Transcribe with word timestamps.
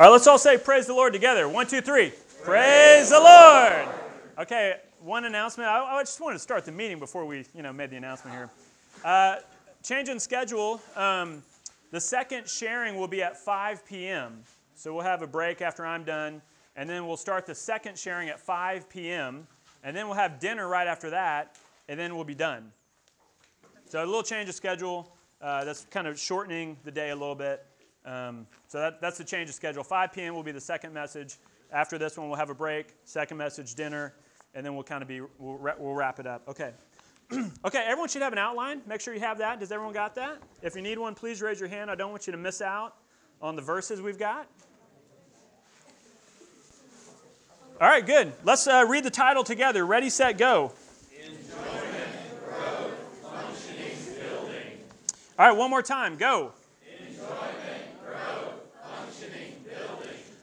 All 0.00 0.06
right, 0.06 0.12
let's 0.12 0.26
all 0.26 0.38
say 0.38 0.56
praise 0.56 0.86
the 0.86 0.94
Lord 0.94 1.12
together. 1.12 1.46
One, 1.46 1.66
two, 1.66 1.82
three. 1.82 2.08
Praise, 2.08 2.42
praise 2.42 3.10
the 3.10 3.20
Lord. 3.20 3.86
Okay, 4.38 4.76
one 5.00 5.26
announcement. 5.26 5.68
I, 5.68 5.98
I, 5.98 6.02
just 6.02 6.18
wanted 6.22 6.36
to 6.36 6.38
start 6.38 6.64
the 6.64 6.72
meeting 6.72 6.98
before 6.98 7.26
we, 7.26 7.44
you 7.54 7.62
know, 7.62 7.70
made 7.70 7.90
the 7.90 7.96
announcement 7.96 8.34
here. 8.34 8.48
Uh, 9.04 9.36
change 9.82 10.08
in 10.08 10.18
schedule. 10.18 10.80
Um, 10.96 11.42
the 11.90 12.00
second 12.00 12.48
sharing 12.48 12.96
will 12.96 13.08
be 13.08 13.22
at 13.22 13.36
5 13.36 13.84
p.m. 13.84 14.42
So 14.74 14.94
we'll 14.94 15.04
have 15.04 15.20
a 15.20 15.26
break 15.26 15.60
after 15.60 15.84
I'm 15.84 16.04
done, 16.04 16.40
and 16.76 16.88
then 16.88 17.06
we'll 17.06 17.18
start 17.18 17.44
the 17.44 17.54
second 17.54 17.98
sharing 17.98 18.30
at 18.30 18.40
5 18.40 18.88
p.m. 18.88 19.46
And 19.84 19.94
then 19.94 20.06
we'll 20.06 20.16
have 20.16 20.40
dinner 20.40 20.66
right 20.66 20.86
after 20.86 21.10
that, 21.10 21.58
and 21.90 22.00
then 22.00 22.14
we'll 22.14 22.24
be 22.24 22.34
done. 22.34 22.72
So 23.84 24.02
a 24.02 24.06
little 24.06 24.22
change 24.22 24.48
of 24.48 24.54
schedule. 24.54 25.12
Uh, 25.42 25.66
that's 25.66 25.84
kind 25.90 26.06
of 26.06 26.18
shortening 26.18 26.78
the 26.84 26.90
day 26.90 27.10
a 27.10 27.14
little 27.14 27.34
bit. 27.34 27.66
Um, 28.04 28.46
so 28.66 28.78
that, 28.78 29.00
that's 29.00 29.18
the 29.18 29.24
change 29.24 29.48
of 29.48 29.54
schedule. 29.54 29.84
5 29.84 30.12
p.m. 30.12 30.34
will 30.34 30.42
be 30.42 30.52
the 30.52 30.60
second 30.60 30.92
message. 30.92 31.36
After 31.72 31.98
this 31.98 32.16
one, 32.16 32.28
we'll 32.28 32.38
have 32.38 32.50
a 32.50 32.54
break, 32.54 32.94
second 33.04 33.36
message, 33.36 33.74
dinner, 33.74 34.14
and 34.54 34.64
then 34.64 34.74
we'll 34.74 34.84
kind 34.84 35.02
of 35.02 35.08
be, 35.08 35.20
we'll, 35.20 35.58
we'll 35.78 35.94
wrap 35.94 36.18
it 36.18 36.26
up. 36.26 36.42
Okay. 36.48 36.72
okay, 37.64 37.84
everyone 37.86 38.08
should 38.08 38.22
have 38.22 38.32
an 38.32 38.38
outline. 38.38 38.82
Make 38.86 39.00
sure 39.00 39.14
you 39.14 39.20
have 39.20 39.38
that. 39.38 39.60
Does 39.60 39.70
everyone 39.70 39.94
got 39.94 40.14
that? 40.16 40.38
If 40.62 40.74
you 40.74 40.82
need 40.82 40.98
one, 40.98 41.14
please 41.14 41.40
raise 41.40 41.60
your 41.60 41.68
hand. 41.68 41.90
I 41.90 41.94
don't 41.94 42.10
want 42.10 42.26
you 42.26 42.32
to 42.32 42.38
miss 42.38 42.60
out 42.60 42.96
on 43.40 43.54
the 43.54 43.62
verses 43.62 44.00
we've 44.00 44.18
got. 44.18 44.48
All 47.80 47.88
right, 47.88 48.04
good. 48.04 48.32
Let's 48.44 48.66
uh, 48.66 48.84
read 48.86 49.04
the 49.04 49.10
title 49.10 49.44
together. 49.44 49.86
Ready, 49.86 50.10
set, 50.10 50.36
go. 50.36 50.72
Enjoyment, 51.14 51.40
growth, 52.44 52.92
functioning, 53.22 53.96
building. 54.18 54.78
All 55.38 55.48
right, 55.48 55.56
one 55.56 55.70
more 55.70 55.82
time. 55.82 56.16
Go. 56.16 56.52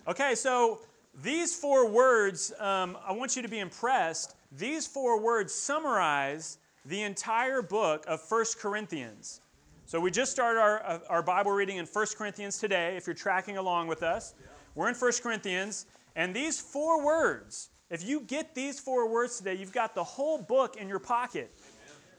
Okay, 0.07 0.35
so 0.35 0.79
these 1.21 1.53
four 1.53 1.89
words, 1.89 2.53
um, 2.59 2.97
I 3.05 3.11
want 3.11 3.36
you 3.36 3.41
to 3.41 3.50
be 3.50 3.59
impressed. 3.59 4.38
These 4.53 4.88
four 4.88 5.19
words 5.19 5.53
summarize 5.53 6.59
the 6.86 7.02
entire 7.02 7.61
book 7.61 8.05
of 8.08 8.22
First 8.22 8.58
Corinthians. 8.58 9.41
So 9.85 10.00
we 10.00 10.09
just 10.09 10.31
started 10.31 10.61
our, 10.61 10.85
uh, 10.85 11.00
our 11.09 11.22
Bible 11.22 11.52
reading 11.52 11.75
in 11.75 11.85
First 11.85 12.17
Corinthians 12.17 12.58
today, 12.58 12.95
if 12.95 13.05
you're 13.05 13.16
tracking 13.16 13.58
along 13.58 13.88
with 13.88 14.02
us. 14.02 14.33
We're 14.75 14.88
in 14.88 14.95
First 14.95 15.23
Corinthians, 15.23 15.88
and 16.16 16.33
these 16.33 16.58
four 16.58 17.03
words, 17.03 17.72
if 17.89 18.02
you 18.08 18.22
get 18.22 18.55
these 18.55 18.80
four 18.80 19.09
words 19.09 19.38
today, 19.38 19.55
you've 19.55 19.73
got 19.73 19.94
the 19.94 20.05
whole 20.05 20.38
book 20.38 20.78
in 20.78 20.88
your 20.88 21.00
pocket. 21.00 21.53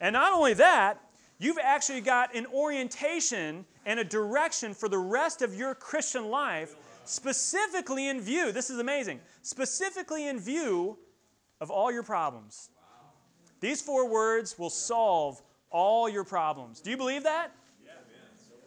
And 0.03 0.13
not 0.13 0.35
only 0.35 0.53
that, 0.55 1.01
you've 1.39 1.59
actually 1.63 2.03
got 2.03 2.35
an 2.35 2.45
orientation 2.53 3.65
and 3.89 3.99
a 3.99 4.05
direction 4.05 4.75
for 4.75 4.87
the 4.87 4.99
rest 4.99 5.41
of 5.41 5.55
your 5.55 5.75
Christian 5.75 6.29
life, 6.29 6.77
specifically 7.07 8.09
in 8.09 8.21
view, 8.21 8.53
this 8.53 8.69
is 8.69 8.79
amazing, 8.79 9.19
specifically 9.41 10.29
in 10.29 10.39
view 10.39 10.99
of 11.59 11.71
all 11.71 11.91
your 11.91 12.03
problems. 12.03 12.69
These 13.61 13.81
four 13.81 14.07
words 14.07 14.59
will 14.59 14.69
solve 14.69 15.41
all 15.71 16.07
your 16.07 16.23
problems. 16.23 16.81
Do 16.81 16.91
you 16.91 16.99
believe 16.99 17.23
that? 17.23 17.51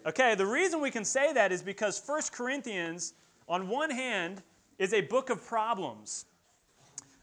Okay, 0.08 0.34
the 0.34 0.48
reason 0.48 0.82
we 0.82 0.90
can 0.90 1.06
say 1.06 1.32
that 1.34 1.52
is 1.52 1.62
because 1.62 2.02
1 2.04 2.22
Corinthians, 2.32 3.14
on 3.48 3.68
one 3.68 3.92
hand, 3.92 4.42
is 4.80 4.92
a 4.92 5.02
book 5.02 5.30
of 5.30 5.46
problems. 5.46 6.26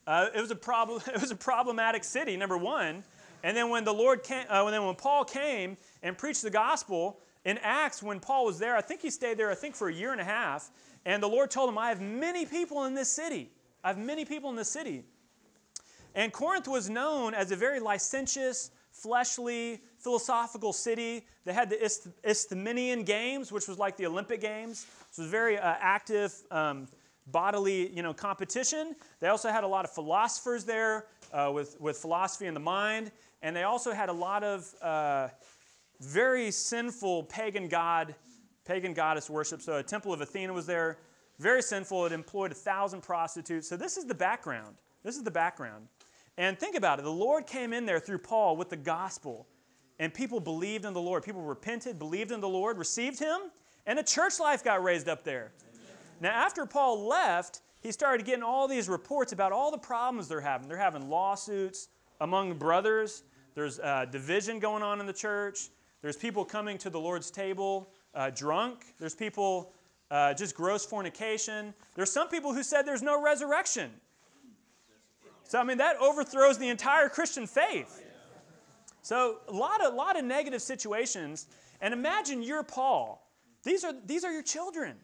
Uh, 0.06 0.28
it, 0.32 0.40
was 0.40 0.52
a 0.52 0.56
problem, 0.56 1.02
it 1.12 1.20
was 1.20 1.32
a 1.32 1.36
problematic 1.36 2.04
city, 2.04 2.36
number 2.36 2.56
one. 2.56 3.02
And 3.42 3.56
then 3.56 3.70
when 3.70 3.82
the 3.82 3.92
Lord 3.92 4.22
came, 4.22 4.44
uh, 4.48 4.62
when, 4.62 4.72
then 4.72 4.86
when 4.86 4.94
Paul 4.94 5.24
came 5.24 5.76
and 6.04 6.16
preached 6.16 6.42
the 6.42 6.50
gospel 6.50 7.18
in 7.44 7.58
Acts, 7.58 8.02
when 8.02 8.20
Paul 8.20 8.46
was 8.46 8.58
there, 8.58 8.76
I 8.76 8.80
think 8.80 9.00
he 9.00 9.10
stayed 9.10 9.38
there, 9.38 9.50
I 9.50 9.54
think 9.54 9.74
for 9.74 9.88
a 9.88 9.92
year 9.92 10.12
and 10.12 10.20
a 10.20 10.24
half. 10.24 10.70
And 11.04 11.22
the 11.22 11.28
Lord 11.28 11.50
told 11.50 11.68
him, 11.68 11.78
I 11.78 11.88
have 11.88 12.00
many 12.00 12.44
people 12.44 12.84
in 12.84 12.94
this 12.94 13.10
city. 13.10 13.50
I 13.82 13.88
have 13.88 13.98
many 13.98 14.24
people 14.24 14.50
in 14.50 14.56
this 14.56 14.70
city. 14.70 15.04
And 16.14 16.32
Corinth 16.32 16.66
was 16.66 16.90
known 16.90 17.34
as 17.34 17.52
a 17.52 17.56
very 17.56 17.80
licentious, 17.80 18.70
fleshly, 18.90 19.80
philosophical 19.98 20.72
city. 20.72 21.26
They 21.44 21.52
had 21.52 21.70
the 21.70 21.82
Isthmian 22.24 23.04
Games, 23.04 23.52
which 23.52 23.68
was 23.68 23.78
like 23.78 23.96
the 23.96 24.06
Olympic 24.06 24.40
Games. 24.40 24.86
It 25.12 25.20
was 25.20 25.30
very 25.30 25.58
uh, 25.58 25.74
active, 25.78 26.34
um, 26.50 26.88
bodily 27.28 27.88
you 27.90 28.02
know, 28.02 28.12
competition. 28.12 28.96
They 29.20 29.28
also 29.28 29.48
had 29.50 29.64
a 29.64 29.68
lot 29.68 29.84
of 29.84 29.92
philosophers 29.92 30.64
there 30.64 31.06
uh, 31.32 31.50
with, 31.54 31.80
with 31.80 31.98
philosophy 31.98 32.46
in 32.46 32.54
the 32.54 32.60
mind. 32.60 33.12
And 33.42 33.54
they 33.54 33.62
also 33.62 33.92
had 33.92 34.08
a 34.08 34.12
lot 34.12 34.42
of 34.42 34.74
uh, 34.82 35.28
very 36.00 36.50
sinful 36.50 37.24
pagan 37.24 37.68
god, 37.68 38.14
pagan 38.64 38.94
goddess 38.94 39.28
worship. 39.28 39.62
So 39.62 39.76
a 39.76 39.82
temple 39.82 40.12
of 40.12 40.20
Athena 40.20 40.52
was 40.52 40.66
there, 40.66 40.98
very 41.38 41.62
sinful. 41.62 42.06
It 42.06 42.12
employed 42.12 42.52
a 42.52 42.54
thousand 42.54 43.02
prostitutes. 43.02 43.68
So 43.68 43.76
this 43.76 43.96
is 43.96 44.04
the 44.04 44.14
background. 44.14 44.76
This 45.02 45.16
is 45.16 45.22
the 45.22 45.30
background. 45.30 45.88
And 46.36 46.58
think 46.58 46.76
about 46.76 46.98
it. 46.98 47.02
The 47.02 47.10
Lord 47.10 47.46
came 47.46 47.72
in 47.72 47.84
there 47.86 47.98
through 48.00 48.18
Paul 48.18 48.56
with 48.56 48.68
the 48.68 48.76
gospel, 48.76 49.48
and 49.98 50.14
people 50.14 50.38
believed 50.38 50.84
in 50.84 50.92
the 50.92 51.00
Lord. 51.00 51.24
People 51.24 51.42
repented, 51.42 51.98
believed 51.98 52.30
in 52.30 52.40
the 52.40 52.48
Lord, 52.48 52.78
received 52.78 53.18
him, 53.18 53.38
and 53.86 53.98
a 53.98 54.04
church 54.04 54.38
life 54.38 54.62
got 54.62 54.82
raised 54.82 55.08
up 55.08 55.24
there. 55.24 55.50
Now, 56.20 56.30
after 56.30 56.66
Paul 56.66 57.06
left, 57.06 57.60
he 57.80 57.92
started 57.92 58.26
getting 58.26 58.42
all 58.42 58.68
these 58.68 58.88
reports 58.88 59.32
about 59.32 59.50
all 59.52 59.70
the 59.70 59.78
problems 59.78 60.28
they're 60.28 60.40
having. 60.40 60.68
They're 60.68 60.76
having 60.76 61.08
lawsuits 61.08 61.88
among 62.20 62.58
brothers, 62.58 63.22
there's 63.54 63.78
uh, 63.80 64.06
division 64.10 64.58
going 64.58 64.82
on 64.82 65.00
in 65.00 65.06
the 65.06 65.12
church, 65.12 65.68
there's 66.02 66.16
people 66.16 66.44
coming 66.44 66.78
to 66.78 66.90
the 66.90 67.00
Lord's 67.00 67.30
table 67.30 67.90
uh, 68.14 68.30
drunk, 68.30 68.84
there's 68.98 69.14
people 69.14 69.72
uh, 70.10 70.32
just 70.34 70.54
gross 70.54 70.86
fornication. 70.86 71.74
There's 71.94 72.10
some 72.10 72.28
people 72.28 72.54
who 72.54 72.62
said 72.62 72.82
there's 72.82 73.02
no 73.02 73.22
resurrection. 73.22 73.90
So, 75.44 75.58
I 75.58 75.64
mean, 75.64 75.78
that 75.78 75.96
overthrows 75.96 76.58
the 76.58 76.68
entire 76.68 77.08
Christian 77.08 77.46
faith. 77.46 78.02
So, 79.02 79.38
a 79.48 79.52
lot 79.52 79.82
of, 79.84 79.94
lot 79.94 80.18
of 80.18 80.24
negative 80.24 80.62
situations. 80.62 81.46
And 81.80 81.94
imagine 81.94 82.42
you're 82.42 82.62
Paul. 82.62 83.26
These 83.62 83.84
are, 83.84 83.94
these 84.06 84.24
are 84.24 84.32
your 84.32 84.42
children. 84.42 84.96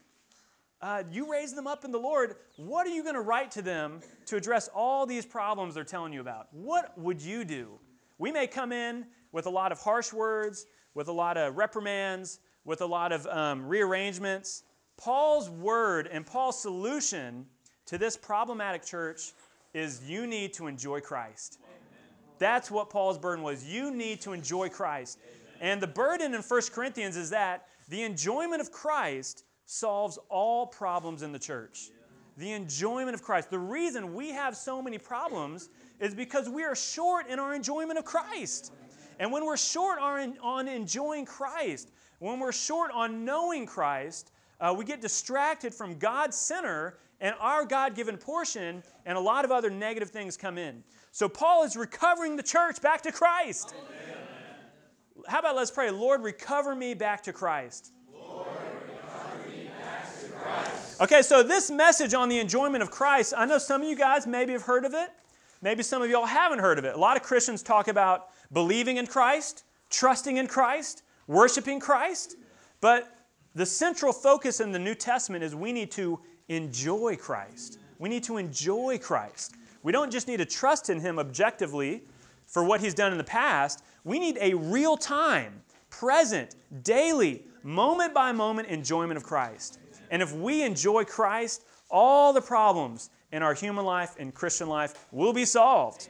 Uh, 0.82 1.02
you 1.10 1.30
raise 1.30 1.54
them 1.54 1.66
up 1.66 1.84
in 1.84 1.90
the 1.90 1.98
Lord. 1.98 2.36
What 2.56 2.86
are 2.86 2.90
you 2.90 3.02
going 3.02 3.14
to 3.14 3.22
write 3.22 3.50
to 3.52 3.62
them 3.62 4.00
to 4.26 4.36
address 4.36 4.68
all 4.74 5.06
these 5.06 5.24
problems 5.24 5.74
they're 5.74 5.84
telling 5.84 6.12
you 6.12 6.20
about? 6.20 6.48
What 6.52 6.96
would 6.98 7.22
you 7.22 7.44
do? 7.44 7.78
We 8.18 8.30
may 8.30 8.46
come 8.46 8.70
in 8.70 9.06
with 9.32 9.46
a 9.46 9.50
lot 9.50 9.72
of 9.72 9.78
harsh 9.80 10.12
words, 10.12 10.66
with 10.94 11.08
a 11.08 11.12
lot 11.12 11.36
of 11.36 11.56
reprimands, 11.56 12.40
with 12.64 12.80
a 12.80 12.86
lot 12.86 13.12
of 13.12 13.26
um, 13.26 13.66
rearrangements. 13.66 14.62
Paul's 14.96 15.50
word 15.50 16.08
and 16.10 16.24
Paul's 16.24 16.60
solution 16.60 17.46
to 17.86 17.98
this 17.98 18.16
problematic 18.16 18.84
church 18.84 19.32
is 19.74 20.08
you 20.08 20.26
need 20.26 20.52
to 20.54 20.66
enjoy 20.66 21.00
Christ. 21.00 21.58
That's 22.38 22.70
what 22.70 22.90
Paul's 22.90 23.18
burden 23.18 23.44
was. 23.44 23.64
You 23.64 23.90
need 23.90 24.20
to 24.22 24.32
enjoy 24.32 24.68
Christ. 24.68 25.18
And 25.60 25.80
the 25.80 25.86
burden 25.86 26.34
in 26.34 26.42
1 26.42 26.60
Corinthians 26.72 27.16
is 27.16 27.30
that 27.30 27.66
the 27.88 28.02
enjoyment 28.02 28.60
of 28.60 28.72
Christ 28.72 29.44
solves 29.66 30.18
all 30.28 30.66
problems 30.66 31.22
in 31.22 31.32
the 31.32 31.38
church. 31.38 31.90
The 32.36 32.52
enjoyment 32.52 33.14
of 33.14 33.22
Christ. 33.22 33.50
The 33.50 33.58
reason 33.58 34.14
we 34.14 34.30
have 34.30 34.56
so 34.56 34.82
many 34.82 34.98
problems 34.98 35.68
is 36.00 36.14
because 36.14 36.48
we 36.48 36.64
are 36.64 36.74
short 36.74 37.28
in 37.28 37.38
our 37.38 37.54
enjoyment 37.54 37.98
of 37.98 38.04
Christ. 38.04 38.72
And 39.18 39.32
when 39.32 39.44
we're 39.44 39.56
short 39.56 39.98
on, 39.98 40.36
on 40.42 40.68
enjoying 40.68 41.24
Christ, 41.24 41.90
when 42.18 42.40
we're 42.40 42.52
short 42.52 42.90
on 42.92 43.24
knowing 43.24 43.66
Christ, 43.66 44.32
uh, 44.60 44.74
we 44.76 44.84
get 44.84 45.00
distracted 45.00 45.74
from 45.74 45.98
God's 45.98 46.36
center 46.36 46.98
and 47.20 47.34
our 47.40 47.64
God 47.64 47.94
given 47.94 48.16
portion, 48.16 48.82
and 49.06 49.16
a 49.16 49.20
lot 49.20 49.44
of 49.44 49.50
other 49.50 49.70
negative 49.70 50.10
things 50.10 50.36
come 50.36 50.58
in. 50.58 50.82
So 51.12 51.28
Paul 51.28 51.64
is 51.64 51.76
recovering 51.76 52.36
the 52.36 52.42
church 52.42 52.82
back 52.82 53.02
to 53.02 53.12
Christ. 53.12 53.74
Amen. 53.78 54.18
How 55.28 55.38
about 55.38 55.56
let's 55.56 55.70
pray, 55.70 55.90
Lord, 55.90 56.22
recover 56.22 56.74
me 56.74 56.92
back 56.92 57.22
to 57.22 57.32
Christ. 57.32 57.92
Okay, 61.00 61.22
so 61.22 61.42
this 61.42 61.70
message 61.70 62.14
on 62.14 62.28
the 62.28 62.38
enjoyment 62.38 62.82
of 62.82 62.90
Christ, 62.90 63.34
I 63.36 63.46
know 63.46 63.58
some 63.58 63.82
of 63.82 63.88
you 63.88 63.96
guys 63.96 64.26
maybe 64.28 64.52
have 64.52 64.62
heard 64.62 64.84
of 64.84 64.94
it. 64.94 65.10
Maybe 65.60 65.82
some 65.82 66.02
of 66.02 66.10
y'all 66.10 66.26
haven't 66.26 66.60
heard 66.60 66.78
of 66.78 66.84
it. 66.84 66.94
A 66.94 66.98
lot 66.98 67.16
of 67.16 67.22
Christians 67.22 67.62
talk 67.62 67.88
about 67.88 68.28
believing 68.54 68.96
in 68.96 69.06
Christ, 69.06 69.64
trusting 69.90 70.38
in 70.38 70.46
Christ, 70.46 71.02
worshiping 71.26 71.80
Christ. 71.80 72.36
But 72.80 73.14
the 73.54 73.66
central 73.66 74.12
focus 74.12 74.60
in 74.60 74.72
the 74.72 74.78
New 74.78 74.94
Testament 74.94 75.44
is 75.44 75.54
we 75.54 75.72
need 75.72 75.90
to 75.92 76.20
enjoy 76.48 77.16
Christ. 77.16 77.78
We 77.98 78.08
need 78.08 78.24
to 78.24 78.38
enjoy 78.38 78.98
Christ. 78.98 79.56
We 79.82 79.92
don't 79.92 80.10
just 80.10 80.28
need 80.28 80.38
to 80.38 80.46
trust 80.46 80.88
in 80.88 81.00
Him 81.00 81.18
objectively 81.18 82.02
for 82.46 82.64
what 82.64 82.80
He's 82.80 82.94
done 82.94 83.12
in 83.12 83.18
the 83.18 83.24
past. 83.24 83.82
We 84.04 84.18
need 84.18 84.38
a 84.40 84.54
real 84.54 84.96
time, 84.96 85.62
present, 85.90 86.56
daily, 86.82 87.44
moment 87.62 88.14
by 88.14 88.32
moment 88.32 88.68
enjoyment 88.68 89.16
of 89.16 89.24
Christ. 89.24 89.78
And 90.10 90.22
if 90.22 90.32
we 90.34 90.62
enjoy 90.62 91.04
Christ, 91.04 91.64
all 91.90 92.32
the 92.32 92.40
problems 92.40 93.10
in 93.32 93.42
our 93.42 93.54
human 93.54 93.84
life 93.84 94.14
and 94.18 94.34
Christian 94.34 94.68
life 94.68 95.06
will 95.12 95.32
be 95.32 95.44
solved. 95.44 96.08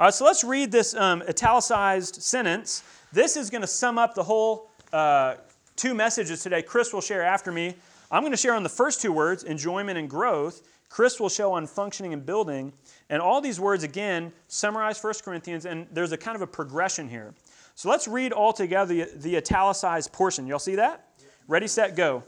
All 0.00 0.06
right, 0.06 0.14
so 0.14 0.24
let's 0.24 0.44
read 0.44 0.72
this 0.72 0.94
um, 0.94 1.22
italicized 1.28 2.22
sentence. 2.22 2.82
This 3.12 3.36
is 3.36 3.50
going 3.50 3.60
to 3.60 3.66
sum 3.66 3.98
up 3.98 4.14
the 4.14 4.22
whole 4.22 4.70
uh, 4.94 5.34
two 5.76 5.92
messages 5.92 6.42
today. 6.42 6.62
Chris 6.62 6.94
will 6.94 7.02
share 7.02 7.22
after 7.22 7.52
me. 7.52 7.76
I'm 8.10 8.22
going 8.22 8.32
to 8.32 8.38
share 8.38 8.54
on 8.54 8.62
the 8.62 8.70
first 8.70 9.02
two 9.02 9.12
words, 9.12 9.44
enjoyment 9.44 9.98
and 9.98 10.08
growth. 10.08 10.66
Chris 10.88 11.20
will 11.20 11.28
show 11.28 11.52
on 11.52 11.66
functioning 11.66 12.14
and 12.14 12.24
building. 12.24 12.72
And 13.10 13.20
all 13.20 13.42
these 13.42 13.60
words, 13.60 13.84
again, 13.84 14.32
summarize 14.48 15.04
1 15.04 15.12
Corinthians, 15.22 15.66
and 15.66 15.86
there's 15.92 16.12
a 16.12 16.16
kind 16.16 16.34
of 16.34 16.40
a 16.40 16.46
progression 16.46 17.06
here. 17.06 17.34
So 17.74 17.90
let's 17.90 18.08
read 18.08 18.32
all 18.32 18.54
together 18.54 18.94
the, 18.94 19.10
the 19.16 19.36
italicized 19.36 20.14
portion. 20.14 20.46
Y'all 20.46 20.58
see 20.58 20.76
that? 20.76 21.10
Ready, 21.46 21.66
set, 21.66 21.94
go. 21.94 22.22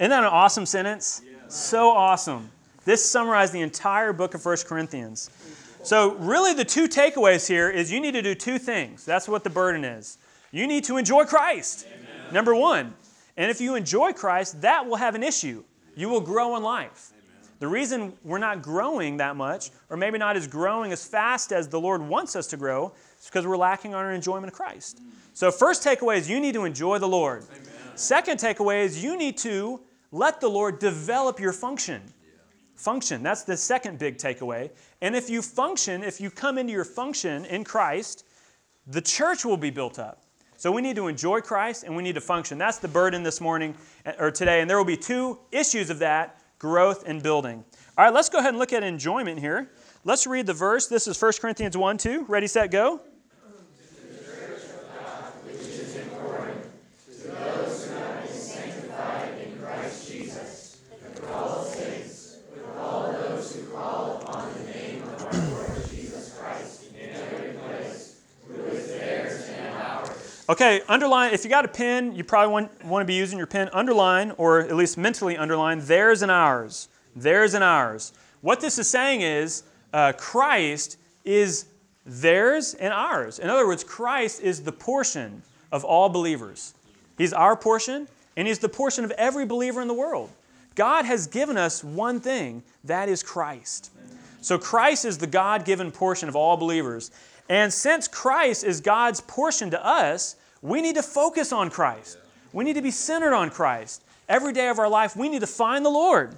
Isn't 0.00 0.10
that 0.10 0.24
an 0.24 0.30
awesome 0.30 0.64
sentence? 0.64 1.20
So 1.48 1.90
awesome. 1.90 2.50
This 2.86 3.04
summarized 3.04 3.52
the 3.52 3.60
entire 3.60 4.14
book 4.14 4.32
of 4.32 4.42
1 4.42 4.56
Corinthians. 4.66 5.28
So, 5.82 6.14
really, 6.14 6.54
the 6.54 6.64
two 6.64 6.88
takeaways 6.88 7.46
here 7.46 7.68
is 7.68 7.92
you 7.92 8.00
need 8.00 8.12
to 8.12 8.22
do 8.22 8.34
two 8.34 8.58
things. 8.58 9.04
That's 9.04 9.28
what 9.28 9.44
the 9.44 9.50
burden 9.50 9.84
is. 9.84 10.16
You 10.52 10.66
need 10.66 10.84
to 10.84 10.96
enjoy 10.96 11.24
Christ, 11.24 11.86
Amen. 11.86 12.32
number 12.34 12.54
one. 12.54 12.94
And 13.36 13.50
if 13.50 13.60
you 13.60 13.74
enjoy 13.74 14.14
Christ, 14.14 14.62
that 14.62 14.86
will 14.86 14.96
have 14.96 15.14
an 15.14 15.22
issue. 15.22 15.64
You 15.96 16.08
will 16.08 16.20
grow 16.22 16.56
in 16.56 16.62
life. 16.62 17.12
Amen. 17.12 17.50
The 17.58 17.68
reason 17.68 18.12
we're 18.24 18.38
not 18.38 18.62
growing 18.62 19.18
that 19.18 19.36
much, 19.36 19.70
or 19.90 19.98
maybe 19.98 20.16
not 20.16 20.34
as 20.34 20.46
growing 20.46 20.92
as 20.92 21.06
fast 21.06 21.52
as 21.52 21.68
the 21.68 21.80
Lord 21.80 22.00
wants 22.00 22.36
us 22.36 22.46
to 22.48 22.56
grow, 22.56 22.92
is 23.20 23.26
because 23.26 23.46
we're 23.46 23.58
lacking 23.58 23.94
on 23.94 24.02
our 24.02 24.12
enjoyment 24.12 24.50
of 24.50 24.54
Christ. 24.54 25.00
So, 25.34 25.50
first 25.50 25.84
takeaway 25.84 26.16
is 26.16 26.28
you 26.28 26.40
need 26.40 26.54
to 26.54 26.64
enjoy 26.64 26.98
the 26.98 27.08
Lord. 27.08 27.44
Amen. 27.50 27.96
Second 27.96 28.38
takeaway 28.38 28.84
is 28.84 29.04
you 29.04 29.18
need 29.18 29.36
to 29.38 29.80
let 30.12 30.40
the 30.40 30.48
Lord 30.48 30.78
develop 30.78 31.38
your 31.38 31.52
function. 31.52 32.02
Function, 32.74 33.22
that's 33.22 33.42
the 33.42 33.56
second 33.56 33.98
big 33.98 34.16
takeaway. 34.16 34.70
And 35.02 35.14
if 35.14 35.28
you 35.28 35.42
function, 35.42 36.02
if 36.02 36.20
you 36.20 36.30
come 36.30 36.56
into 36.58 36.72
your 36.72 36.84
function 36.84 37.44
in 37.44 37.62
Christ, 37.62 38.24
the 38.86 39.02
church 39.02 39.44
will 39.44 39.56
be 39.56 39.70
built 39.70 39.98
up. 39.98 40.22
So 40.56 40.70
we 40.70 40.82
need 40.82 40.96
to 40.96 41.08
enjoy 41.08 41.40
Christ 41.40 41.84
and 41.84 41.96
we 41.96 42.02
need 42.02 42.16
to 42.16 42.20
function. 42.20 42.58
That's 42.58 42.78
the 42.78 42.88
burden 42.88 43.22
this 43.22 43.40
morning 43.40 43.74
eh, 44.04 44.12
or 44.18 44.30
today. 44.30 44.60
And 44.60 44.68
there 44.68 44.76
will 44.76 44.84
be 44.84 44.96
two 44.96 45.38
issues 45.52 45.90
of 45.90 45.98
that 46.00 46.38
growth 46.58 47.04
and 47.06 47.22
building. 47.22 47.64
All 47.96 48.04
right, 48.04 48.12
let's 48.12 48.28
go 48.28 48.38
ahead 48.38 48.50
and 48.50 48.58
look 48.58 48.72
at 48.72 48.82
enjoyment 48.82 49.38
here. 49.38 49.70
Let's 50.04 50.26
read 50.26 50.46
the 50.46 50.54
verse. 50.54 50.86
This 50.86 51.06
is 51.06 51.20
1 51.20 51.32
Corinthians 51.40 51.76
1 51.76 51.98
2. 51.98 52.24
Ready, 52.28 52.46
set, 52.46 52.70
go. 52.70 53.00
Okay, 70.50 70.80
underline, 70.88 71.32
if 71.32 71.44
you 71.44 71.48
got 71.48 71.64
a 71.64 71.68
pen, 71.68 72.12
you 72.12 72.24
probably 72.24 72.52
want, 72.52 72.84
want 72.84 73.02
to 73.02 73.06
be 73.06 73.14
using 73.14 73.38
your 73.38 73.46
pen. 73.46 73.70
Underline, 73.72 74.32
or 74.36 74.58
at 74.58 74.74
least 74.74 74.98
mentally 74.98 75.36
underline, 75.36 75.78
theirs 75.78 76.22
and 76.22 76.30
ours. 76.30 76.88
Theirs 77.14 77.54
and 77.54 77.62
ours. 77.62 78.12
What 78.40 78.60
this 78.60 78.76
is 78.76 78.90
saying 78.90 79.20
is 79.20 79.62
uh, 79.92 80.12
Christ 80.18 80.98
is 81.24 81.66
theirs 82.04 82.74
and 82.74 82.92
ours. 82.92 83.38
In 83.38 83.48
other 83.48 83.64
words, 83.64 83.84
Christ 83.84 84.40
is 84.40 84.64
the 84.64 84.72
portion 84.72 85.40
of 85.70 85.84
all 85.84 86.08
believers. 86.08 86.74
He's 87.16 87.32
our 87.32 87.54
portion, 87.54 88.08
and 88.36 88.48
He's 88.48 88.58
the 88.58 88.68
portion 88.68 89.04
of 89.04 89.12
every 89.12 89.46
believer 89.46 89.80
in 89.80 89.86
the 89.86 89.94
world. 89.94 90.30
God 90.74 91.04
has 91.04 91.28
given 91.28 91.56
us 91.56 91.84
one 91.84 92.18
thing 92.18 92.64
that 92.82 93.08
is 93.08 93.22
Christ. 93.22 93.92
So 94.40 94.58
Christ 94.58 95.04
is 95.04 95.16
the 95.16 95.28
God 95.28 95.64
given 95.64 95.92
portion 95.92 96.28
of 96.28 96.34
all 96.34 96.56
believers. 96.56 97.12
And 97.48 97.72
since 97.72 98.08
Christ 98.08 98.64
is 98.64 98.80
God's 98.80 99.20
portion 99.20 99.70
to 99.70 99.86
us, 99.86 100.36
we 100.62 100.80
need 100.80 100.96
to 100.96 101.02
focus 101.02 101.52
on 101.52 101.70
Christ. 101.70 102.18
We 102.52 102.64
need 102.64 102.74
to 102.74 102.82
be 102.82 102.90
centered 102.90 103.34
on 103.34 103.50
Christ. 103.50 104.04
Every 104.28 104.52
day 104.52 104.68
of 104.68 104.78
our 104.78 104.88
life, 104.88 105.16
we 105.16 105.28
need 105.28 105.40
to 105.40 105.46
find 105.46 105.84
the 105.84 105.90
Lord. 105.90 106.36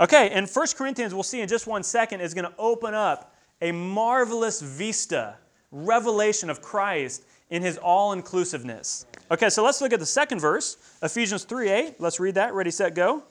Okay, 0.00 0.30
and 0.30 0.48
1 0.48 0.66
Corinthians, 0.76 1.14
we'll 1.14 1.22
see 1.22 1.40
in 1.40 1.48
just 1.48 1.66
one 1.66 1.82
second, 1.82 2.20
is 2.20 2.34
going 2.34 2.46
to 2.46 2.54
open 2.58 2.94
up 2.94 3.34
a 3.62 3.72
marvelous 3.72 4.60
vista, 4.60 5.36
revelation 5.70 6.50
of 6.50 6.60
Christ 6.60 7.24
in 7.50 7.62
his 7.62 7.78
all 7.78 8.12
inclusiveness. 8.12 9.06
Okay, 9.30 9.48
so 9.48 9.64
let's 9.64 9.80
look 9.80 9.92
at 9.92 10.00
the 10.00 10.06
second 10.06 10.40
verse, 10.40 10.76
Ephesians 11.02 11.44
3 11.44 11.68
8. 11.68 12.00
Let's 12.00 12.18
read 12.18 12.34
that. 12.34 12.54
Ready, 12.54 12.70
set, 12.70 12.94
go. 12.94 13.22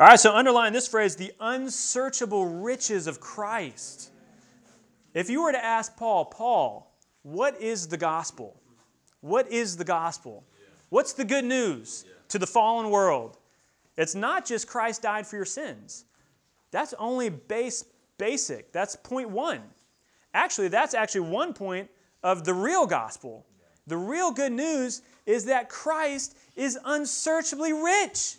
All 0.00 0.06
right, 0.06 0.20
so 0.20 0.32
underline 0.32 0.72
this 0.72 0.86
phrase 0.86 1.16
the 1.16 1.32
unsearchable 1.40 2.46
riches 2.46 3.08
of 3.08 3.18
Christ. 3.18 4.12
If 5.12 5.28
you 5.28 5.42
were 5.42 5.50
to 5.50 5.64
ask 5.64 5.96
Paul, 5.96 6.26
Paul, 6.26 6.94
what 7.22 7.60
is 7.60 7.88
the 7.88 7.96
gospel? 7.96 8.60
What 9.22 9.50
is 9.50 9.76
the 9.76 9.84
gospel? 9.84 10.44
What's 10.90 11.14
the 11.14 11.24
good 11.24 11.44
news 11.44 12.04
to 12.28 12.38
the 12.38 12.46
fallen 12.46 12.90
world? 12.90 13.38
It's 13.96 14.14
not 14.14 14.46
just 14.46 14.68
Christ 14.68 15.02
died 15.02 15.26
for 15.26 15.34
your 15.34 15.44
sins. 15.44 16.04
That's 16.70 16.94
only 17.00 17.28
base 17.28 17.84
basic. 18.18 18.72
That's 18.72 18.94
point 18.94 19.30
one. 19.30 19.62
Actually, 20.32 20.68
that's 20.68 20.94
actually 20.94 21.22
one 21.22 21.52
point 21.52 21.90
of 22.22 22.44
the 22.44 22.54
real 22.54 22.86
gospel. 22.86 23.46
The 23.88 23.96
real 23.96 24.30
good 24.30 24.52
news 24.52 25.02
is 25.26 25.46
that 25.46 25.68
Christ 25.68 26.36
is 26.54 26.78
unsearchably 26.84 27.72
rich. 27.72 28.36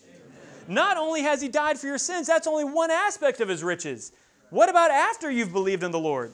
Not 0.69 0.97
only 0.97 1.23
has 1.23 1.41
He 1.41 1.47
died 1.49 1.79
for 1.79 1.87
your 1.87 1.97
sins, 1.97 2.27
that's 2.27 2.45
only 2.45 2.63
one 2.63 2.91
aspect 2.91 3.41
of 3.41 3.49
His 3.49 3.63
riches. 3.63 4.11
What 4.51 4.69
about 4.69 4.91
after 4.91 5.29
you've 5.31 5.51
believed 5.51 5.83
in 5.83 5.89
the 5.89 5.99
Lord? 5.99 6.31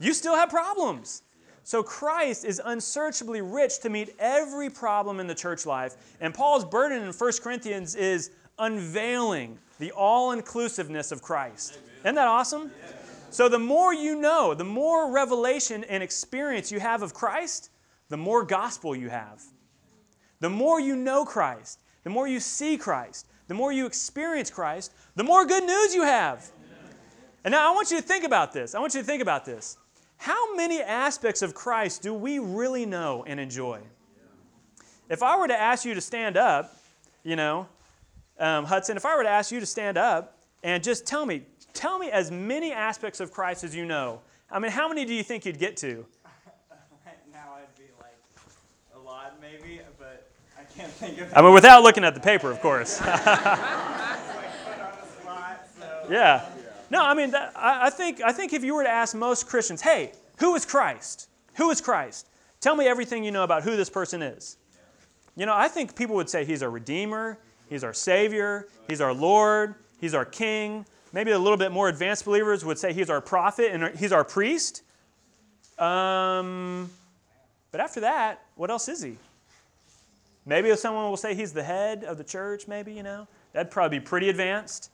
You 0.00 0.14
still 0.14 0.34
have 0.34 0.48
problems. 0.48 1.22
So 1.64 1.82
Christ 1.82 2.46
is 2.46 2.60
unsearchably 2.64 3.42
rich 3.42 3.80
to 3.80 3.90
meet 3.90 4.14
every 4.18 4.70
problem 4.70 5.20
in 5.20 5.26
the 5.26 5.34
church 5.34 5.66
life. 5.66 5.96
And 6.20 6.32
Paul's 6.32 6.64
burden 6.64 7.02
in 7.02 7.12
1 7.12 7.32
Corinthians 7.42 7.94
is 7.94 8.30
unveiling 8.58 9.58
the 9.78 9.92
all 9.92 10.32
inclusiveness 10.32 11.12
of 11.12 11.20
Christ. 11.20 11.78
Isn't 12.00 12.14
that 12.14 12.26
awesome? 12.26 12.70
So 13.30 13.48
the 13.48 13.58
more 13.58 13.92
you 13.92 14.18
know, 14.18 14.54
the 14.54 14.64
more 14.64 15.10
revelation 15.10 15.84
and 15.84 16.02
experience 16.02 16.72
you 16.72 16.80
have 16.80 17.02
of 17.02 17.12
Christ, 17.12 17.70
the 18.08 18.16
more 18.16 18.44
gospel 18.44 18.96
you 18.96 19.10
have. 19.10 19.42
The 20.40 20.50
more 20.50 20.80
you 20.80 20.96
know 20.96 21.24
Christ, 21.24 21.80
the 22.02 22.10
more 22.10 22.28
you 22.28 22.40
see 22.40 22.76
Christ, 22.76 23.26
the 23.48 23.54
more 23.54 23.72
you 23.72 23.86
experience 23.86 24.50
Christ, 24.50 24.92
the 25.16 25.24
more 25.24 25.44
good 25.44 25.64
news 25.64 25.94
you 25.94 26.02
have. 26.02 26.50
And 27.44 27.52
now 27.52 27.70
I 27.70 27.74
want 27.74 27.90
you 27.90 27.98
to 27.98 28.02
think 28.02 28.24
about 28.24 28.52
this. 28.52 28.74
I 28.74 28.80
want 28.80 28.94
you 28.94 29.00
to 29.00 29.06
think 29.06 29.20
about 29.20 29.44
this. 29.44 29.76
How 30.16 30.54
many 30.54 30.80
aspects 30.80 31.42
of 31.42 31.54
Christ 31.54 32.02
do 32.02 32.14
we 32.14 32.38
really 32.38 32.86
know 32.86 33.24
and 33.26 33.38
enjoy? 33.38 33.80
If 35.10 35.22
I 35.22 35.36
were 35.36 35.48
to 35.48 35.60
ask 35.60 35.84
you 35.84 35.92
to 35.94 36.00
stand 36.00 36.38
up, 36.38 36.74
you 37.22 37.36
know, 37.36 37.66
um, 38.38 38.64
Hudson, 38.64 38.96
if 38.96 39.04
I 39.04 39.16
were 39.16 39.22
to 39.22 39.28
ask 39.28 39.52
you 39.52 39.60
to 39.60 39.66
stand 39.66 39.98
up 39.98 40.38
and 40.62 40.82
just 40.82 41.06
tell 41.06 41.26
me, 41.26 41.42
tell 41.74 41.98
me 41.98 42.10
as 42.10 42.30
many 42.30 42.72
aspects 42.72 43.20
of 43.20 43.30
Christ 43.30 43.64
as 43.64 43.76
you 43.76 43.84
know. 43.84 44.22
I 44.50 44.58
mean, 44.58 44.70
how 44.70 44.88
many 44.88 45.04
do 45.04 45.12
you 45.12 45.22
think 45.22 45.44
you'd 45.44 45.58
get 45.58 45.76
to? 45.78 46.06
now 47.32 47.56
I'd 47.56 47.76
be 47.76 47.84
like 48.00 48.16
a 48.94 48.98
lot, 48.98 49.38
maybe, 49.40 49.80
can't 50.76 50.92
think 50.92 51.20
of. 51.20 51.32
I 51.34 51.42
mean, 51.42 51.52
without 51.52 51.82
looking 51.82 52.04
at 52.04 52.14
the 52.14 52.20
paper, 52.20 52.50
of 52.50 52.60
course. 52.60 53.00
yeah. 56.10 56.46
No, 56.90 57.02
I 57.04 57.14
mean, 57.14 57.30
that, 57.32 57.52
I, 57.56 57.86
I, 57.86 57.90
think, 57.90 58.20
I 58.20 58.32
think 58.32 58.52
if 58.52 58.62
you 58.62 58.74
were 58.74 58.84
to 58.84 58.90
ask 58.90 59.14
most 59.14 59.48
Christians, 59.48 59.80
hey, 59.80 60.12
who 60.38 60.54
is 60.54 60.64
Christ? 60.64 61.28
Who 61.54 61.70
is 61.70 61.80
Christ? 61.80 62.28
Tell 62.60 62.76
me 62.76 62.86
everything 62.86 63.24
you 63.24 63.30
know 63.30 63.44
about 63.44 63.62
who 63.62 63.76
this 63.76 63.90
person 63.90 64.22
is. 64.22 64.56
You 65.36 65.46
know, 65.46 65.54
I 65.54 65.68
think 65.68 65.96
people 65.96 66.14
would 66.16 66.30
say 66.30 66.44
he's 66.44 66.62
our 66.62 66.70
Redeemer, 66.70 67.38
he's 67.68 67.82
our 67.82 67.92
Savior, 67.92 68.68
he's 68.88 69.00
our 69.00 69.12
Lord, 69.12 69.74
he's 70.00 70.14
our 70.14 70.24
King. 70.24 70.86
Maybe 71.12 71.30
a 71.32 71.38
little 71.38 71.56
bit 71.56 71.72
more 71.72 71.88
advanced 71.88 72.24
believers 72.24 72.64
would 72.64 72.78
say 72.78 72.92
he's 72.92 73.10
our 73.10 73.20
prophet 73.20 73.72
and 73.72 73.96
he's 73.96 74.12
our 74.12 74.24
priest. 74.24 74.82
Um, 75.78 76.90
but 77.72 77.80
after 77.80 78.00
that, 78.00 78.42
what 78.54 78.70
else 78.70 78.88
is 78.88 79.02
he? 79.02 79.16
Maybe 80.46 80.74
someone 80.76 81.08
will 81.08 81.16
say 81.16 81.34
he's 81.34 81.52
the 81.52 81.62
head 81.62 82.04
of 82.04 82.18
the 82.18 82.24
church, 82.24 82.68
maybe, 82.68 82.92
you 82.92 83.02
know. 83.02 83.26
That'd 83.52 83.70
probably 83.70 83.98
be 83.98 84.04
pretty 84.04 84.28
advanced. 84.28 84.90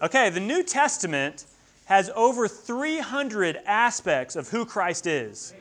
Okay, 0.00 0.30
the 0.30 0.40
New 0.40 0.64
Testament 0.64 1.46
has 1.84 2.10
over 2.16 2.48
300 2.48 3.60
aspects 3.64 4.34
of 4.34 4.48
who 4.48 4.64
Christ 4.64 5.06
is. 5.06 5.54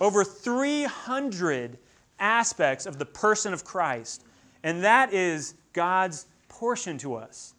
Over 0.00 0.24
300 0.24 1.78
aspects 2.20 2.84
of 2.84 2.98
the 2.98 3.06
person 3.06 3.52
of 3.54 3.64
Christ. 3.64 4.24
And 4.62 4.84
that 4.84 5.12
is 5.14 5.54
God's 5.72 6.26
portion 6.48 6.98
to 6.98 7.14
us. 7.14 7.54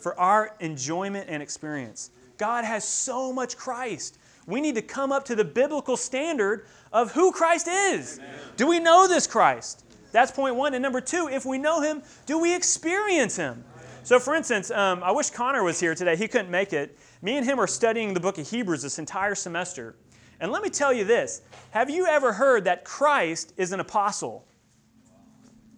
for 0.00 0.18
our 0.18 0.54
enjoyment 0.60 1.26
and 1.28 1.42
experience. 1.42 2.10
God 2.38 2.64
has 2.64 2.84
so 2.84 3.32
much 3.32 3.56
Christ. 3.56 4.18
We 4.50 4.60
need 4.60 4.74
to 4.74 4.82
come 4.82 5.12
up 5.12 5.24
to 5.26 5.34
the 5.34 5.44
biblical 5.44 5.96
standard 5.96 6.66
of 6.92 7.12
who 7.12 7.32
Christ 7.32 7.68
is. 7.68 8.18
Amen. 8.18 8.30
Do 8.56 8.66
we 8.66 8.80
know 8.80 9.08
this 9.08 9.26
Christ? 9.26 9.84
That's 10.12 10.30
point 10.30 10.56
one. 10.56 10.74
And 10.74 10.82
number 10.82 11.00
two, 11.00 11.28
if 11.30 11.44
we 11.44 11.58
know 11.58 11.80
him, 11.80 12.02
do 12.26 12.38
we 12.38 12.54
experience 12.54 13.36
him? 13.36 13.64
So, 14.02 14.18
for 14.18 14.34
instance, 14.34 14.70
um, 14.70 15.02
I 15.02 15.12
wish 15.12 15.30
Connor 15.30 15.62
was 15.62 15.78
here 15.78 15.94
today. 15.94 16.16
He 16.16 16.26
couldn't 16.26 16.50
make 16.50 16.72
it. 16.72 16.98
Me 17.22 17.36
and 17.36 17.46
him 17.46 17.60
are 17.60 17.66
studying 17.66 18.14
the 18.14 18.20
book 18.20 18.38
of 18.38 18.48
Hebrews 18.48 18.82
this 18.82 18.98
entire 18.98 19.34
semester. 19.34 19.96
And 20.40 20.50
let 20.50 20.62
me 20.62 20.70
tell 20.70 20.92
you 20.92 21.04
this 21.04 21.42
Have 21.70 21.90
you 21.90 22.06
ever 22.06 22.32
heard 22.32 22.64
that 22.64 22.84
Christ 22.84 23.52
is 23.56 23.72
an 23.72 23.80
apostle? 23.80 24.46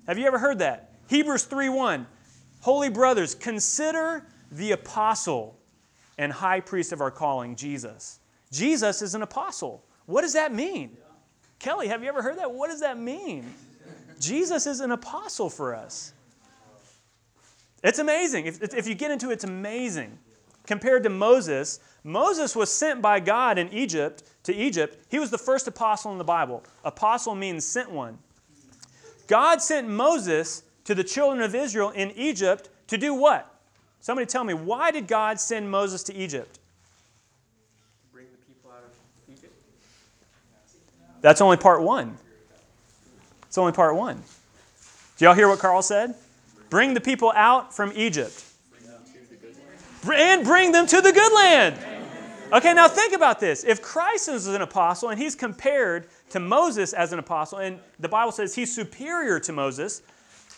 Have 0.06 0.18
you 0.18 0.26
ever 0.26 0.38
heard 0.38 0.60
that? 0.60 0.92
Hebrews 1.08 1.44
3:1. 1.44 2.06
Holy 2.60 2.88
brothers, 2.88 3.34
consider 3.34 4.26
the 4.50 4.70
apostle 4.72 5.58
and 6.16 6.32
high 6.32 6.60
priest 6.60 6.92
of 6.92 7.00
our 7.00 7.10
calling, 7.10 7.56
Jesus. 7.56 8.20
Jesus 8.52 9.02
is 9.02 9.16
an 9.16 9.22
apostle. 9.22 9.82
What 10.06 10.22
does 10.22 10.34
that 10.34 10.54
mean? 10.54 10.96
Kelly, 11.58 11.88
have 11.88 12.02
you 12.02 12.08
ever 12.08 12.22
heard 12.22 12.38
that? 12.38 12.52
What 12.52 12.70
does 12.70 12.80
that 12.80 12.98
mean? 12.98 13.52
Jesus 14.20 14.66
is 14.66 14.80
an 14.80 14.92
apostle 14.92 15.50
for 15.50 15.74
us. 15.74 16.12
It's 17.82 17.98
amazing. 17.98 18.46
If, 18.46 18.74
if 18.74 18.86
you 18.86 18.94
get 18.94 19.10
into 19.10 19.30
it, 19.30 19.34
it's 19.34 19.44
amazing. 19.44 20.18
Compared 20.66 21.02
to 21.02 21.08
Moses, 21.10 21.80
Moses 22.04 22.54
was 22.54 22.70
sent 22.70 23.02
by 23.02 23.18
God 23.18 23.58
in 23.58 23.68
Egypt 23.72 24.22
to 24.44 24.54
Egypt. 24.54 25.04
He 25.08 25.18
was 25.18 25.30
the 25.30 25.38
first 25.38 25.66
apostle 25.66 26.12
in 26.12 26.18
the 26.18 26.24
Bible. 26.24 26.62
Apostle 26.84 27.34
means 27.34 27.64
sent 27.64 27.90
one. 27.90 28.18
God 29.26 29.62
sent 29.62 29.88
Moses 29.88 30.62
to 30.84 30.94
the 30.94 31.04
children 31.04 31.42
of 31.42 31.54
Israel 31.54 31.90
in 31.90 32.10
Egypt 32.12 32.68
to 32.88 32.98
do 32.98 33.14
what? 33.14 33.48
Somebody 34.00 34.26
tell 34.26 34.44
me, 34.44 34.54
why 34.54 34.90
did 34.90 35.06
God 35.06 35.40
send 35.40 35.70
Moses 35.70 36.02
to 36.04 36.14
Egypt? 36.14 36.58
Bring 38.12 38.26
the 38.32 38.52
people 38.52 38.70
out 38.70 38.82
of 38.84 38.92
Egypt. 39.32 39.54
That's 41.22 41.40
only 41.40 41.56
part 41.56 41.82
one. 41.82 42.18
It's 43.44 43.56
only 43.56 43.72
part 43.72 43.96
one. 43.96 44.22
Do 45.16 45.24
y'all 45.24 45.34
hear 45.34 45.48
what 45.48 45.60
Carl 45.60 45.82
said? 45.82 46.14
Bring 46.68 46.94
the 46.94 47.00
people 47.00 47.32
out 47.34 47.74
from 47.74 47.92
Egypt. 47.94 48.44
And 50.12 50.44
bring 50.44 50.72
them 50.72 50.86
to 50.86 51.00
the 51.00 51.12
good 51.12 51.32
land. 51.32 51.78
Okay, 52.52 52.74
now 52.74 52.88
think 52.88 53.14
about 53.14 53.40
this. 53.40 53.64
If 53.64 53.80
Christ 53.80 54.28
is 54.28 54.46
an 54.46 54.60
apostle 54.60 55.08
and 55.08 55.18
he's 55.18 55.34
compared 55.34 56.08
to 56.30 56.40
Moses 56.40 56.92
as 56.92 57.12
an 57.12 57.18
apostle, 57.18 57.58
and 57.58 57.78
the 58.00 58.08
Bible 58.08 58.32
says 58.32 58.54
he's 58.54 58.74
superior 58.74 59.38
to 59.40 59.52
Moses, 59.52 60.02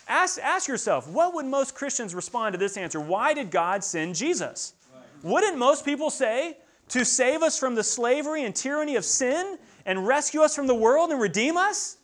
ask, 0.07 0.39
ask 0.41 0.67
yourself, 0.67 1.07
what 1.07 1.33
would 1.35 1.45
most 1.45 1.75
Christians 1.75 2.15
respond 2.15 2.53
to 2.53 2.57
this 2.57 2.75
answer? 2.75 2.99
Why 2.99 3.33
did 3.33 3.51
God 3.51 3.83
send 3.83 4.15
Jesus? 4.15 4.73
Wouldn't 5.21 5.57
most 5.57 5.85
people 5.85 6.09
say, 6.09 6.57
to 6.89 7.05
save 7.05 7.41
us 7.43 7.57
from 7.57 7.75
the 7.75 7.83
slavery 7.83 8.43
and 8.43 8.55
tyranny 8.55 8.95
of 8.95 9.05
sin 9.05 9.57
and 9.85 10.07
rescue 10.07 10.41
us 10.41 10.55
from 10.55 10.67
the 10.67 10.75
world 10.75 11.11
and 11.11 11.21
redeem 11.21 11.57
us? 11.57 11.97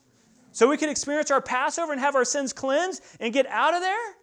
So 0.52 0.68
we 0.68 0.78
can 0.78 0.90
experience 0.90 1.32
our 1.32 1.42
Passover 1.42 1.92
and 1.92 2.02
have 2.02 2.16
our 2.16 2.26
sins 2.26 2.54
cleansed 2.54 3.02
and 3.20 3.34
get 3.34 3.48
out 3.48 3.74
of 3.74 3.82
there? 3.82 4.16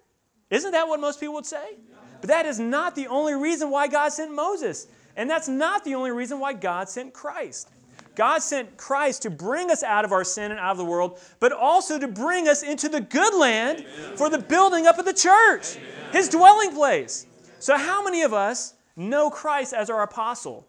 Isn't 0.50 0.72
that 0.72 0.86
what 0.88 1.00
most 1.00 1.20
people 1.20 1.34
would 1.34 1.46
say? 1.46 1.76
But 2.20 2.28
that 2.28 2.46
is 2.46 2.58
not 2.58 2.94
the 2.94 3.06
only 3.06 3.34
reason 3.34 3.70
why 3.70 3.88
God 3.88 4.10
sent 4.10 4.34
Moses. 4.34 4.88
And 5.16 5.28
that's 5.28 5.48
not 5.48 5.84
the 5.84 5.94
only 5.94 6.10
reason 6.10 6.38
why 6.38 6.52
God 6.52 6.88
sent 6.88 7.12
Christ. 7.12 7.68
God 8.14 8.42
sent 8.42 8.76
Christ 8.76 9.22
to 9.22 9.30
bring 9.30 9.70
us 9.70 9.82
out 9.82 10.04
of 10.04 10.12
our 10.12 10.24
sin 10.24 10.50
and 10.50 10.58
out 10.58 10.72
of 10.72 10.76
the 10.76 10.84
world, 10.84 11.20
but 11.38 11.52
also 11.52 11.98
to 11.98 12.08
bring 12.08 12.48
us 12.48 12.64
into 12.64 12.88
the 12.88 13.00
good 13.00 13.32
land 13.38 13.78
Amen. 13.78 14.16
for 14.16 14.28
the 14.28 14.38
building 14.38 14.86
up 14.86 14.98
of 14.98 15.04
the 15.04 15.12
church, 15.12 15.76
Amen. 15.76 16.12
his 16.12 16.28
dwelling 16.28 16.72
place. 16.74 17.26
So, 17.60 17.76
how 17.76 18.02
many 18.02 18.22
of 18.22 18.32
us 18.34 18.74
know 18.96 19.30
Christ 19.30 19.72
as 19.72 19.88
our 19.88 20.02
apostle? 20.02 20.66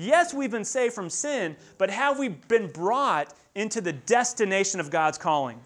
Yes, 0.00 0.32
we've 0.32 0.50
been 0.50 0.64
saved 0.64 0.94
from 0.94 1.10
sin, 1.10 1.56
but 1.76 1.90
have 1.90 2.18
we 2.18 2.28
been 2.28 2.68
brought 2.68 3.34
into 3.54 3.80
the 3.80 3.92
destination 3.92 4.80
of 4.80 4.90
God's 4.90 5.18
calling? 5.18 5.60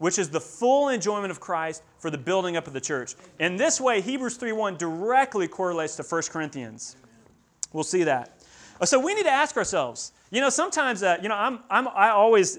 which 0.00 0.18
is 0.18 0.30
the 0.30 0.40
full 0.40 0.88
enjoyment 0.88 1.30
of 1.30 1.40
Christ 1.40 1.82
for 1.98 2.10
the 2.10 2.16
building 2.16 2.56
up 2.56 2.66
of 2.66 2.72
the 2.72 2.80
church. 2.80 3.14
In 3.38 3.56
this 3.56 3.78
way, 3.78 4.00
Hebrews 4.00 4.38
3:1 4.38 4.78
directly 4.78 5.46
correlates 5.46 5.94
to 5.96 6.02
1 6.02 6.30
Corinthians. 6.30 6.96
We'll 7.74 7.84
see 7.84 8.04
that. 8.04 8.42
Uh, 8.80 8.86
so 8.86 8.98
we 8.98 9.14
need 9.14 9.24
to 9.24 9.30
ask 9.30 9.58
ourselves. 9.58 10.12
You 10.30 10.40
know, 10.40 10.48
sometimes, 10.48 11.02
uh, 11.02 11.18
you 11.22 11.28
know, 11.28 11.34
I'm, 11.34 11.60
I'm, 11.68 11.86
I 11.88 12.08
always, 12.08 12.58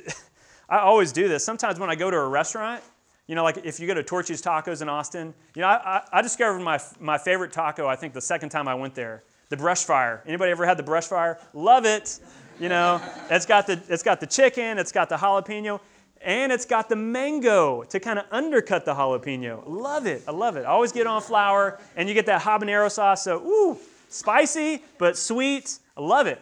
I 0.69 0.79
always 0.79 1.11
do 1.11 1.27
this. 1.27 1.43
Sometimes 1.43 1.79
when 1.79 1.89
I 1.89 1.95
go 1.95 2.11
to 2.11 2.17
a 2.17 2.27
restaurant, 2.27 2.83
you 3.25 3.33
know, 3.33 3.43
like 3.43 3.57
if 3.65 3.79
you 3.79 3.87
go 3.87 3.95
to 3.95 4.03
Torchy's 4.03 4.41
Tacos 4.41 4.83
in 4.83 4.87
Austin, 4.87 5.33
you 5.55 5.63
know, 5.63 5.67
I, 5.67 5.97
I, 5.97 6.01
I 6.19 6.21
discovered 6.21 6.59
my, 6.59 6.79
my 6.99 7.17
favorite 7.17 7.51
taco. 7.51 7.87
I 7.87 7.95
think 7.95 8.13
the 8.13 8.21
second 8.21 8.49
time 8.49 8.67
I 8.67 8.75
went 8.75 8.93
there, 8.93 9.23
the 9.51 9.57
brush 9.57 9.83
fire. 9.83 10.23
Anybody 10.25 10.51
ever 10.51 10.65
had 10.65 10.77
the 10.77 10.83
brush 10.83 11.05
fire? 11.05 11.37
Love 11.53 11.85
it. 11.85 12.19
You 12.59 12.69
know, 12.69 13.01
it's 13.29 13.45
got 13.45 13.67
the 13.67 13.79
it's 13.89 14.01
got 14.01 14.19
the 14.19 14.25
chicken, 14.25 14.79
it's 14.79 14.91
got 14.91 15.09
the 15.09 15.17
jalapeno. 15.17 15.79
And 16.23 16.51
it's 16.51 16.65
got 16.65 16.87
the 16.87 16.95
mango 16.95 17.81
to 17.83 17.99
kind 17.99 18.19
of 18.19 18.25
undercut 18.31 18.85
the 18.85 18.93
jalapeno. 18.93 19.63
Love 19.65 20.05
it. 20.05 20.23
I 20.27 20.31
love 20.31 20.55
it. 20.55 20.61
I 20.61 20.69
always 20.69 20.91
get 20.91 21.07
on 21.07 21.21
flour, 21.21 21.79
and 21.95 22.07
you 22.07 22.13
get 22.13 22.27
that 22.27 22.41
habanero 22.43 22.91
sauce. 22.91 23.23
So, 23.23 23.39
ooh, 23.39 23.79
spicy, 24.07 24.83
but 24.99 25.17
sweet. 25.17 25.79
I 25.97 26.01
love 26.01 26.27
it. 26.27 26.39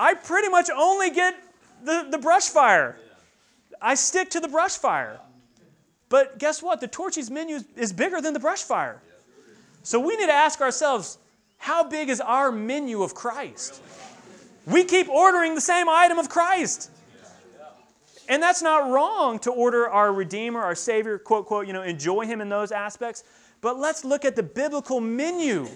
I 0.00 0.14
pretty 0.14 0.48
much 0.48 0.68
only 0.76 1.10
get 1.10 1.36
the, 1.84 2.08
the 2.10 2.18
brush 2.18 2.48
fire. 2.48 2.96
I 3.80 3.94
stick 3.94 4.30
to 4.30 4.40
the 4.40 4.48
brush 4.48 4.76
fire. 4.76 5.20
But 6.08 6.38
guess 6.38 6.60
what? 6.60 6.80
The 6.80 6.88
Torchy's 6.88 7.30
menu 7.30 7.60
is 7.76 7.92
bigger 7.92 8.20
than 8.20 8.34
the 8.34 8.40
brush 8.40 8.62
fire. 8.62 9.00
So 9.84 10.00
we 10.00 10.16
need 10.16 10.26
to 10.26 10.32
ask 10.32 10.60
ourselves 10.60 11.18
how 11.60 11.84
big 11.84 12.08
is 12.08 12.22
our 12.22 12.50
menu 12.50 13.02
of 13.02 13.14
Christ? 13.14 13.82
We 14.66 14.82
keep 14.82 15.10
ordering 15.10 15.54
the 15.54 15.60
same 15.60 15.90
item 15.90 16.18
of 16.18 16.30
Christ. 16.30 16.90
And 18.30 18.42
that's 18.42 18.62
not 18.62 18.90
wrong 18.90 19.38
to 19.40 19.50
order 19.50 19.86
our 19.88 20.10
Redeemer, 20.10 20.60
our 20.60 20.74
Savior, 20.74 21.18
quote, 21.18 21.44
quote, 21.44 21.66
you 21.66 21.74
know, 21.74 21.82
enjoy 21.82 22.24
Him 22.24 22.40
in 22.40 22.48
those 22.48 22.72
aspects. 22.72 23.24
But 23.60 23.78
let's 23.78 24.06
look 24.06 24.24
at 24.24 24.36
the 24.36 24.42
biblical 24.42 25.00
menu 25.00 25.68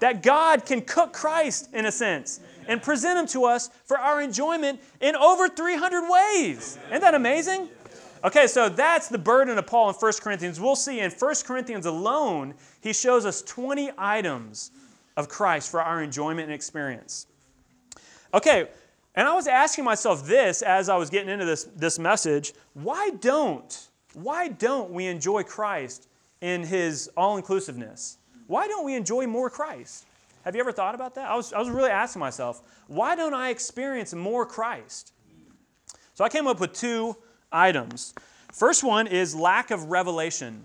that 0.00 0.22
God 0.22 0.66
can 0.66 0.82
cook 0.82 1.14
Christ 1.14 1.70
in 1.72 1.86
a 1.86 1.92
sense 1.92 2.40
and 2.68 2.82
present 2.82 3.18
Him 3.18 3.26
to 3.28 3.46
us 3.46 3.70
for 3.86 3.98
our 3.98 4.20
enjoyment 4.20 4.80
in 5.00 5.16
over 5.16 5.48
300 5.48 6.10
ways. 6.10 6.78
Isn't 6.90 7.00
that 7.00 7.14
amazing? 7.14 7.68
Okay, 8.22 8.46
so 8.46 8.68
that's 8.68 9.08
the 9.08 9.18
burden 9.18 9.56
of 9.56 9.66
Paul 9.66 9.88
in 9.88 9.94
1 9.94 10.12
Corinthians. 10.20 10.60
We'll 10.60 10.76
see 10.76 11.00
in 11.00 11.10
1 11.10 11.34
Corinthians 11.46 11.86
alone, 11.86 12.52
he 12.82 12.92
shows 12.92 13.24
us 13.24 13.40
20 13.42 13.92
items 13.96 14.72
of 15.16 15.28
Christ 15.28 15.70
for 15.70 15.80
our 15.80 16.02
enjoyment 16.02 16.46
and 16.46 16.52
experience. 16.52 17.26
Okay, 18.34 18.68
and 19.14 19.28
I 19.28 19.34
was 19.34 19.46
asking 19.46 19.84
myself 19.84 20.26
this 20.26 20.62
as 20.62 20.88
I 20.88 20.96
was 20.96 21.10
getting 21.10 21.28
into 21.28 21.44
this, 21.44 21.64
this 21.76 21.98
message 21.98 22.54
why 22.74 23.10
don't, 23.20 23.88
why 24.14 24.48
don't 24.48 24.90
we 24.90 25.06
enjoy 25.06 25.42
Christ 25.42 26.08
in 26.40 26.64
his 26.64 27.10
all 27.16 27.36
inclusiveness? 27.36 28.18
Why 28.46 28.66
don't 28.66 28.84
we 28.84 28.94
enjoy 28.94 29.26
more 29.26 29.50
Christ? 29.50 30.06
Have 30.44 30.54
you 30.54 30.60
ever 30.60 30.72
thought 30.72 30.94
about 30.94 31.14
that? 31.14 31.30
I 31.30 31.36
was, 31.36 31.52
I 31.52 31.58
was 31.58 31.70
really 31.70 31.90
asking 31.90 32.20
myself, 32.20 32.62
why 32.88 33.14
don't 33.14 33.34
I 33.34 33.50
experience 33.50 34.12
more 34.12 34.44
Christ? 34.44 35.12
So 36.14 36.24
I 36.24 36.28
came 36.28 36.46
up 36.46 36.60
with 36.60 36.72
two 36.72 37.16
items. 37.50 38.14
First 38.52 38.82
one 38.82 39.06
is 39.06 39.34
lack 39.34 39.70
of 39.70 39.84
revelation. 39.84 40.62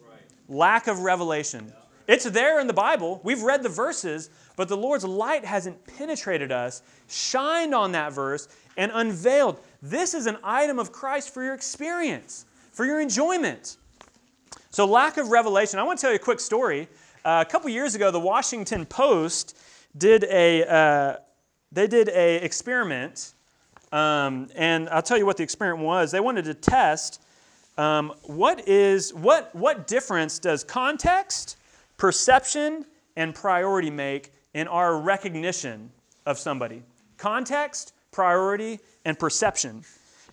Right. 0.00 0.20
Lack 0.48 0.86
of 0.86 1.00
revelation. 1.00 1.72
It's 2.06 2.24
there 2.24 2.60
in 2.60 2.66
the 2.66 2.72
Bible. 2.72 3.20
We've 3.24 3.42
read 3.42 3.62
the 3.62 3.68
verses, 3.68 4.30
but 4.54 4.68
the 4.68 4.76
Lord's 4.76 5.04
light 5.04 5.44
hasn't 5.44 5.84
penetrated 5.98 6.52
us, 6.52 6.82
shined 7.08 7.74
on 7.74 7.92
that 7.92 8.12
verse, 8.12 8.48
and 8.76 8.92
unveiled. 8.94 9.60
This 9.82 10.14
is 10.14 10.26
an 10.26 10.38
item 10.44 10.78
of 10.78 10.92
Christ 10.92 11.34
for 11.34 11.42
your 11.42 11.54
experience, 11.54 12.46
for 12.72 12.84
your 12.84 13.00
enjoyment. 13.00 13.76
So, 14.70 14.84
lack 14.84 15.16
of 15.16 15.28
revelation. 15.28 15.78
I 15.78 15.82
want 15.82 15.98
to 15.98 16.02
tell 16.02 16.10
you 16.10 16.16
a 16.16 16.20
quick 16.20 16.38
story. 16.38 16.88
Uh, 17.24 17.42
a 17.46 17.50
couple 17.50 17.68
years 17.70 17.96
ago, 17.96 18.12
the 18.12 18.20
Washington 18.20 18.86
Post 18.86 19.58
did 19.96 20.24
a 20.24 20.64
uh, 20.64 21.16
they 21.72 21.88
did 21.88 22.08
a 22.10 22.36
experiment, 22.36 23.34
um, 23.90 24.48
and 24.54 24.88
I'll 24.90 25.02
tell 25.02 25.18
you 25.18 25.26
what 25.26 25.38
the 25.38 25.42
experiment 25.42 25.84
was. 25.84 26.12
They 26.12 26.20
wanted 26.20 26.44
to 26.44 26.54
test 26.54 27.20
um, 27.78 28.12
what 28.22 28.68
is 28.68 29.12
what 29.12 29.52
what 29.54 29.88
difference 29.88 30.38
does 30.38 30.62
context 30.62 31.55
perception 31.96 32.84
and 33.16 33.34
priority 33.34 33.90
make 33.90 34.32
in 34.54 34.68
our 34.68 34.98
recognition 34.98 35.90
of 36.24 36.38
somebody 36.38 36.82
context, 37.18 37.94
priority, 38.10 38.78
and 39.04 39.18
perception. 39.18 39.82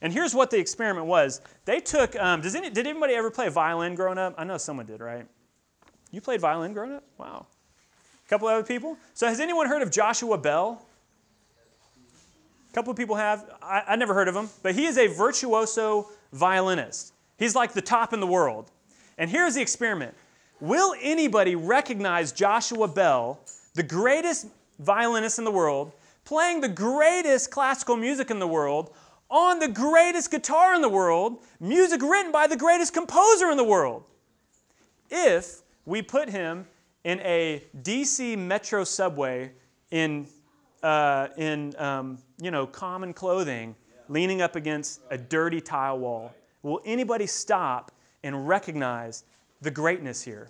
And 0.02 0.12
here's 0.12 0.36
what 0.36 0.52
the 0.52 0.58
experiment 0.58 1.06
was. 1.06 1.40
They 1.64 1.80
took, 1.80 2.16
um, 2.18 2.42
does 2.42 2.56
any, 2.56 2.70
did 2.70 2.86
anybody 2.86 3.14
ever 3.14 3.32
play 3.32 3.48
violin 3.48 3.96
growing 3.96 4.18
up? 4.18 4.36
I 4.38 4.44
know 4.44 4.58
someone 4.58 4.86
did, 4.86 5.00
right? 5.00 5.26
You 6.12 6.20
played 6.20 6.42
violin 6.42 6.74
growing 6.74 6.92
up? 6.92 7.06
Wow. 7.18 7.48
A 8.26 8.30
couple 8.30 8.48
other 8.50 8.64
people? 8.64 8.98
So 9.14 9.28
has 9.28 9.40
anyone 9.40 9.68
heard 9.68 9.82
of 9.82 9.92
Joshua 9.92 10.38
Bell? 10.38 10.86
A 12.70 12.74
couple 12.74 12.92
of 12.92 12.98
people 12.98 13.16
have. 13.16 13.50
I, 13.62 13.84
I 13.90 13.96
never 13.96 14.14
heard 14.14 14.28
of 14.28 14.36
him, 14.36 14.50
but 14.62 14.76
he 14.76 14.86
is 14.86 14.98
a 14.98 15.08
virtuoso 15.08 16.10
violinist. 16.34 17.14
He's 17.38 17.56
like 17.56 17.74
the 17.74 17.82
top 17.82 18.14
in 18.14 18.20
the 18.20 18.28
world. 18.28 18.72
And 19.18 19.30
here's 19.30 19.56
the 19.56 19.62
experiment 19.62 20.16
Will 20.64 20.96
anybody 21.02 21.58
recognize 21.58 22.32
Joshua 22.32 22.88
Bell, 22.88 23.38
the 23.74 23.84
greatest 23.84 24.48
violinist 24.80 25.38
in 25.38 25.44
the 25.44 25.52
world, 25.52 25.92
playing 26.24 26.62
the 26.62 26.70
greatest 26.70 27.52
classical 27.52 27.98
music 27.98 28.32
in 28.32 28.40
the 28.40 28.48
world, 28.48 28.96
on 29.30 29.60
the 29.60 29.68
greatest 29.68 30.32
guitar 30.32 30.74
in 30.74 30.82
the 30.82 30.88
world, 30.88 31.40
music 31.60 32.02
written 32.02 32.32
by 32.32 32.48
the 32.48 32.56
greatest 32.56 32.94
composer 32.94 33.52
in 33.52 33.58
the 33.58 33.64
world? 33.66 34.06
If 35.10 35.64
we 35.86 36.02
put 36.02 36.30
him 36.30 36.66
in 37.04 37.20
a 37.20 37.62
DC 37.82 38.38
metro 38.38 38.86
subway 38.86 39.52
in, 39.92 40.28
uh, 40.82 41.28
in 41.36 41.76
um, 41.78 42.20
you 42.42 42.52
know, 42.52 42.66
common 42.66 43.12
clothing, 43.12 43.76
leaning 44.08 44.42
up 44.42 44.56
against 44.56 45.02
a 45.12 45.18
dirty 45.18 45.60
tile 45.60 46.00
wall, 46.00 46.34
will 46.62 46.80
anybody 46.86 47.28
stop 47.28 47.92
and 48.24 48.48
recognize 48.48 49.26
the 49.64 49.72
greatness 49.72 50.22
here? 50.22 50.50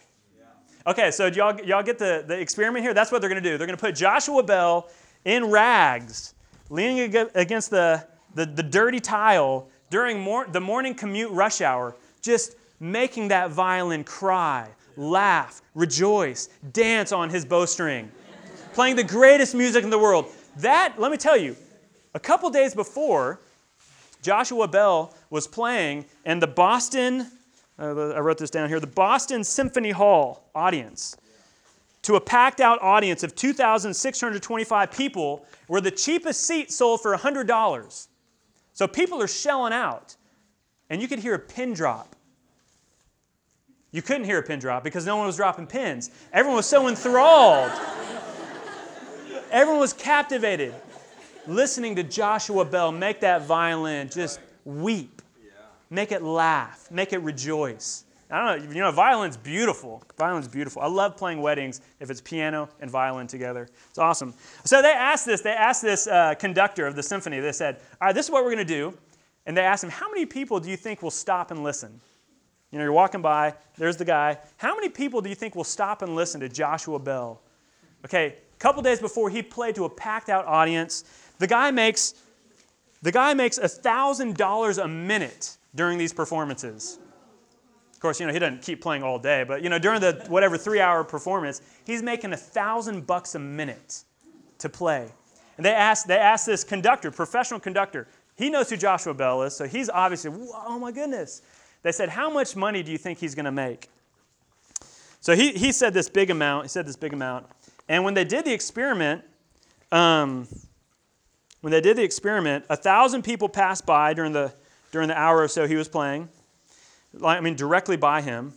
Okay, 0.86 1.12
so 1.12 1.28
y'all, 1.28 1.58
y'all 1.62 1.82
get 1.84 1.98
the, 1.98 2.26
the 2.28 2.38
experiment 2.38 2.84
here? 2.84 2.94
That's 2.94 3.10
what 3.10 3.22
they're 3.22 3.30
going 3.30 3.42
to 3.42 3.50
do. 3.50 3.58
They're 3.58 3.68
going 3.68 3.78
to 3.78 3.82
put 3.82 3.96
Joshua 3.96 4.44
Bell 4.44 4.90
in 5.24 5.46
rags, 5.46 6.34
leaning 6.70 7.16
against 7.36 7.70
the, 7.70 8.06
the, 8.36 8.46
the 8.46 8.64
dirty 8.64 9.00
tile 9.00 9.70
during 9.90 10.20
mor- 10.20 10.48
the 10.52 10.60
morning 10.60 10.94
commute 10.94 11.32
rush 11.32 11.62
hour, 11.62 11.96
just 12.22 12.56
making 12.82 13.30
that 13.30 13.52
violin 13.52 14.04
cry, 14.04 14.68
laugh, 14.98 15.62
rejoice, 15.74 16.50
dance 16.74 17.14
on 17.14 17.30
his 17.30 17.46
bowstring, 17.46 18.10
playing 18.74 18.98
the 18.98 19.04
greatest 19.04 19.56
music 19.56 19.86
in 19.86 19.90
the 19.90 20.00
world. 20.00 20.26
That, 20.58 20.96
let 20.98 21.12
me 21.12 21.18
tell 21.18 21.38
you, 21.38 21.56
a 22.14 22.20
couple 22.20 22.50
days 22.50 22.76
before, 22.76 23.40
Joshua 24.22 24.68
Bell 24.68 25.14
was 25.30 25.48
playing, 25.48 26.06
and 26.26 26.42
the 26.42 26.48
Boston 26.48 27.32
I 27.78 28.20
wrote 28.20 28.38
this 28.38 28.50
down 28.50 28.70
here 28.70 28.80
the 28.80 28.88
Boston 28.88 29.44
Symphony 29.44 29.92
Hall 29.92 30.50
audience 30.54 31.18
to 32.04 32.16
a 32.16 32.22
packed 32.22 32.62
out 32.62 32.82
audience 32.82 33.24
of 33.24 33.34
2,625 33.36 34.92
people 34.92 35.46
where 35.68 35.82
the 35.82 35.92
cheapest 35.92 36.46
seat 36.46 36.72
sold 36.72 37.02
for 37.02 37.16
$100. 37.16 38.08
So 38.74 38.88
people 38.88 39.22
are 39.22 39.28
shelling 39.28 39.74
out. 39.74 40.16
And 40.90 41.02
you 41.02 41.08
could 41.08 41.20
hear 41.20 41.34
a 41.34 41.40
pin 41.40 41.74
drop. 41.74 42.16
You 43.92 44.02
couldn't 44.02 44.26
hear 44.26 44.40
a 44.40 44.44
pin 44.44 44.60
drop 44.60 44.84
because 44.84 45.06
no 45.06 45.16
one 45.16 45.28
was 45.28 45.38
dropping 45.38 45.68
pins. 45.68 46.12
Everyone 46.34 46.58
was 46.58 46.66
so 46.66 46.88
enthralled. 46.88 47.72
Everyone 49.52 49.80
was 49.80 49.94
captivated 49.94 50.74
listening 51.48 51.96
to 51.96 52.04
Joshua 52.04 52.66
Bell 52.66 52.92
make 52.92 53.20
that 53.22 53.44
violin 53.44 54.10
just 54.10 54.40
weep. 54.66 55.13
Make 55.94 56.12
it 56.12 56.24
laugh. 56.24 56.90
Make 56.90 57.14
it 57.14 57.20
rejoice. 57.20 58.06
I 58.32 58.44
don't 58.44 58.66
know, 58.66 58.74
you 58.74 58.80
know, 58.80 58.92
violin's 58.92 59.38
beautiful. 59.38 60.02
Violin's 60.18 60.48
beautiful. 60.48 60.82
I 60.82 60.88
love 60.88 61.16
playing 61.16 61.40
weddings 61.40 61.82
if 62.00 62.10
it's 62.10 62.20
piano 62.20 62.68
and 62.80 62.90
violin 62.90 63.28
together. 63.28 63.70
It's 63.90 64.00
awesome. 64.00 64.34
So 64.66 64.82
they 64.82 64.92
asked 64.92 65.28
this, 65.28 65.42
they 65.42 65.52
asked 65.52 65.84
this 65.84 66.08
uh, 66.08 66.34
conductor 66.40 66.88
of 66.88 66.96
the 66.96 67.04
symphony, 67.04 67.40
they 67.40 67.52
said, 67.52 67.76
All 68.02 68.08
right, 68.08 68.16
this 68.16 68.26
is 68.26 68.32
what 68.32 68.44
we're 68.44 68.56
going 68.56 68.66
to 68.66 68.74
do. 68.74 68.98
And 69.46 69.56
they 69.56 69.62
asked 69.62 69.84
him, 69.84 69.92
How 69.92 70.10
many 70.10 70.26
people 70.26 70.60
do 70.60 70.68
you 70.68 70.78
think 70.78 71.04
will 71.04 71.12
stop 71.12 71.52
and 71.52 71.62
listen? 71.62 72.02
You 72.72 72.80
know, 72.80 72.86
you're 72.86 72.92
walking 72.92 73.22
by, 73.22 73.54
there's 73.78 73.98
the 73.98 74.06
guy. 74.06 74.40
How 74.58 74.74
many 74.74 74.90
people 74.90 75.22
do 75.22 75.30
you 75.30 75.36
think 75.36 75.56
will 75.56 75.64
stop 75.64 76.02
and 76.02 76.16
listen 76.16 76.42
to 76.42 76.50
Joshua 76.50 76.98
Bell? 76.98 77.40
Okay, 78.04 78.38
a 78.52 78.58
couple 78.58 78.82
days 78.82 79.00
before 79.00 79.30
he 79.30 79.44
played 79.44 79.76
to 79.76 79.86
a 79.86 79.90
packed 79.92 80.30
out 80.30 80.48
audience, 80.48 81.04
the 81.38 81.46
guy 81.46 81.70
makes 81.70 82.16
the 83.04 83.12
guy 83.12 83.36
makes 83.36 83.60
$1,000 83.60 84.84
a 84.84 84.88
minute 84.88 85.58
during 85.76 85.98
these 85.98 86.14
performances. 86.14 87.00
Of 87.94 88.00
course, 88.00 88.20
you 88.20 88.28
know, 88.28 88.34
he 88.34 88.40
doesn't 88.40 88.62
keep 88.62 88.82
playing 88.82 89.04
all 89.04 89.18
day, 89.18 89.44
but 89.48 89.62
you 89.62 89.70
know, 89.70 89.80
during 89.80 90.02
the 90.02 90.26
whatever 90.28 90.58
three 90.58 90.80
hour 90.80 91.04
performance, 91.04 91.62
he's 91.86 92.02
making 92.04 92.34
a 92.34 92.38
thousand 92.38 93.08
bucks 93.08 93.36
a 93.36 93.40
minute 93.40 94.04
to 94.60 94.70
play. 94.70 95.10
And 95.58 95.66
they 95.66 95.72
asked, 95.74 96.08
they 96.08 96.18
asked 96.18 96.46
this 96.46 96.64
conductor, 96.64 97.12
professional 97.12 97.60
conductor, 97.60 98.08
he 98.36 98.50
knows 98.50 98.70
who 98.70 98.78
Joshua 98.78 99.14
Bell 99.14 99.44
is, 99.44 99.56
so 99.56 99.68
he's 99.68 99.90
obviously, 99.90 100.32
oh 100.54 100.80
my 100.80 100.92
goodness. 100.92 101.44
They 101.84 101.92
said, 101.92 102.10
How 102.10 102.30
much 102.30 102.56
money 102.56 102.82
do 102.82 102.92
you 102.92 102.98
think 102.98 103.20
he's 103.20 103.36
going 103.36 103.46
to 103.46 103.52
make? 103.52 103.90
So 105.20 105.36
he, 105.36 105.52
he 105.52 105.72
said 105.72 105.94
this 105.94 106.10
big 106.10 106.30
amount. 106.32 106.66
He 106.66 106.70
said 106.70 106.86
this 106.86 106.96
big 106.96 107.14
amount. 107.14 107.46
And 107.88 108.04
when 108.04 108.14
they 108.14 108.26
did 108.26 108.46
the 108.46 108.54
experiment, 108.54 109.24
um, 109.92 110.48
when 111.62 111.72
they 111.72 111.82
did 111.82 111.98
the 111.98 112.04
experiment, 112.04 112.66
a 112.70 112.76
thousand 112.76 113.24
people 113.24 113.48
passed 113.48 113.86
by 113.86 114.14
during 114.14 114.34
the 114.34 114.54
during 114.94 115.08
the 115.08 115.20
hour 115.20 115.40
or 115.40 115.48
so 115.48 115.68
he 115.68 115.76
was 115.76 115.90
playing. 115.90 116.30
I 117.26 117.42
mean, 117.42 117.56
directly 117.56 117.98
by 117.98 118.22
him. 118.22 118.54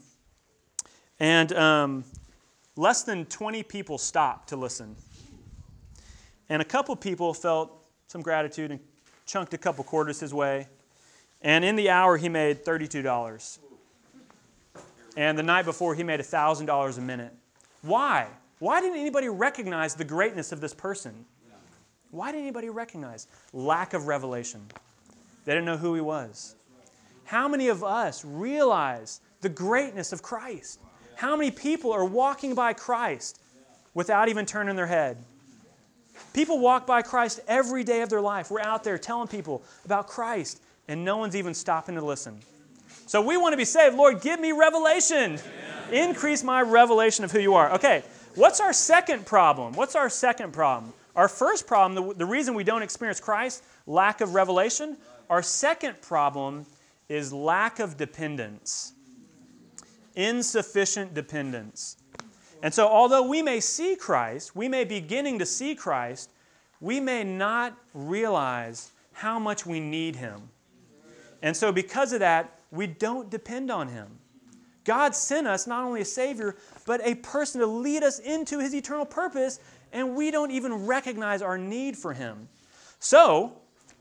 And 1.18 1.50
um, 1.54 2.04
less 2.76 3.02
than 3.04 3.24
20 3.24 3.62
people 3.62 3.96
stopped 3.96 4.50
to 4.50 4.56
listen. 4.56 4.94
And 6.50 6.60
a 6.60 6.64
couple 6.64 6.94
people 6.94 7.32
felt 7.32 7.72
some 8.06 8.20
gratitude 8.20 8.70
and 8.70 8.80
chunked 9.24 9.54
a 9.54 9.58
couple 9.58 9.82
quarters 9.82 10.20
his 10.20 10.34
way. 10.34 10.68
And 11.40 11.64
in 11.64 11.74
the 11.74 11.88
hour, 11.88 12.18
he 12.18 12.28
made 12.28 12.64
$32. 12.64 13.58
And 15.16 15.38
the 15.38 15.42
night 15.42 15.64
before, 15.64 15.94
he 15.94 16.02
made 16.02 16.20
$1,000 16.20 16.98
a 16.98 17.00
minute. 17.00 17.32
Why? 17.80 18.26
Why 18.58 18.82
didn't 18.82 18.98
anybody 18.98 19.30
recognize 19.30 19.94
the 19.94 20.04
greatness 20.04 20.52
of 20.52 20.60
this 20.60 20.74
person? 20.74 21.24
Why 22.10 22.30
didn't 22.30 22.42
anybody 22.42 22.68
recognize? 22.68 23.26
Lack 23.54 23.94
of 23.94 24.06
revelation. 24.06 24.60
They 25.46 25.52
didn't 25.52 25.64
know 25.64 25.78
who 25.78 25.94
he 25.94 26.02
was. 26.02 26.56
How 27.24 27.48
many 27.48 27.68
of 27.68 27.82
us 27.82 28.24
realize 28.24 29.20
the 29.40 29.48
greatness 29.48 30.12
of 30.12 30.22
Christ? 30.22 30.80
How 31.14 31.34
many 31.34 31.50
people 31.50 31.92
are 31.92 32.04
walking 32.04 32.54
by 32.54 32.74
Christ 32.74 33.40
without 33.94 34.28
even 34.28 34.44
turning 34.44 34.76
their 34.76 34.86
head? 34.86 35.16
People 36.34 36.58
walk 36.58 36.86
by 36.86 37.02
Christ 37.02 37.40
every 37.48 37.84
day 37.84 38.02
of 38.02 38.08
their 38.08 38.20
life. 38.20 38.50
We're 38.50 38.60
out 38.60 38.84
there 38.84 38.98
telling 38.98 39.28
people 39.28 39.62
about 39.84 40.08
Christ, 40.08 40.60
and 40.88 41.04
no 41.04 41.16
one's 41.16 41.36
even 41.36 41.54
stopping 41.54 41.94
to 41.94 42.04
listen. 42.04 42.38
So 43.06 43.22
we 43.22 43.36
want 43.36 43.52
to 43.52 43.56
be 43.56 43.64
saved. 43.64 43.96
Lord, 43.96 44.20
give 44.20 44.40
me 44.40 44.52
revelation. 44.52 45.38
Increase 45.92 46.42
my 46.42 46.62
revelation 46.62 47.24
of 47.24 47.30
who 47.30 47.38
you 47.38 47.54
are. 47.54 47.72
Okay, 47.74 48.02
what's 48.34 48.60
our 48.60 48.72
second 48.72 49.26
problem? 49.26 49.74
What's 49.74 49.94
our 49.94 50.10
second 50.10 50.52
problem? 50.52 50.92
Our 51.14 51.28
first 51.28 51.66
problem, 51.66 52.08
the, 52.08 52.14
the 52.14 52.26
reason 52.26 52.54
we 52.54 52.64
don't 52.64 52.82
experience 52.82 53.20
Christ, 53.20 53.62
lack 53.86 54.20
of 54.20 54.34
revelation. 54.34 54.96
Our 55.28 55.42
second 55.42 56.00
problem 56.02 56.66
is 57.08 57.32
lack 57.32 57.78
of 57.78 57.96
dependence, 57.96 58.92
insufficient 60.14 61.14
dependence. 61.14 61.96
And 62.62 62.72
so, 62.72 62.88
although 62.88 63.26
we 63.26 63.42
may 63.42 63.60
see 63.60 63.96
Christ, 63.96 64.56
we 64.56 64.68
may 64.68 64.84
be 64.84 65.00
beginning 65.00 65.38
to 65.40 65.46
see 65.46 65.74
Christ, 65.74 66.30
we 66.80 67.00
may 67.00 67.24
not 67.24 67.76
realize 67.94 68.92
how 69.12 69.38
much 69.38 69.66
we 69.66 69.80
need 69.80 70.16
Him. 70.16 70.48
And 71.42 71.56
so, 71.56 71.70
because 71.72 72.12
of 72.12 72.20
that, 72.20 72.58
we 72.70 72.86
don't 72.86 73.30
depend 73.30 73.70
on 73.70 73.88
Him. 73.88 74.08
God 74.84 75.14
sent 75.14 75.46
us 75.46 75.66
not 75.66 75.84
only 75.84 76.00
a 76.00 76.04
Savior, 76.04 76.56
but 76.86 77.00
a 77.04 77.16
person 77.16 77.60
to 77.60 77.66
lead 77.66 78.02
us 78.02 78.20
into 78.20 78.58
His 78.58 78.74
eternal 78.74 79.04
purpose, 79.04 79.58
and 79.92 80.14
we 80.14 80.30
don't 80.30 80.50
even 80.50 80.86
recognize 80.86 81.42
our 81.42 81.58
need 81.58 81.96
for 81.96 82.12
Him. 82.12 82.48
So, 83.00 83.58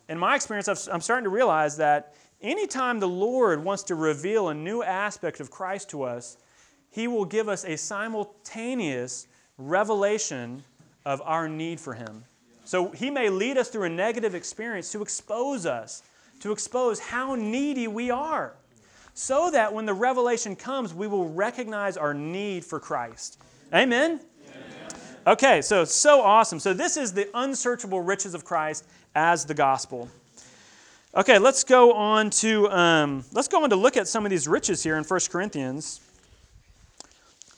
in 0.08 0.18
my 0.18 0.36
experience, 0.36 0.68
I'm 0.88 1.02
starting 1.02 1.24
to 1.24 1.30
realize 1.30 1.78
that 1.78 2.13
anytime 2.41 3.00
the 3.00 3.08
Lord 3.08 3.63
wants 3.63 3.84
to 3.84 3.96
reveal 3.96 4.50
a 4.50 4.54
new 4.54 4.84
aspect 4.84 5.39
of 5.39 5.50
Christ 5.50 5.89
to 5.89 6.04
us, 6.04 6.38
He 6.91 7.08
will 7.08 7.26
give 7.26 7.50
us 7.50 7.65
a 7.65 7.76
simultaneous 7.76 9.28
revelation 9.58 10.63
of 11.06 11.22
our 11.24 11.50
need 11.50 11.80
for 11.80 11.94
Him. 11.94 12.24
So 12.65 12.89
He 12.89 13.10
may 13.10 13.30
lead 13.30 13.58
us 13.58 13.70
through 13.70 13.84
a 13.84 13.89
negative 13.89 14.36
experience 14.36 14.91
to 14.91 15.02
expose 15.02 15.65
us, 15.65 16.04
to 16.41 16.52
expose 16.52 17.00
how 17.00 17.36
needy 17.36 17.88
we 17.88 18.12
are, 18.12 18.54
so 19.13 19.50
that 19.52 19.74
when 19.74 19.86
the 19.86 19.94
revelation 19.94 20.56
comes, 20.56 20.94
we 20.94 21.08
will 21.08 21.30
recognize 21.30 21.98
our 21.98 22.13
need 22.13 22.63
for 22.63 22.80
Christ. 22.80 23.39
Amen? 23.74 24.20
Okay, 25.28 25.62
so 25.62 25.86
so 25.86 26.22
awesome. 26.22 26.60
So 26.60 26.74
this 26.74 26.98
is 26.98 27.14
the 27.14 27.28
unsearchable 27.34 28.02
riches 28.02 28.34
of 28.34 28.46
Christ 28.46 28.86
as 29.16 29.46
the 29.46 29.54
gospel. 29.54 30.10
Okay, 31.16 31.40
let's 31.40 31.64
go 31.64 31.94
on 31.94 32.30
to 32.32 32.70
um, 32.70 33.24
let's 33.32 33.48
go 33.48 33.64
on 33.64 33.70
to 33.70 33.76
look 33.76 33.96
at 33.96 34.08
some 34.08 34.26
of 34.26 34.30
these 34.30 34.48
riches 34.48 34.84
here 34.84 34.98
in 34.98 35.04
1 35.04 35.20
Corinthians. 35.30 36.02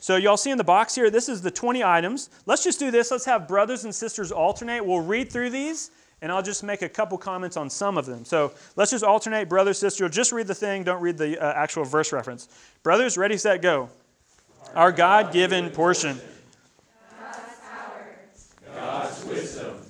So 0.07 0.15
y'all 0.15 0.37
see 0.37 0.51
in 0.51 0.57
the 0.57 0.63
box 0.63 0.95
here, 0.95 1.09
this 1.09 1.27
is 1.27 1.41
the 1.41 1.51
20 1.51 1.83
items. 1.83 2.29
Let's 2.45 2.63
just 2.63 2.79
do 2.79 2.91
this. 2.91 3.11
Let's 3.11 3.25
have 3.25 3.45
brothers 3.45 3.83
and 3.83 3.93
sisters 3.93 4.31
alternate. 4.31 4.85
We'll 4.85 5.01
read 5.01 5.29
through 5.29 5.49
these, 5.49 5.91
and 6.21 6.31
I'll 6.31 6.41
just 6.41 6.63
make 6.63 6.81
a 6.81 6.87
couple 6.87 7.17
comments 7.17 7.57
on 7.57 7.69
some 7.69 7.97
of 7.97 8.05
them. 8.05 8.23
So 8.23 8.53
let's 8.77 8.91
just 8.91 9.03
alternate, 9.03 9.49
brother, 9.49 9.73
sister. 9.73 10.07
Just 10.07 10.31
read 10.31 10.47
the 10.47 10.55
thing. 10.55 10.83
Don't 10.83 11.01
read 11.01 11.17
the 11.17 11.37
uh, 11.37 11.51
actual 11.53 11.83
verse 11.83 12.13
reference. 12.13 12.47
Brothers, 12.83 13.17
ready, 13.17 13.37
set, 13.37 13.61
go. 13.61 13.89
Our 14.75 14.93
God-given 14.93 15.71
portion. 15.71 16.21
God's 17.19 17.39
power. 17.59 18.15
God's 18.75 19.25
wisdom. 19.25 19.81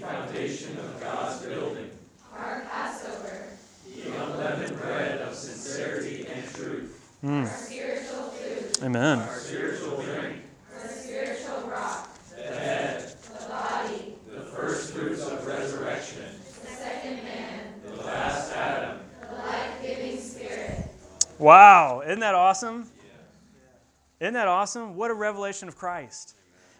foundation 0.00 0.78
of 0.78 0.96
Mm. 7.26 8.85
Amen. 8.96 9.28
Wow, 21.38 22.00
isn't 22.06 22.20
that 22.20 22.34
awesome? 22.34 22.90
Isn't 24.18 24.32
that 24.32 24.48
awesome? 24.48 24.96
What 24.96 25.10
a 25.10 25.14
revelation 25.14 25.68
of 25.68 25.76
Christ. 25.76 26.34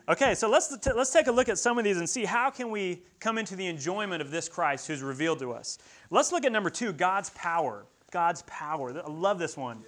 Okay, 0.08 0.34
so 0.34 0.48
let's, 0.48 0.74
t- 0.78 0.92
let's 0.96 1.10
take 1.10 1.26
a 1.26 1.32
look 1.32 1.50
at 1.50 1.58
some 1.58 1.76
of 1.76 1.84
these 1.84 1.98
and 1.98 2.08
see 2.08 2.24
how 2.24 2.48
can 2.48 2.70
we 2.70 3.02
come 3.20 3.36
into 3.36 3.56
the 3.56 3.66
enjoyment 3.66 4.22
of 4.22 4.30
this 4.30 4.48
Christ 4.48 4.86
who's 4.86 5.02
revealed 5.02 5.40
to 5.40 5.52
us. 5.52 5.78
Let's 6.08 6.32
look 6.32 6.46
at 6.46 6.52
number 6.52 6.70
two, 6.70 6.94
God's 6.94 7.28
power. 7.30 7.84
God's 8.10 8.42
power. 8.42 8.98
I 8.98 9.10
love 9.10 9.38
this 9.38 9.56
one. 9.56 9.82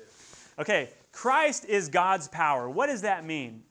Okay, 0.58 0.90
Christ 1.18 1.64
is 1.64 1.88
God's 1.88 2.28
power. 2.28 2.70
What 2.70 2.86
does 2.86 3.02
that 3.02 3.24
mean? 3.24 3.64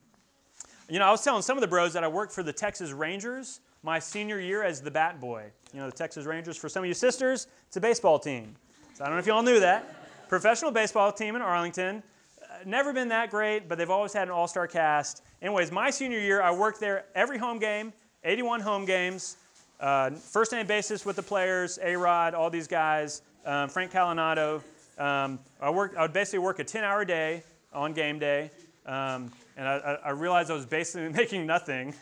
You 0.90 1.00
know, 1.00 1.06
I 1.06 1.12
was 1.12 1.24
telling 1.24 1.42
some 1.42 1.56
of 1.56 1.62
the 1.62 1.68
bros 1.68 1.94
that 1.94 2.04
I 2.04 2.08
worked 2.10 2.34
for 2.34 2.44
the 2.44 2.52
Texas 2.52 2.92
Rangers 2.92 3.62
my 3.84 4.00
senior 4.00 4.38
year 4.38 4.64
as 4.64 4.82
the 4.82 4.92
bat 4.92 5.22
boy. 5.22 5.46
You 5.74 5.80
know, 5.80 5.90
the 5.90 5.96
Texas 5.96 6.26
Rangers, 6.26 6.58
for 6.58 6.68
some 6.68 6.84
of 6.84 6.90
you 6.90 6.94
sisters, 6.94 7.48
it's 7.66 7.78
a 7.78 7.80
baseball 7.80 8.20
team. 8.20 8.54
So 8.96 9.06
I 9.06 9.08
don't 9.08 9.16
know 9.16 9.20
if 9.20 9.26
you 9.26 9.32
all 9.32 9.44
knew 9.44 9.62
that 9.62 10.28
professional 10.28 10.72
baseball 10.72 11.10
team 11.14 11.38
in 11.38 11.42
Arlington. 11.42 12.04
Uh, 12.44 12.56
never 12.66 12.92
been 12.92 13.08
that 13.08 13.30
great, 13.30 13.70
but 13.70 13.78
they've 13.78 13.90
always 13.90 14.12
had 14.12 14.28
an 14.28 14.34
all 14.34 14.50
star 14.50 14.68
cast. 14.68 15.24
Anyways, 15.42 15.72
my 15.72 15.90
senior 15.90 16.20
year, 16.20 16.42
I 16.42 16.52
worked 16.52 16.82
there 16.82 17.06
every 17.16 17.38
home 17.38 17.60
game, 17.60 17.94
81 18.26 18.60
home 18.60 18.84
games, 18.84 19.38
uh, 19.80 20.10
first 20.10 20.52
name 20.52 20.68
basis 20.68 21.06
with 21.06 21.16
the 21.16 21.24
players, 21.24 21.80
A 21.82 21.96
Rod, 21.96 22.34
all 22.34 22.50
these 22.50 22.68
guys, 22.68 23.22
um, 23.46 23.70
Frank 23.70 23.94
Catalanotto. 23.94 24.62
Um, 24.98 25.40
I, 25.62 25.70
worked, 25.70 25.96
I 25.96 26.02
would 26.02 26.14
basically 26.14 26.40
work 26.40 26.60
a 26.60 26.64
10 26.64 26.84
hour 26.84 27.06
day 27.06 27.44
on 27.74 27.94
game 27.94 28.20
day. 28.20 28.52
Um, 28.86 29.32
and 29.58 29.68
I, 29.68 29.98
I, 30.06 30.10
realized 30.12 30.50
I 30.50 30.54
was 30.54 30.66
basically 30.66 31.10
making 31.22 31.46
nothing 31.46 31.94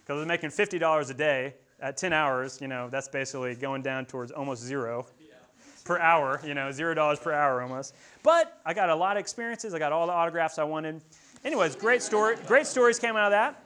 because 0.00 0.10
I 0.10 0.14
was 0.14 0.26
making 0.26 0.50
$50 0.50 1.10
a 1.10 1.14
day 1.14 1.54
at 1.80 1.96
10 1.96 2.12
hours. 2.12 2.60
You 2.60 2.68
know, 2.68 2.88
that's 2.90 3.08
basically 3.08 3.54
going 3.54 3.82
down 3.82 4.06
towards 4.06 4.32
almost 4.32 4.62
zero 4.62 5.06
per 5.84 5.98
hour, 5.98 6.40
you 6.44 6.54
know, 6.54 6.70
zero 6.70 6.94
dollars 6.94 7.18
per 7.18 7.32
hour 7.32 7.62
almost. 7.62 7.94
But 8.22 8.60
I 8.64 8.74
got 8.74 8.88
a 8.88 8.94
lot 8.94 9.16
of 9.16 9.20
experiences. 9.20 9.74
I 9.74 9.78
got 9.78 9.92
all 9.92 10.06
the 10.06 10.12
autographs 10.12 10.58
I 10.58 10.64
wanted. 10.64 11.00
Anyways, 11.44 11.76
great 11.76 12.02
story. 12.02 12.36
Great 12.46 12.66
stories 12.66 12.98
came 12.98 13.16
out 13.16 13.26
of 13.26 13.32
that. 13.32 13.64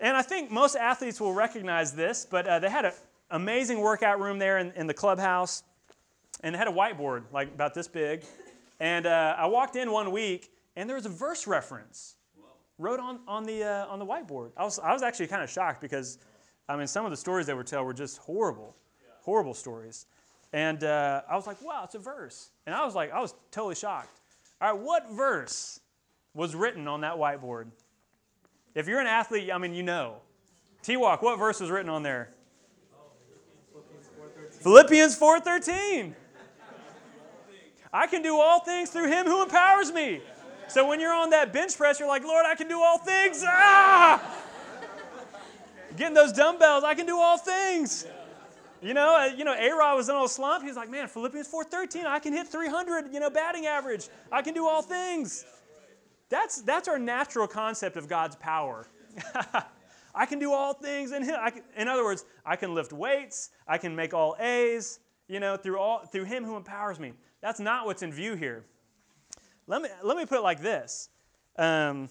And 0.00 0.16
I 0.16 0.22
think 0.22 0.50
most 0.50 0.76
athletes 0.76 1.20
will 1.20 1.32
recognize 1.32 1.92
this, 1.92 2.26
but 2.28 2.46
uh, 2.46 2.58
they 2.58 2.68
had 2.68 2.84
an 2.84 2.92
amazing 3.30 3.80
workout 3.80 4.20
room 4.20 4.38
there 4.38 4.58
in, 4.58 4.72
in, 4.72 4.86
the 4.86 4.94
clubhouse, 4.94 5.62
and 6.44 6.54
they 6.54 6.58
had 6.58 6.68
a 6.68 6.72
whiteboard 6.72 7.24
like 7.32 7.48
about 7.48 7.74
this 7.74 7.88
big. 7.88 8.22
And 8.78 9.06
uh, 9.06 9.34
I 9.36 9.46
walked 9.46 9.76
in 9.76 9.90
one 9.90 10.12
week, 10.12 10.52
and 10.76 10.88
there 10.88 10.94
was 10.94 11.06
a 11.06 11.10
verse 11.10 11.46
reference 11.46 12.16
wrote 12.78 13.00
on, 13.00 13.20
on, 13.26 13.44
the, 13.44 13.64
uh, 13.64 13.86
on 13.86 13.98
the 13.98 14.04
whiteboard. 14.04 14.50
I 14.56 14.64
was, 14.64 14.78
I 14.78 14.92
was 14.92 15.02
actually 15.02 15.28
kind 15.28 15.42
of 15.42 15.48
shocked 15.48 15.80
because, 15.80 16.18
I 16.68 16.76
mean, 16.76 16.86
some 16.86 17.04
of 17.04 17.10
the 17.10 17.16
stories 17.16 17.46
they 17.46 17.54
would 17.54 17.66
tell 17.66 17.84
were 17.84 17.94
just 17.94 18.18
horrible, 18.18 18.76
horrible 19.22 19.54
stories. 19.54 20.06
And 20.52 20.84
uh, 20.84 21.22
I 21.30 21.34
was 21.34 21.46
like, 21.46 21.62
wow, 21.62 21.82
it's 21.84 21.94
a 21.94 21.98
verse. 21.98 22.50
And 22.66 22.74
I 22.74 22.84
was 22.84 22.94
like, 22.94 23.12
I 23.12 23.20
was 23.20 23.34
totally 23.50 23.76
shocked. 23.76 24.20
All 24.60 24.72
right, 24.72 24.80
what 24.80 25.10
verse 25.12 25.80
was 26.34 26.54
written 26.54 26.86
on 26.88 27.00
that 27.02 27.14
whiteboard? 27.14 27.68
If 28.74 28.88
you're 28.88 29.00
an 29.00 29.06
athlete, 29.06 29.50
I 29.52 29.58
mean, 29.58 29.72
you 29.72 29.82
know. 29.82 30.16
T 30.82 30.96
Walk, 30.96 31.22
what 31.22 31.38
verse 31.38 31.60
was 31.60 31.70
written 31.70 31.88
on 31.88 32.02
there? 32.02 32.30
Philippians 34.60 35.18
4:13. 35.18 36.14
I 37.94 38.08
can 38.08 38.22
do 38.22 38.40
all 38.40 38.58
things 38.58 38.90
through 38.90 39.06
him 39.06 39.24
who 39.24 39.40
empowers 39.44 39.92
me. 39.92 40.20
So 40.66 40.86
when 40.88 40.98
you're 40.98 41.14
on 41.14 41.30
that 41.30 41.52
bench 41.52 41.76
press, 41.76 42.00
you're 42.00 42.08
like, 42.08 42.24
Lord, 42.24 42.44
I 42.44 42.56
can 42.56 42.66
do 42.66 42.80
all 42.80 42.98
things. 42.98 43.44
Ah! 43.46 44.20
Getting 45.96 46.14
those 46.14 46.32
dumbbells, 46.32 46.82
I 46.82 46.94
can 46.94 47.06
do 47.06 47.16
all 47.16 47.38
things. 47.38 48.04
You 48.82 48.94
know, 48.94 49.16
uh, 49.16 49.26
you 49.36 49.44
know, 49.44 49.54
A-Rod 49.54 49.96
was 49.96 50.08
in 50.08 50.16
a 50.16 50.28
slump. 50.28 50.64
He's 50.64 50.74
like, 50.74 50.90
man, 50.90 51.06
Philippians 51.06 51.48
4.13, 51.48 52.04
I 52.04 52.18
can 52.18 52.32
hit 52.32 52.48
300, 52.48 53.14
you 53.14 53.20
know, 53.20 53.30
batting 53.30 53.66
average. 53.66 54.08
I 54.32 54.42
can 54.42 54.54
do 54.54 54.66
all 54.66 54.82
things. 54.82 55.44
That's, 56.30 56.62
that's 56.62 56.88
our 56.88 56.98
natural 56.98 57.46
concept 57.46 57.96
of 57.96 58.08
God's 58.08 58.34
power. 58.34 58.88
I 60.14 60.26
can 60.26 60.40
do 60.40 60.52
all 60.52 60.74
things 60.74 61.12
in 61.12 61.22
Him. 61.22 61.36
Can, 61.52 61.62
in 61.76 61.88
other 61.88 62.02
words, 62.02 62.24
I 62.44 62.56
can 62.56 62.74
lift 62.74 62.92
weights. 62.92 63.50
I 63.68 63.78
can 63.78 63.94
make 63.94 64.12
all 64.12 64.36
A's, 64.40 64.98
you 65.34 65.40
know, 65.40 65.56
through, 65.56 65.78
all, 65.80 66.06
through 66.06 66.24
Him 66.24 66.44
who 66.44 66.56
empowers 66.56 67.00
me. 67.00 67.12
That's 67.42 67.58
not 67.58 67.86
what's 67.86 68.02
in 68.02 68.12
view 68.12 68.36
here. 68.36 68.64
Let 69.66 69.82
me, 69.82 69.88
let 70.04 70.16
me 70.16 70.24
put 70.24 70.38
it 70.38 70.42
like 70.42 70.62
this. 70.62 71.08
Um, 71.58 72.08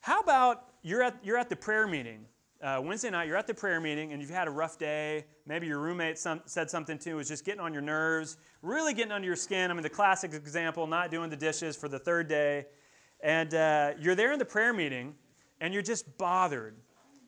how 0.00 0.20
about 0.20 0.66
you're 0.82 1.02
at, 1.02 1.16
you're 1.24 1.38
at 1.38 1.48
the 1.48 1.56
prayer 1.56 1.86
meeting 1.86 2.26
uh, 2.62 2.80
Wednesday 2.82 3.08
night, 3.08 3.26
you're 3.26 3.38
at 3.38 3.46
the 3.46 3.54
prayer 3.54 3.80
meeting 3.80 4.12
and 4.12 4.20
you've 4.20 4.30
had 4.30 4.48
a 4.48 4.50
rough 4.50 4.78
day. 4.78 5.24
Maybe 5.46 5.66
your 5.66 5.78
roommate 5.78 6.18
some, 6.18 6.42
said 6.44 6.68
something 6.68 6.98
to 6.98 7.10
you, 7.10 7.16
was 7.16 7.28
just 7.28 7.46
getting 7.46 7.60
on 7.60 7.72
your 7.72 7.82
nerves, 7.82 8.36
really 8.60 8.92
getting 8.92 9.12
under 9.12 9.26
your 9.26 9.36
skin. 9.36 9.70
I 9.70 9.74
mean, 9.74 9.82
the 9.82 9.88
classic 9.88 10.34
example, 10.34 10.86
not 10.86 11.10
doing 11.10 11.30
the 11.30 11.36
dishes 11.36 11.74
for 11.74 11.88
the 11.88 11.98
third 11.98 12.28
day. 12.28 12.66
And 13.22 13.54
uh, 13.54 13.92
you're 13.98 14.14
there 14.14 14.32
in 14.32 14.38
the 14.38 14.44
prayer 14.44 14.74
meeting 14.74 15.14
and 15.62 15.72
you're 15.72 15.82
just 15.82 16.18
bothered. 16.18 16.76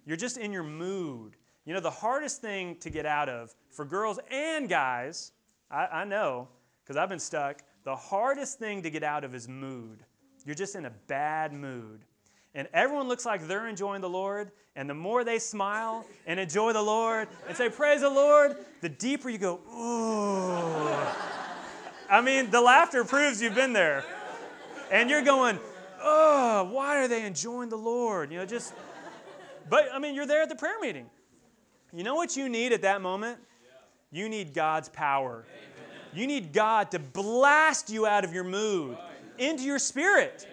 You're 0.05 0.19
just 0.19 0.37
in 0.37 0.53
your 0.53 0.65
mood. 0.65 1.38
You 1.69 1.75
know, 1.75 1.81
the 1.81 1.91
hardest 1.91 2.41
thing 2.41 2.77
to 2.77 2.89
get 2.89 3.05
out 3.05 3.29
of 3.29 3.55
for 3.69 3.85
girls 3.85 4.19
and 4.31 4.71
guys, 4.71 5.33
I, 5.71 5.87
I 5.87 6.05
know, 6.05 6.49
because 6.83 6.97
I've 6.97 7.11
been 7.11 7.19
stuck, 7.19 7.63
the 7.85 7.95
hardest 7.95 8.59
thing 8.59 8.81
to 8.85 8.91
get 8.91 9.03
out 9.03 9.23
of 9.23 9.35
is 9.35 9.49
mood. 9.49 9.99
You're 10.47 10.55
just 10.55 10.77
in 10.77 10.87
a 10.87 10.93
bad 11.09 11.53
mood 11.53 12.07
and 12.55 12.69
everyone 12.73 13.07
looks 13.07 13.27
like 13.27 13.47
they're 13.47 13.69
enjoying 13.69 14.01
the 14.01 14.09
Lord, 14.09 14.51
and 14.77 14.89
the 14.89 14.95
more 14.95 15.25
they 15.25 15.39
smile 15.39 16.07
and 16.27 16.41
enjoy 16.41 16.73
the 16.73 16.81
Lord 16.81 17.29
and 17.47 17.55
say, 17.55 17.69
Praise 17.69 18.01
the 18.01 18.09
Lord, 18.09 18.57
the 18.81 18.89
deeper 18.89 19.29
you 19.29 19.37
go, 19.37 19.61
Ooh. 19.71 20.89
I 22.11 22.23
mean, 22.23 22.51
the 22.51 22.63
laughter 22.63 23.05
proves 23.05 23.43
you've 23.43 23.55
been 23.55 23.75
there. 23.75 24.07
And 24.91 25.11
you're 25.11 25.21
going, 25.21 25.59
Oh, 26.01 26.67
why 26.73 26.97
are 26.97 27.09
they 27.09 27.27
enjoying 27.27 27.69
the 27.69 27.77
Lord? 27.77 28.33
You 28.33 28.39
know, 28.39 28.47
just, 28.47 28.73
but 29.69 29.91
I 29.93 29.99
mean, 29.99 30.15
you're 30.15 30.25
there 30.25 30.41
at 30.41 30.49
the 30.49 30.57
prayer 30.57 30.81
meeting. 30.81 31.11
You 31.93 32.05
know 32.05 32.15
what 32.15 32.37
you 32.37 32.49
need 32.49 32.73
at 32.73 32.83
that 32.83 33.01
moment? 33.01 33.39
You 34.11 34.29
need 34.29 34.55
God's 34.55 34.89
power. 34.89 35.45
You 36.13 36.27
need 36.27 36.53
God 36.53 36.91
to 36.93 36.99
blast 36.99 37.91
you 37.91 38.07
out 38.07 38.25
of 38.25 38.33
your 38.33 38.45
mood 38.45 38.97
into 39.39 39.65
your 39.65 39.79
spirit. 39.79 40.47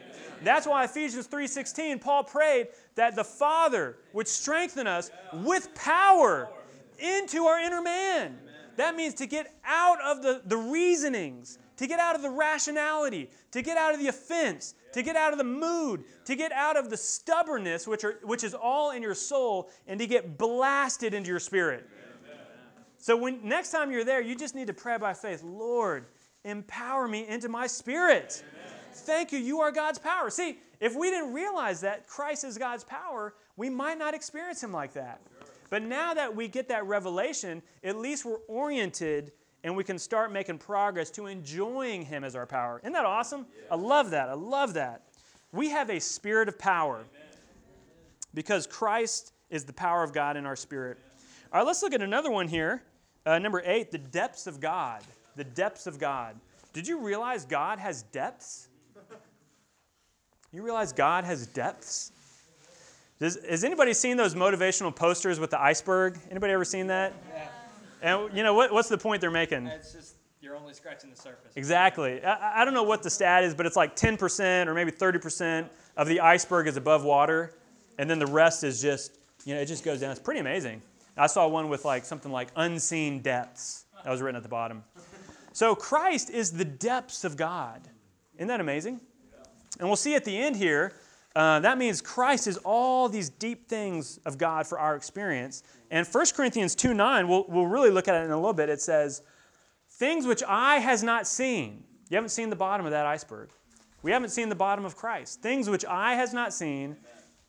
That's 0.43 0.67
why 0.67 0.83
Ephesians 0.83 1.27
3:16 1.27 1.99
Paul 1.99 2.23
prayed 2.23 2.67
that 2.95 3.15
the 3.15 3.23
Father 3.23 3.97
would 4.13 4.27
strengthen 4.27 4.87
us 4.87 5.09
with 5.33 5.73
power 5.73 6.49
into 6.99 7.45
our 7.45 7.59
inner 7.59 7.81
man. 7.81 8.37
That 8.75 8.95
means 8.95 9.13
to 9.15 9.27
get 9.27 9.53
out 9.65 10.01
of 10.01 10.21
the, 10.21 10.41
the 10.45 10.57
reasonings, 10.57 11.57
to 11.77 11.87
get 11.87 11.99
out 11.99 12.15
of 12.15 12.21
the 12.21 12.29
rationality, 12.29 13.29
to 13.51 13.61
get 13.61 13.77
out 13.77 13.93
of 13.93 13.99
the 13.99 14.07
offense, 14.07 14.75
to 14.95 15.03
get 15.03 15.17
out 15.17 15.33
of 15.33 15.37
the 15.37 15.43
mood, 15.43 16.05
to 16.23 16.37
get 16.37 16.53
out 16.53 16.77
of 16.77 16.89
the 16.89 16.95
stubbornness, 16.95 17.85
which, 17.85 18.05
are, 18.05 18.17
which 18.23 18.45
is 18.45 18.53
all 18.53 18.91
in 18.91 19.01
your 19.01 19.13
soul, 19.13 19.69
and 19.87 19.99
to 19.99 20.07
get 20.07 20.37
blasted 20.37 21.13
into 21.13 21.29
your 21.29 21.39
spirit. 21.41 21.85
So 22.97 23.17
when 23.17 23.45
next 23.45 23.71
time 23.71 23.91
you're 23.91 24.05
there, 24.05 24.21
you 24.21 24.37
just 24.37 24.55
need 24.55 24.67
to 24.67 24.73
pray 24.73 24.97
by 24.97 25.13
faith, 25.13 25.43
Lord, 25.43 26.05
empower 26.45 27.09
me 27.09 27.27
into 27.27 27.49
my 27.49 27.67
spirit. 27.67 28.41
Thank 28.93 29.33
you, 29.33 29.39
you 29.39 29.59
are 29.59 29.69
God's 29.69 29.99
power. 29.99 30.29
See, 30.29 30.59
if 30.79 30.95
we 30.95 31.09
didn't 31.09 31.33
realize 31.33 31.81
that 31.81 32.07
Christ 32.07 32.45
is 32.45 32.57
God's 32.57 32.85
power, 32.85 33.33
we 33.57 33.69
might 33.69 33.97
not 33.97 34.13
experience 34.13 34.63
Him 34.63 34.71
like 34.71 34.93
that. 34.93 35.19
But 35.69 35.81
now 35.81 36.13
that 36.13 36.33
we 36.33 36.47
get 36.47 36.69
that 36.69 36.85
revelation, 36.85 37.61
at 37.83 37.97
least 37.97 38.23
we're 38.23 38.39
oriented 38.47 39.33
and 39.65 39.75
we 39.75 39.83
can 39.83 39.97
start 39.97 40.31
making 40.31 40.59
progress 40.59 41.09
to 41.09 41.25
enjoying 41.25 42.05
Him 42.05 42.23
as 42.23 42.35
our 42.35 42.45
power. 42.45 42.79
Isn't 42.83 42.93
that 42.93 43.03
awesome? 43.03 43.47
I 43.71 43.75
love 43.75 44.11
that. 44.11 44.29
I 44.29 44.33
love 44.33 44.75
that. 44.75 45.01
We 45.51 45.71
have 45.71 45.89
a 45.89 45.99
spirit 45.99 46.47
of 46.47 46.59
power 46.59 47.03
because 48.35 48.67
Christ 48.67 49.33
is 49.49 49.65
the 49.65 49.73
power 49.73 50.03
of 50.03 50.13
God 50.13 50.37
in 50.37 50.45
our 50.45 50.55
spirit. 50.55 50.99
All 51.51 51.59
right, 51.59 51.65
let's 51.65 51.81
look 51.81 51.93
at 51.93 52.03
another 52.03 52.29
one 52.29 52.47
here. 52.47 52.83
Uh, 53.25 53.39
number 53.39 53.63
eight, 53.65 53.89
the 53.89 53.97
depths 53.97 54.45
of 54.45 54.59
God. 54.59 55.01
The 55.35 55.43
depths 55.43 55.87
of 55.87 55.97
God. 55.97 56.35
Did 56.71 56.87
you 56.87 56.99
realize 56.99 57.43
God 57.43 57.79
has 57.79 58.03
depths? 58.03 58.67
You 60.51 60.61
realize 60.61 60.93
God 60.93 61.23
has 61.23 61.47
depths? 61.47 62.11
Does, 63.19 63.39
has 63.49 63.63
anybody 63.63 63.95
seen 63.95 64.15
those 64.15 64.35
motivational 64.35 64.95
posters 64.95 65.39
with 65.39 65.49
the 65.49 65.59
iceberg? 65.59 66.19
Anybody 66.29 66.53
ever 66.53 66.65
seen 66.65 66.85
that? 66.87 67.13
Yeah. 67.33 67.47
And 68.05 68.37
you 68.37 68.43
know 68.43 68.53
what, 68.53 68.71
what's 68.71 68.87
the 68.87 68.99
point 68.99 69.19
they're 69.19 69.31
making? 69.31 69.65
It's 69.65 69.93
just 69.93 70.15
you're 70.39 70.55
only 70.55 70.75
scratching 70.75 71.09
the 71.09 71.15
surface. 71.15 71.53
Exactly. 71.55 72.23
I, 72.23 72.61
I 72.61 72.65
don't 72.65 72.75
know 72.75 72.83
what 72.83 73.01
the 73.01 73.09
stat 73.09 73.43
is, 73.43 73.55
but 73.55 73.65
it's 73.65 73.75
like 73.75 73.95
10% 73.95 74.67
or 74.67 74.75
maybe 74.75 74.91
30% 74.91 75.67
of 75.97 76.07
the 76.07 76.19
iceberg 76.19 76.67
is 76.67 76.77
above 76.77 77.03
water, 77.03 77.55
and 77.97 78.07
then 78.07 78.19
the 78.19 78.27
rest 78.27 78.63
is 78.63 78.79
just, 78.79 79.17
you 79.43 79.55
know, 79.55 79.61
it 79.61 79.65
just 79.65 79.83
goes 79.83 80.01
down. 80.01 80.11
It's 80.11 80.19
pretty 80.19 80.39
amazing. 80.39 80.83
I 81.17 81.25
saw 81.25 81.47
one 81.47 81.67
with 81.67 81.83
like 81.83 82.05
something 82.05 82.31
like 82.31 82.49
unseen 82.55 83.21
depths. 83.21 83.85
That 84.03 84.11
was 84.11 84.21
written 84.21 84.35
at 84.35 84.43
the 84.43 84.49
bottom. 84.49 84.83
So 85.53 85.73
Christ 85.73 86.29
is 86.29 86.51
the 86.51 86.65
depths 86.65 87.23
of 87.23 87.35
God. 87.35 87.81
Isn't 88.35 88.49
that 88.49 88.59
amazing? 88.59 89.01
And 89.79 89.89
we'll 89.89 89.95
see 89.95 90.13
at 90.13 90.25
the 90.25 90.37
end 90.37 90.57
here, 90.57 90.93
uh, 91.35 91.59
that 91.59 91.77
means 91.77 92.01
Christ 92.01 92.47
is 92.47 92.57
all 92.63 93.09
these 93.09 93.29
deep 93.29 93.67
things 93.67 94.19
of 94.25 94.37
God 94.37 94.65
for 94.65 94.79
our 94.79 94.95
experience. 94.95 95.63
And 95.91 96.07
1 96.07 96.25
Corinthians 96.33 96.75
2 96.75 96.93
9, 96.93 97.27
we'll, 97.27 97.45
we'll 97.49 97.67
really 97.67 97.89
look 97.89 98.07
at 98.07 98.15
it 98.15 98.25
in 98.25 98.31
a 98.31 98.37
little 98.37 98.53
bit. 98.53 98.69
It 98.69 98.81
says, 98.81 99.21
Things 99.89 100.25
which 100.25 100.43
eye 100.47 100.79
has 100.79 101.03
not 101.03 101.27
seen. 101.27 101.83
You 102.09 102.15
haven't 102.15 102.29
seen 102.29 102.49
the 102.49 102.55
bottom 102.55 102.85
of 102.85 102.91
that 102.91 103.05
iceberg. 103.05 103.49
We 104.01 104.11
haven't 104.11 104.29
seen 104.29 104.49
the 104.49 104.55
bottom 104.55 104.85
of 104.85 104.95
Christ. 104.95 105.41
Things 105.41 105.69
which 105.69 105.83
eye 105.85 106.15
has 106.15 106.33
not 106.33 106.53
seen, 106.53 106.95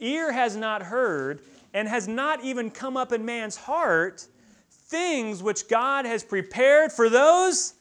ear 0.00 0.32
has 0.32 0.56
not 0.56 0.82
heard, 0.82 1.42
and 1.74 1.86
has 1.86 2.08
not 2.08 2.42
even 2.42 2.70
come 2.70 2.96
up 2.96 3.12
in 3.12 3.24
man's 3.24 3.56
heart, 3.56 4.26
things 4.70 5.42
which 5.42 5.68
God 5.68 6.06
has 6.06 6.24
prepared 6.24 6.92
for 6.92 7.10
those 7.10 7.74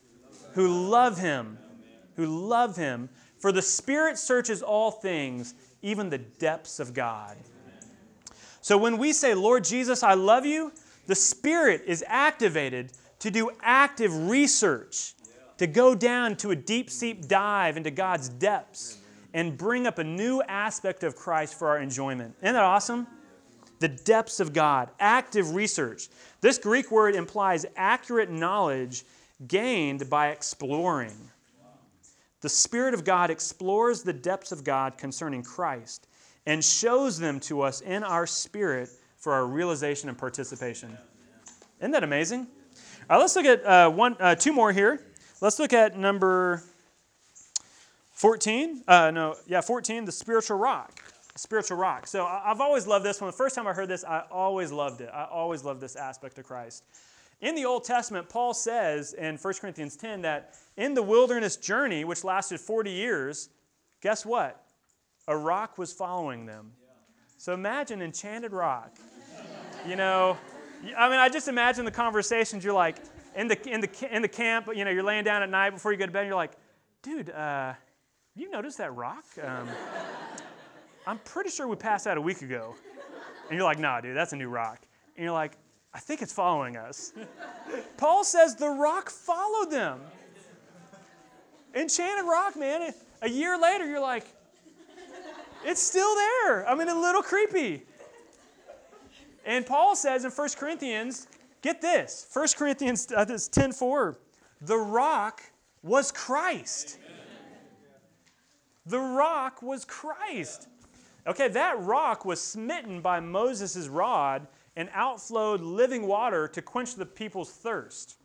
who 0.53 0.89
love 0.89 1.17
him. 1.17 1.57
Who 2.15 2.25
love 2.25 2.75
him. 2.75 3.09
For 3.39 3.51
the 3.51 3.61
Spirit 3.61 4.17
searches 4.17 4.61
all 4.61 4.91
things, 4.91 5.53
even 5.85 6.09
the 6.09 6.17
depths 6.17 6.79
of 6.79 6.93
God. 6.93 7.37
So 8.59 8.75
when 8.75 8.97
we 8.97 9.13
say, 9.13 9.35
Lord 9.35 9.63
Jesus, 9.63 10.01
I 10.01 10.15
love 10.15 10.43
you, 10.43 10.71
the 11.05 11.13
Spirit 11.13 11.83
is 11.85 12.03
activated 12.07 12.91
to 13.19 13.29
do 13.29 13.51
active 13.61 14.27
research, 14.27 15.13
to 15.59 15.67
go 15.67 15.93
down 15.93 16.37
to 16.37 16.49
a 16.49 16.55
deep, 16.55 16.89
deep 16.89 17.27
dive 17.27 17.77
into 17.77 17.91
God's 17.91 18.29
depths 18.29 18.97
and 19.35 19.55
bring 19.55 19.85
up 19.85 19.99
a 19.99 20.03
new 20.03 20.41
aspect 20.41 21.03
of 21.03 21.15
Christ 21.15 21.59
for 21.59 21.67
our 21.67 21.79
enjoyment. 21.79 22.35
Isn't 22.41 22.55
that 22.55 22.63
awesome? 22.63 23.05
The 23.79 23.89
depths 23.89 24.39
of 24.39 24.53
God, 24.53 24.89
active 24.99 25.53
research. 25.53 26.07
This 26.41 26.57
Greek 26.57 26.89
word 26.89 27.13
implies 27.13 27.65
accurate 27.75 28.31
knowledge 28.31 29.03
gained 29.47 30.09
by 30.09 30.29
exploring. 30.29 31.29
The 32.45 32.49
Spirit 32.49 32.93
of 32.93 33.03
God 33.03 33.31
explores 33.31 34.03
the 34.03 34.13
depths 34.13 34.51
of 34.51 34.63
God 34.63 34.99
concerning 34.99 35.41
Christ 35.41 36.05
and 36.45 36.63
shows 36.63 37.17
them 37.17 37.39
to 37.39 37.63
us 37.63 37.81
in 37.81 38.03
our 38.03 38.27
spirit 38.27 38.89
for 39.17 39.33
our 39.33 39.47
realization 39.47 40.09
and 40.09 40.15
participation. 40.15 40.95
Isn't 41.79 41.89
that 41.89 42.03
amazing? 42.03 42.41
All 42.41 42.45
right, 43.09 43.17
let's 43.17 43.35
look 43.35 43.47
at 43.47 43.65
uh, 43.65 43.89
one, 43.89 44.15
uh, 44.19 44.35
two 44.35 44.53
more 44.53 44.71
here. 44.71 45.01
Let's 45.41 45.57
look 45.57 45.73
at 45.73 45.97
number 45.97 46.61
14. 48.11 48.83
Uh, 48.87 49.09
no, 49.09 49.37
yeah, 49.47 49.61
14, 49.61 50.05
the 50.05 50.11
spiritual 50.11 50.59
rock. 50.59 51.01
Spiritual 51.37 51.77
rock. 51.77 52.05
So 52.05 52.27
I've 52.27 52.61
always 52.61 52.85
loved 52.85 53.03
this 53.05 53.19
one. 53.19 53.31
The 53.31 53.37
first 53.37 53.55
time 53.55 53.65
I 53.65 53.73
heard 53.73 53.89
this, 53.89 54.03
I 54.03 54.21
always 54.29 54.71
loved 54.71 55.01
it. 55.01 55.09
I 55.11 55.23
always 55.23 55.63
loved 55.63 55.81
this 55.81 55.95
aspect 55.95 56.37
of 56.37 56.45
Christ. 56.45 56.83
In 57.41 57.55
the 57.55 57.65
Old 57.65 57.83
Testament, 57.83 58.29
Paul 58.29 58.53
says 58.53 59.13
in 59.13 59.37
1 59.37 59.53
Corinthians 59.55 59.95
10 59.95 60.21
that 60.21 60.55
in 60.77 60.93
the 60.93 61.03
wilderness 61.03 61.57
journey, 61.57 62.03
which 62.03 62.23
lasted 62.23 62.59
40 62.59 62.91
years, 62.91 63.49
guess 64.01 64.25
what? 64.25 64.63
A 65.27 65.35
rock 65.35 65.77
was 65.77 65.91
following 65.91 66.45
them. 66.45 66.71
So 67.37 67.53
imagine 67.53 68.01
enchanted 68.01 68.51
rock. 68.51 68.97
You 69.87 69.95
know, 69.95 70.35
I 70.97 71.09
mean, 71.09 71.19
I 71.19 71.29
just 71.29 71.47
imagine 71.47 71.85
the 71.85 71.91
conversations. 71.91 72.63
You're 72.63 72.73
like 72.73 72.97
in 73.35 73.47
the 73.47 73.69
in 73.69 73.81
the 73.81 74.09
in 74.11 74.23
the 74.23 74.27
camp. 74.27 74.67
You 74.73 74.83
know, 74.83 74.89
you're 74.89 75.03
laying 75.03 75.23
down 75.23 75.43
at 75.43 75.49
night 75.51 75.69
before 75.69 75.91
you 75.91 75.97
go 75.99 76.07
to 76.07 76.11
bed. 76.11 76.21
And 76.21 76.27
you're 76.27 76.35
like, 76.35 76.53
dude, 77.03 77.29
uh, 77.29 77.73
you 78.35 78.49
noticed 78.49 78.79
that 78.79 78.95
rock? 78.95 79.25
Um, 79.43 79.69
I'm 81.05 81.19
pretty 81.19 81.51
sure 81.51 81.67
we 81.67 81.75
passed 81.75 82.05
that 82.05 82.17
a 82.17 82.21
week 82.21 82.41
ago. 82.41 82.73
And 83.49 83.57
you're 83.57 83.63
like, 83.63 83.77
nah, 83.77 84.01
dude, 84.01 84.15
that's 84.15 84.33
a 84.33 84.35
new 84.35 84.49
rock. 84.49 84.79
And 85.15 85.23
you're 85.23 85.33
like, 85.33 85.55
I 85.95 85.99
think 85.99 86.21
it's 86.21 86.33
following 86.33 86.75
us. 86.75 87.13
Paul 87.95 88.25
says 88.25 88.53
the 88.57 88.67
rock 88.67 89.09
followed 89.09 89.71
them. 89.71 90.01
Enchanted 91.73 92.25
rock, 92.25 92.57
man. 92.57 92.93
A 93.21 93.29
year 93.29 93.57
later, 93.57 93.85
you're 93.85 94.01
like, 94.01 94.25
it's 95.63 95.81
still 95.81 96.13
there. 96.13 96.67
I 96.67 96.75
mean, 96.75 96.89
a 96.89 96.99
little 96.99 97.21
creepy. 97.21 97.83
And 99.45 99.65
Paul 99.65 99.95
says 99.95 100.25
in 100.25 100.31
1 100.31 100.49
Corinthians, 100.57 101.27
get 101.61 101.81
this 101.81 102.27
1 102.33 102.47
Corinthians 102.57 103.09
uh, 103.15 103.25
10 103.25 103.71
4, 103.71 104.17
the 104.61 104.77
rock 104.77 105.43
was 105.81 106.11
Christ. 106.11 106.99
The 108.85 108.99
rock 108.99 109.61
was 109.61 109.85
Christ. 109.85 110.67
Okay, 111.25 111.47
that 111.47 111.79
rock 111.79 112.25
was 112.25 112.41
smitten 112.41 112.99
by 112.99 113.21
Moses' 113.21 113.87
rod 113.87 114.45
and 114.75 114.89
outflowed 114.93 115.61
living 115.61 116.07
water 116.07 116.47
to 116.49 116.61
quench 116.61 116.95
the 116.95 117.05
people's 117.05 117.51
thirst. 117.51 118.17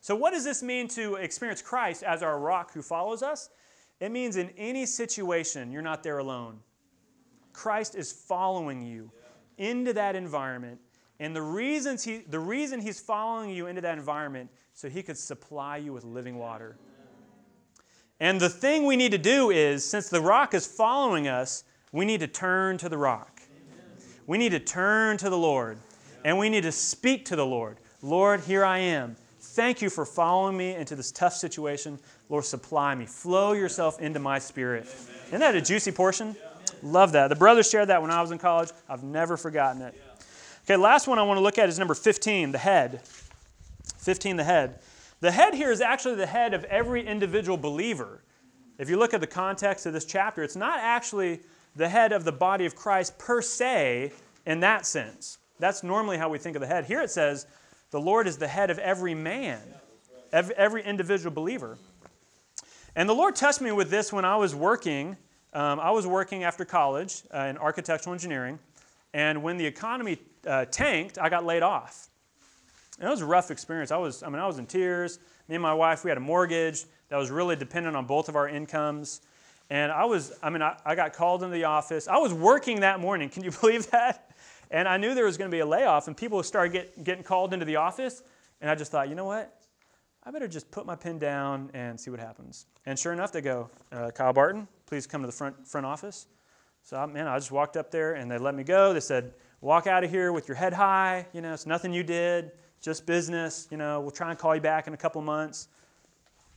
So, 0.00 0.16
what 0.16 0.32
does 0.32 0.44
this 0.44 0.62
mean 0.62 0.88
to 0.88 1.16
experience 1.16 1.60
Christ 1.60 2.02
as 2.02 2.22
our 2.22 2.38
rock 2.38 2.72
who 2.72 2.82
follows 2.82 3.22
us? 3.22 3.50
It 4.00 4.10
means 4.10 4.36
in 4.36 4.50
any 4.56 4.86
situation, 4.86 5.70
you're 5.70 5.82
not 5.82 6.02
there 6.02 6.18
alone. 6.18 6.60
Christ 7.52 7.94
is 7.94 8.10
following 8.10 8.82
you 8.82 9.10
into 9.58 9.92
that 9.92 10.16
environment. 10.16 10.80
And 11.18 11.36
the, 11.36 11.42
reasons 11.42 12.02
he, 12.02 12.18
the 12.18 12.38
reason 12.38 12.80
he's 12.80 12.98
following 12.98 13.50
you 13.50 13.66
into 13.66 13.82
that 13.82 13.98
environment 13.98 14.48
so 14.72 14.88
he 14.88 15.02
could 15.02 15.18
supply 15.18 15.76
you 15.76 15.92
with 15.92 16.02
living 16.02 16.38
water. 16.38 16.78
And 18.18 18.40
the 18.40 18.48
thing 18.48 18.86
we 18.86 18.96
need 18.96 19.12
to 19.12 19.18
do 19.18 19.50
is, 19.50 19.84
since 19.84 20.08
the 20.08 20.20
rock 20.20 20.54
is 20.54 20.66
following 20.66 21.28
us, 21.28 21.64
we 21.92 22.06
need 22.06 22.20
to 22.20 22.26
turn 22.26 22.78
to 22.78 22.88
the 22.88 22.96
rock. 22.96 23.29
We 24.30 24.38
need 24.38 24.50
to 24.50 24.60
turn 24.60 25.16
to 25.16 25.28
the 25.28 25.36
Lord. 25.36 25.76
And 26.24 26.38
we 26.38 26.50
need 26.50 26.62
to 26.62 26.70
speak 26.70 27.24
to 27.24 27.34
the 27.34 27.44
Lord. 27.44 27.78
Lord, 28.00 28.38
here 28.42 28.64
I 28.64 28.78
am. 28.78 29.16
Thank 29.40 29.82
you 29.82 29.90
for 29.90 30.06
following 30.06 30.56
me 30.56 30.76
into 30.76 30.94
this 30.94 31.10
tough 31.10 31.32
situation. 31.32 31.98
Lord, 32.28 32.44
supply 32.44 32.94
me. 32.94 33.06
Flow 33.06 33.54
yourself 33.54 33.98
into 33.98 34.20
my 34.20 34.38
spirit. 34.38 34.84
Isn't 35.26 35.40
that 35.40 35.56
a 35.56 35.60
juicy 35.60 35.90
portion? 35.90 36.36
Love 36.80 37.10
that. 37.10 37.26
The 37.26 37.34
brothers 37.34 37.68
shared 37.68 37.88
that 37.88 38.02
when 38.02 38.12
I 38.12 38.20
was 38.20 38.30
in 38.30 38.38
college. 38.38 38.70
I've 38.88 39.02
never 39.02 39.36
forgotten 39.36 39.82
it. 39.82 40.00
Okay, 40.62 40.76
last 40.76 41.08
one 41.08 41.18
I 41.18 41.24
want 41.24 41.38
to 41.38 41.42
look 41.42 41.58
at 41.58 41.68
is 41.68 41.76
number 41.80 41.94
15, 41.94 42.52
the 42.52 42.58
head. 42.58 43.00
15, 43.98 44.36
the 44.36 44.44
head. 44.44 44.78
The 45.18 45.32
head 45.32 45.54
here 45.54 45.72
is 45.72 45.80
actually 45.80 46.14
the 46.14 46.26
head 46.26 46.54
of 46.54 46.62
every 46.66 47.04
individual 47.04 47.58
believer. 47.58 48.22
If 48.78 48.88
you 48.88 48.96
look 48.96 49.12
at 49.12 49.20
the 49.20 49.26
context 49.26 49.86
of 49.86 49.92
this 49.92 50.04
chapter, 50.04 50.44
it's 50.44 50.54
not 50.54 50.78
actually 50.78 51.40
the 51.76 51.88
head 51.88 52.12
of 52.12 52.24
the 52.24 52.32
body 52.32 52.66
of 52.66 52.74
Christ 52.74 53.18
per 53.18 53.42
se 53.42 54.12
in 54.46 54.60
that 54.60 54.86
sense. 54.86 55.38
That's 55.58 55.82
normally 55.82 56.18
how 56.18 56.28
we 56.28 56.38
think 56.38 56.56
of 56.56 56.60
the 56.60 56.66
head. 56.66 56.84
Here 56.84 57.02
it 57.02 57.10
says, 57.10 57.46
the 57.90 58.00
Lord 58.00 58.26
is 58.26 58.38
the 58.38 58.48
head 58.48 58.70
of 58.70 58.78
every 58.78 59.14
man, 59.14 59.60
every 60.32 60.82
individual 60.82 61.34
believer. 61.34 61.76
And 62.96 63.08
the 63.08 63.14
Lord 63.14 63.36
touched 63.36 63.60
me 63.60 63.72
with 63.72 63.90
this 63.90 64.12
when 64.12 64.24
I 64.24 64.36
was 64.36 64.54
working. 64.54 65.16
Um, 65.52 65.80
I 65.80 65.90
was 65.90 66.06
working 66.06 66.44
after 66.44 66.64
college 66.64 67.22
uh, 67.34 67.40
in 67.40 67.58
architectural 67.58 68.14
engineering. 68.14 68.58
And 69.12 69.42
when 69.42 69.56
the 69.56 69.66
economy 69.66 70.18
uh, 70.46 70.66
tanked, 70.66 71.18
I 71.18 71.28
got 71.28 71.44
laid 71.44 71.62
off. 71.62 72.08
And 72.98 73.08
it 73.08 73.10
was 73.10 73.22
a 73.22 73.26
rough 73.26 73.50
experience. 73.50 73.90
I 73.90 73.96
was, 73.96 74.22
I 74.22 74.28
mean, 74.28 74.38
I 74.38 74.46
was 74.46 74.58
in 74.58 74.66
tears. 74.66 75.18
Me 75.48 75.56
and 75.56 75.62
my 75.62 75.74
wife, 75.74 76.04
we 76.04 76.10
had 76.10 76.18
a 76.18 76.20
mortgage 76.20 76.84
that 77.08 77.16
was 77.16 77.30
really 77.30 77.56
dependent 77.56 77.96
on 77.96 78.06
both 78.06 78.28
of 78.28 78.36
our 78.36 78.48
incomes. 78.48 79.20
And 79.70 79.92
I 79.92 80.04
was, 80.04 80.32
I 80.42 80.50
mean, 80.50 80.62
I, 80.62 80.76
I 80.84 80.96
got 80.96 81.12
called 81.12 81.44
into 81.44 81.54
the 81.54 81.64
office. 81.64 82.08
I 82.08 82.18
was 82.18 82.34
working 82.34 82.80
that 82.80 82.98
morning. 83.00 83.28
Can 83.28 83.44
you 83.44 83.50
believe 83.60 83.88
that? 83.92 84.32
And 84.70 84.88
I 84.88 84.96
knew 84.96 85.14
there 85.14 85.24
was 85.24 85.38
going 85.38 85.50
to 85.50 85.54
be 85.54 85.60
a 85.60 85.66
layoff, 85.66 86.08
and 86.08 86.16
people 86.16 86.42
started 86.42 86.72
get, 86.72 87.04
getting 87.04 87.24
called 87.24 87.52
into 87.52 87.64
the 87.64 87.76
office. 87.76 88.22
And 88.60 88.70
I 88.70 88.74
just 88.74 88.90
thought, 88.92 89.08
you 89.08 89.14
know 89.14 89.24
what? 89.24 89.56
I 90.22 90.30
better 90.30 90.48
just 90.48 90.70
put 90.70 90.84
my 90.84 90.96
pen 90.96 91.18
down 91.18 91.70
and 91.72 91.98
see 91.98 92.10
what 92.10 92.20
happens. 92.20 92.66
And 92.84 92.98
sure 92.98 93.12
enough, 93.12 93.32
they 93.32 93.40
go, 93.40 93.70
uh, 93.90 94.10
Kyle 94.10 94.32
Barton, 94.32 94.68
please 94.86 95.06
come 95.06 95.22
to 95.22 95.26
the 95.26 95.32
front, 95.32 95.66
front 95.66 95.86
office. 95.86 96.26
So, 96.82 97.04
man, 97.06 97.26
I 97.26 97.38
just 97.38 97.50
walked 97.50 97.76
up 97.76 97.90
there 97.90 98.14
and 98.14 98.30
they 98.30 98.38
let 98.38 98.54
me 98.54 98.62
go. 98.62 98.92
They 98.92 99.00
said, 99.00 99.32
walk 99.60 99.86
out 99.86 100.04
of 100.04 100.10
here 100.10 100.32
with 100.32 100.46
your 100.46 100.56
head 100.56 100.72
high. 100.72 101.26
You 101.32 101.40
know, 101.40 101.52
it's 101.54 101.66
nothing 101.66 101.92
you 101.92 102.02
did, 102.02 102.52
just 102.82 103.06
business. 103.06 103.66
You 103.70 103.76
know, 103.76 104.00
we'll 104.00 104.10
try 104.10 104.30
and 104.30 104.38
call 104.38 104.54
you 104.54 104.60
back 104.60 104.86
in 104.86 104.94
a 104.94 104.96
couple 104.96 105.22
months. 105.22 105.68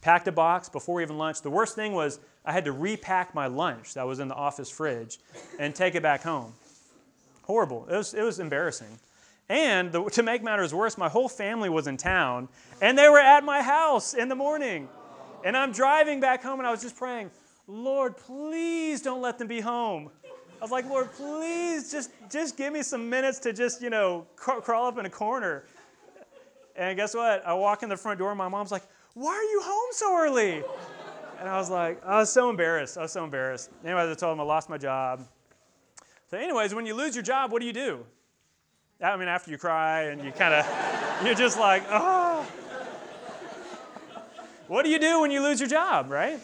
Packed 0.02 0.28
a 0.28 0.32
box 0.32 0.68
before 0.68 1.02
even 1.02 1.18
lunch. 1.18 1.42
The 1.42 1.50
worst 1.50 1.76
thing 1.76 1.94
was 1.94 2.20
I 2.46 2.52
had 2.52 2.66
to 2.66 2.72
repack 2.72 3.34
my 3.34 3.48
lunch 3.48 3.94
that 3.94 4.06
was 4.06 4.20
in 4.20 4.28
the 4.28 4.36
office 4.36 4.70
fridge 4.70 5.20
and 5.60 5.74
take 5.74 5.96
it 5.96 6.04
back 6.04 6.24
home. 6.24 6.54
Horrible. 7.44 7.86
It 7.90 7.96
was, 7.96 8.14
it 8.14 8.24
was 8.24 8.40
embarrassing. 8.40 9.00
And 9.50 9.92
the, 9.92 10.04
to 10.12 10.24
make 10.24 10.44
matters 10.44 10.74
worse, 10.74 10.98
my 10.98 11.10
whole 11.10 11.30
family 11.30 11.70
was 11.70 11.88
in 11.88 11.98
town 11.98 12.50
and 12.82 12.98
they 12.98 13.10
were 13.10 13.20
at 13.20 13.44
my 13.44 13.62
house 13.62 14.14
in 14.14 14.30
the 14.30 14.36
morning. 14.36 14.88
And 15.44 15.58
I'm 15.58 15.72
driving 15.72 16.20
back 16.20 16.42
home 16.42 16.60
and 16.60 16.68
I 16.68 16.72
was 16.72 16.82
just 16.82 16.96
praying, 16.96 17.30
Lord, 17.68 18.18
please 18.18 19.02
don't 19.02 19.22
let 19.22 19.38
them 19.38 19.48
be 19.48 19.60
home. 19.62 20.10
I 20.26 20.64
was 20.64 20.72
like, 20.72 20.86
Lord, 20.86 21.12
please 21.12 21.92
just, 21.92 22.12
just 22.32 22.56
give 22.56 22.72
me 22.72 22.84
some 22.84 23.10
minutes 23.10 23.40
to 23.40 23.52
just, 23.52 23.82
you 23.82 23.90
know, 23.90 24.26
cr- 24.36 24.62
crawl 24.62 24.88
up 24.88 24.98
in 24.98 25.06
a 25.06 25.10
corner. 25.10 25.66
And 26.76 26.98
guess 26.98 27.14
what? 27.14 27.46
I 27.46 27.54
walk 27.54 27.84
in 27.84 27.90
the 27.90 27.98
front 27.98 28.20
door 28.20 28.30
and 28.30 28.38
my 28.38 28.48
mom's 28.48 28.72
like, 28.72 28.84
Why 29.14 29.32
are 29.32 29.44
you 29.44 29.62
home 29.64 29.90
so 29.92 30.18
early? 30.18 30.64
And 31.44 31.52
I 31.52 31.58
was 31.58 31.70
like, 31.70 32.02
I 32.06 32.20
was 32.20 32.32
so 32.32 32.50
embarrassed. 32.50 32.98
I 32.98 33.02
was 33.02 33.12
so 33.12 33.26
embarrassed. 33.26 33.70
Anyways, 33.84 34.10
I 34.10 34.14
told 34.14 34.32
them 34.32 34.40
I 34.40 34.44
lost 34.44 34.70
my 34.70 34.78
job. 34.78 35.28
So, 36.32 36.38
anyways, 36.38 36.74
when 36.74 36.86
you 36.86 36.96
lose 36.96 37.18
your 37.18 37.22
job, 37.22 37.52
what 37.52 37.60
do 37.60 37.68
you 37.68 37.74
do? 37.74 38.06
I 39.02 39.18
mean, 39.18 39.28
after 39.28 39.52
you 39.52 39.58
cry 39.58 40.04
and 40.04 40.24
you 40.24 40.32
kind 40.32 40.54
of, 40.54 40.66
you're 41.26 41.36
just 41.36 41.60
like, 41.60 41.84
oh. 41.90 42.48
What 44.70 44.86
do 44.86 44.90
you 44.90 45.00
do 45.00 45.20
when 45.20 45.32
you 45.32 45.42
lose 45.42 45.60
your 45.60 45.68
job, 45.68 46.10
right? 46.10 46.40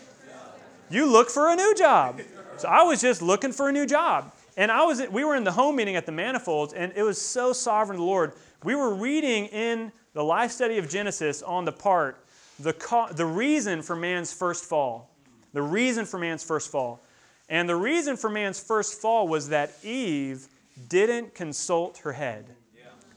You 0.89 1.05
look 1.05 1.29
for 1.29 1.49
a 1.49 1.55
new 1.55 1.73
job. 1.75 2.19
So 2.57 2.67
I 2.67 2.83
was 2.83 2.99
just 2.99 3.21
looking 3.21 3.53
for 3.53 3.69
a 3.69 3.71
new 3.71 3.85
job. 3.85 4.33
And 4.57 4.69
I 4.69 4.83
was 4.83 5.01
we 5.09 5.23
were 5.23 5.37
in 5.37 5.45
the 5.45 5.53
home 5.53 5.77
meeting 5.77 5.95
at 5.95 6.07
the 6.07 6.11
Manifolds, 6.11 6.73
and 6.73 6.91
it 6.93 7.03
was 7.03 7.21
so 7.21 7.53
sovereign 7.53 7.99
the 7.99 8.03
Lord. 8.03 8.33
We 8.65 8.75
were 8.75 8.93
reading 8.93 9.45
in 9.45 9.93
the 10.11 10.25
life 10.25 10.51
study 10.51 10.77
of 10.77 10.89
Genesis 10.89 11.41
on 11.41 11.63
the 11.63 11.71
part, 11.71 12.25
the, 12.59 13.07
the 13.13 13.25
reason 13.25 13.81
for 13.81 13.95
man's 13.95 14.33
first 14.33 14.65
fall. 14.65 15.09
The 15.53 15.61
reason 15.61 16.05
for 16.05 16.19
man's 16.19 16.43
first 16.43 16.71
fall. 16.71 16.99
And 17.47 17.67
the 17.67 17.75
reason 17.75 18.15
for 18.15 18.29
man's 18.29 18.59
first 18.59 19.01
fall 19.01 19.27
was 19.27 19.49
that 19.49 19.73
Eve 19.83 20.47
didn't 20.87 21.33
consult 21.33 21.97
her 21.99 22.13
head. 22.13 22.45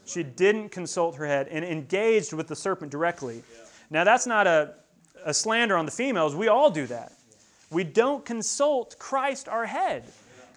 She 0.05 0.23
didn't 0.23 0.69
consult 0.69 1.15
her 1.15 1.25
head 1.25 1.47
and 1.47 1.63
engaged 1.63 2.33
with 2.33 2.47
the 2.47 2.55
serpent 2.55 2.91
directly. 2.91 3.43
Now, 3.89 4.03
that's 4.03 4.27
not 4.27 4.47
a, 4.47 4.73
a 5.23 5.33
slander 5.33 5.77
on 5.77 5.85
the 5.85 5.91
females. 5.91 6.35
We 6.35 6.47
all 6.47 6.69
do 6.69 6.87
that. 6.87 7.13
We 7.69 7.83
don't 7.83 8.25
consult 8.25 8.97
Christ, 8.99 9.47
our 9.47 9.65
head. 9.65 10.03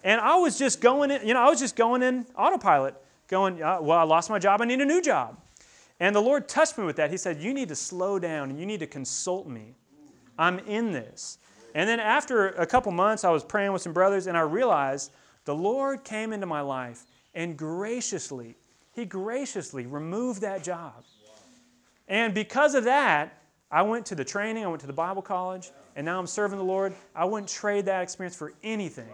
And 0.03 0.19
I 0.19 0.35
was 0.35 0.57
just 0.57 0.81
going 0.81 1.11
in, 1.11 1.25
you 1.25 1.33
know, 1.33 1.41
I 1.41 1.49
was 1.49 1.59
just 1.59 1.75
going 1.75 2.03
in 2.03 2.25
autopilot, 2.35 2.95
going, 3.27 3.61
uh, 3.61 3.79
well, 3.81 3.97
I 3.97 4.03
lost 4.03 4.29
my 4.29 4.39
job, 4.39 4.61
I 4.61 4.65
need 4.65 4.81
a 4.81 4.85
new 4.85 5.01
job. 5.01 5.37
And 5.99 6.15
the 6.15 6.21
Lord 6.21 6.47
touched 6.47 6.77
me 6.77 6.85
with 6.85 6.95
that. 6.97 7.09
He 7.09 7.17
said, 7.17 7.41
You 7.41 7.53
need 7.53 7.69
to 7.69 7.75
slow 7.75 8.19
down 8.19 8.49
and 8.49 8.59
you 8.59 8.65
need 8.65 8.79
to 8.81 8.87
consult 8.87 9.47
me. 9.47 9.75
I'm 10.37 10.59
in 10.59 10.91
this. 10.91 11.39
And 11.73 11.89
then 11.89 11.99
after 11.99 12.49
a 12.49 12.65
couple 12.65 12.91
months, 12.91 13.23
I 13.23 13.29
was 13.29 13.43
praying 13.43 13.71
with 13.71 13.81
some 13.81 13.93
brothers, 13.93 14.27
and 14.27 14.37
I 14.37 14.41
realized 14.41 15.11
the 15.45 15.55
Lord 15.55 16.03
came 16.03 16.33
into 16.33 16.45
my 16.45 16.61
life 16.61 17.03
and 17.35 17.57
graciously, 17.57 18.55
He 18.93 19.05
graciously 19.05 19.85
removed 19.85 20.41
that 20.41 20.63
job. 20.63 21.03
And 22.07 22.33
because 22.33 22.73
of 22.73 22.85
that, 22.85 23.41
I 23.69 23.81
went 23.81 24.05
to 24.07 24.15
the 24.15 24.23
training, 24.23 24.63
I 24.63 24.67
went 24.67 24.81
to 24.81 24.87
the 24.87 24.93
Bible 24.93 25.21
college, 25.21 25.71
and 25.95 26.05
now 26.05 26.19
I'm 26.19 26.27
serving 26.27 26.57
the 26.57 26.63
Lord. 26.63 26.93
I 27.13 27.25
wouldn't 27.25 27.49
trade 27.49 27.85
that 27.85 28.01
experience 28.01 28.35
for 28.35 28.53
anything. 28.63 29.09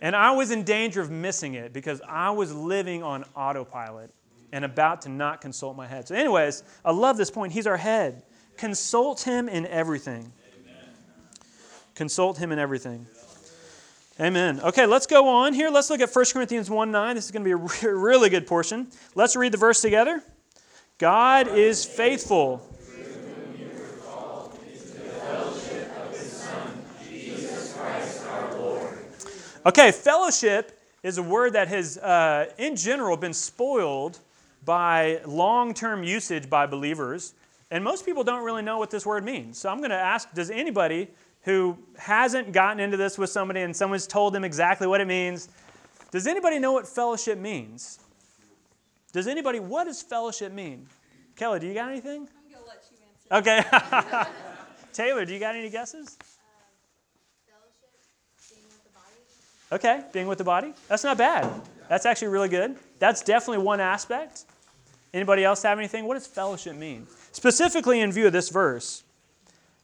And 0.00 0.14
I 0.14 0.32
was 0.32 0.50
in 0.50 0.64
danger 0.64 1.00
of 1.00 1.10
missing 1.10 1.54
it 1.54 1.72
because 1.72 2.02
I 2.06 2.30
was 2.30 2.52
living 2.52 3.02
on 3.02 3.24
autopilot 3.34 4.12
and 4.52 4.64
about 4.64 5.02
to 5.02 5.08
not 5.08 5.40
consult 5.40 5.76
my 5.76 5.86
head. 5.86 6.08
So, 6.08 6.14
anyways, 6.14 6.62
I 6.84 6.92
love 6.92 7.16
this 7.16 7.30
point. 7.30 7.52
He's 7.52 7.66
our 7.66 7.76
head. 7.76 8.22
Consult 8.56 9.22
him 9.22 9.48
in 9.48 9.66
everything. 9.66 10.32
Consult 11.94 12.38
him 12.38 12.52
in 12.52 12.58
everything. 12.58 13.06
Amen. 14.18 14.60
Okay, 14.60 14.86
let's 14.86 15.06
go 15.06 15.28
on 15.28 15.52
here. 15.52 15.68
Let's 15.68 15.90
look 15.90 16.00
at 16.00 16.14
1 16.14 16.24
Corinthians 16.32 16.70
1 16.70 16.90
9. 16.90 17.16
This 17.16 17.26
is 17.26 17.30
going 17.30 17.44
to 17.44 17.44
be 17.44 17.86
a 17.86 17.94
really 17.94 18.30
good 18.30 18.46
portion. 18.46 18.88
Let's 19.14 19.36
read 19.36 19.52
the 19.52 19.58
verse 19.58 19.82
together. 19.82 20.22
God 20.98 21.48
is 21.48 21.84
faithful. 21.84 22.62
Okay, 29.66 29.90
fellowship 29.90 30.80
is 31.02 31.18
a 31.18 31.22
word 31.22 31.54
that 31.54 31.66
has, 31.66 31.98
uh, 31.98 32.46
in 32.56 32.76
general, 32.76 33.16
been 33.16 33.32
spoiled 33.32 34.20
by 34.66 35.22
long 35.24 35.72
term 35.72 36.04
usage 36.04 36.50
by 36.50 36.66
believers. 36.66 37.32
And 37.70 37.82
most 37.82 38.04
people 38.04 38.22
don't 38.22 38.44
really 38.44 38.62
know 38.62 38.78
what 38.78 38.90
this 38.90 39.06
word 39.06 39.24
means. 39.24 39.58
So 39.58 39.70
I'm 39.70 39.78
going 39.78 39.90
to 39.90 39.96
ask 39.96 40.32
Does 40.34 40.50
anybody 40.50 41.08
who 41.46 41.78
hasn't 41.96 42.52
gotten 42.52 42.80
into 42.80 42.96
this 42.96 43.16
with 43.16 43.30
somebody 43.30 43.62
and 43.62 43.74
someone's 43.74 44.06
told 44.06 44.34
them 44.34 44.44
exactly 44.44 44.86
what 44.86 45.00
it 45.00 45.06
means, 45.06 45.48
does 46.10 46.26
anybody 46.26 46.58
know 46.58 46.72
what 46.72 46.88
fellowship 46.88 47.38
means? 47.38 48.00
Does 49.12 49.28
anybody, 49.28 49.60
what 49.60 49.84
does 49.84 50.02
fellowship 50.02 50.52
mean? 50.52 50.86
Kelly, 51.36 51.60
do 51.60 51.66
you 51.68 51.74
got 51.74 51.88
anything? 51.88 52.28
I'm 52.36 52.52
going 52.52 52.64
to 52.64 52.68
let 52.68 52.84
you 52.90 53.40
answer. 53.40 54.20
Okay. 54.20 54.30
Taylor, 54.92 55.24
do 55.24 55.32
you 55.32 55.38
got 55.38 55.54
any 55.54 55.70
guesses? 55.70 56.18
Um, 56.20 56.26
fellowship, 57.46 57.92
being 58.50 58.64
with 58.64 58.82
the 58.82 58.90
body. 58.90 59.72
Okay, 59.72 60.04
being 60.12 60.26
with 60.26 60.38
the 60.38 60.44
body. 60.44 60.74
That's 60.88 61.04
not 61.04 61.16
bad. 61.16 61.48
That's 61.88 62.06
actually 62.06 62.28
really 62.28 62.48
good. 62.48 62.76
That's 62.98 63.22
definitely 63.22 63.62
one 63.62 63.80
aspect. 63.80 64.46
Anybody 65.16 65.44
else 65.44 65.62
have 65.62 65.78
anything? 65.78 66.04
What 66.04 66.12
does 66.12 66.26
fellowship 66.26 66.76
mean? 66.76 67.06
Specifically, 67.32 68.02
in 68.02 68.12
view 68.12 68.26
of 68.26 68.34
this 68.34 68.50
verse, 68.50 69.02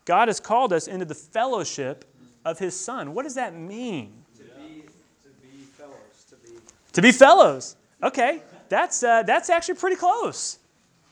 God 0.04 0.28
has 0.28 0.38
called 0.38 0.74
us 0.74 0.86
into 0.86 1.06
the 1.06 1.14
fellowship 1.14 2.04
of 2.44 2.58
His 2.58 2.78
Son. 2.78 3.14
What 3.14 3.22
does 3.22 3.36
that 3.36 3.54
mean? 3.54 4.12
To 4.36 4.42
be, 4.42 4.82
to 5.22 5.28
be 5.40 5.64
fellows. 5.64 6.26
To 6.28 6.36
be, 6.36 6.58
to 6.92 7.00
be 7.00 7.12
fellows. 7.12 7.76
Okay, 8.02 8.42
that's, 8.68 9.02
uh, 9.02 9.22
that's 9.22 9.48
actually 9.48 9.76
pretty 9.76 9.96
close. 9.96 10.58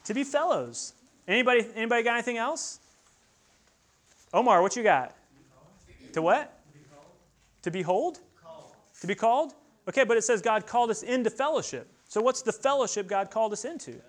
To 0.05 0.13
be 0.13 0.23
fellows. 0.23 0.93
Anybody, 1.27 1.67
anybody 1.75 2.03
got 2.03 2.13
anything 2.13 2.37
else? 2.37 2.79
Omar, 4.35 4.61
what 4.61 4.77
you 4.77 4.83
got? 4.83 5.17
To 6.13 6.21
what? 6.21 6.61
To 7.63 7.71
behold? 7.71 8.21
To 9.01 9.07
be 9.07 9.15
called? 9.15 9.55
Okay, 9.89 10.05
but 10.05 10.19
it 10.19 10.25
says 10.25 10.43
God 10.43 10.67
called 10.67 10.91
us 10.91 11.03
into 11.03 11.31
fellowship. 11.31 11.91
So 12.07 12.21
what's 12.21 12.43
the 12.43 12.53
fellowship 12.53 13.07
God 13.07 13.31
called 13.31 13.55
us 13.55 13.65
into? 13.65 14.03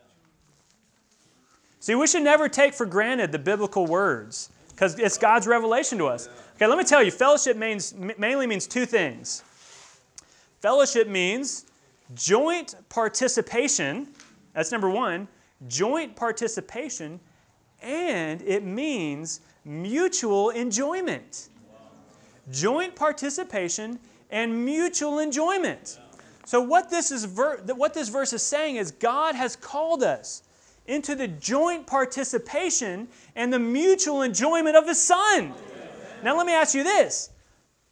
See, 1.81 1.95
we 1.95 2.05
should 2.05 2.21
never 2.21 2.47
take 2.47 2.75
for 2.75 2.85
granted 2.85 3.31
the 3.31 3.39
biblical 3.39 3.87
words 3.87 4.51
because 4.69 4.99
it's 4.99 5.17
God's 5.17 5.47
revelation 5.47 5.97
to 5.97 6.05
us. 6.05 6.29
Okay, 6.55 6.67
let 6.67 6.77
me 6.77 6.83
tell 6.83 7.01
you, 7.01 7.09
fellowship 7.09 7.57
means, 7.57 7.95
mainly 8.19 8.45
means 8.45 8.67
two 8.67 8.85
things. 8.85 9.41
Fellowship 10.59 11.07
means 11.07 11.65
joint 12.13 12.75
participation, 12.87 14.09
that's 14.53 14.71
number 14.71 14.91
one, 14.91 15.27
joint 15.67 16.15
participation, 16.15 17.19
and 17.81 18.43
it 18.43 18.63
means 18.63 19.41
mutual 19.65 20.51
enjoyment. 20.51 21.49
Joint 22.51 22.95
participation 22.95 23.99
and 24.29 24.65
mutual 24.65 25.17
enjoyment. 25.17 25.97
So, 26.45 26.61
what 26.61 26.91
this, 26.91 27.09
is 27.09 27.25
ver- 27.25 27.57
what 27.75 27.95
this 27.95 28.09
verse 28.09 28.33
is 28.33 28.43
saying 28.43 28.75
is 28.75 28.91
God 28.91 29.33
has 29.33 29.55
called 29.55 30.03
us 30.03 30.43
into 30.91 31.15
the 31.15 31.27
joint 31.27 31.87
participation 31.87 33.07
and 33.35 33.51
the 33.51 33.59
mutual 33.59 34.21
enjoyment 34.23 34.75
of 34.75 34.87
His 34.87 35.01
Son. 35.01 35.53
Now, 36.21 36.37
let 36.37 36.45
me 36.45 36.53
ask 36.53 36.75
you 36.75 36.83
this 36.83 37.29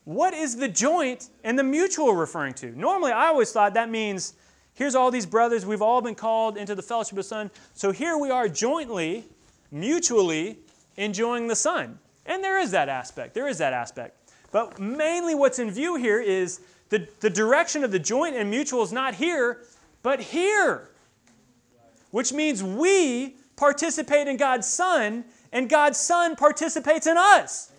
what 0.04 0.34
is 0.34 0.58
the 0.58 0.68
joint 0.68 1.30
and 1.44 1.58
the 1.58 1.64
mutual 1.64 2.14
referring 2.14 2.54
to? 2.56 2.78
Normally, 2.78 3.12
I 3.12 3.28
always 3.28 3.52
thought 3.52 3.74
that 3.76 3.90
means 3.90 4.34
here's 4.74 4.96
all 4.96 5.12
these 5.12 5.26
brothers, 5.26 5.66
we've 5.66 5.82
all 5.82 6.02
been 6.02 6.16
called 6.16 6.58
into 6.58 6.76
the 6.76 6.82
fellowship 6.82 7.14
of 7.14 7.18
the 7.18 7.24
Son. 7.24 7.52
So 7.74 7.92
here 7.92 8.18
we 8.18 8.30
are 8.32 8.50
jointly, 8.50 9.26
mutually 9.72 10.60
enjoying 10.98 11.48
the 11.48 11.56
Son. 11.56 12.00
And 12.26 12.44
there 12.44 12.60
is 12.60 12.72
that 12.72 12.90
aspect. 12.90 13.34
There 13.34 13.48
is 13.48 13.58
that 13.60 13.72
aspect. 13.72 14.18
But 14.52 14.78
mainly 14.80 15.36
what's 15.36 15.60
in 15.60 15.72
view 15.72 15.96
here 15.96 16.20
is 16.20 16.62
the, 16.90 17.08
the 17.22 17.30
direction 17.30 17.84
of 17.84 17.92
the 17.92 18.00
joint 18.00 18.36
and 18.36 18.50
mutual 18.50 18.84
is 18.84 18.92
not 18.92 19.16
here, 19.16 19.62
but 20.04 20.20
here. 20.20 20.89
Which 22.12 22.34
means 22.34 22.64
we 22.64 23.38
participate 23.56 24.28
in 24.28 24.38
God's 24.38 24.68
Son, 24.68 25.26
and 25.52 25.70
God's 25.70 26.00
Son 26.00 26.36
participates 26.36 27.08
in 27.08 27.18
us. 27.18 27.72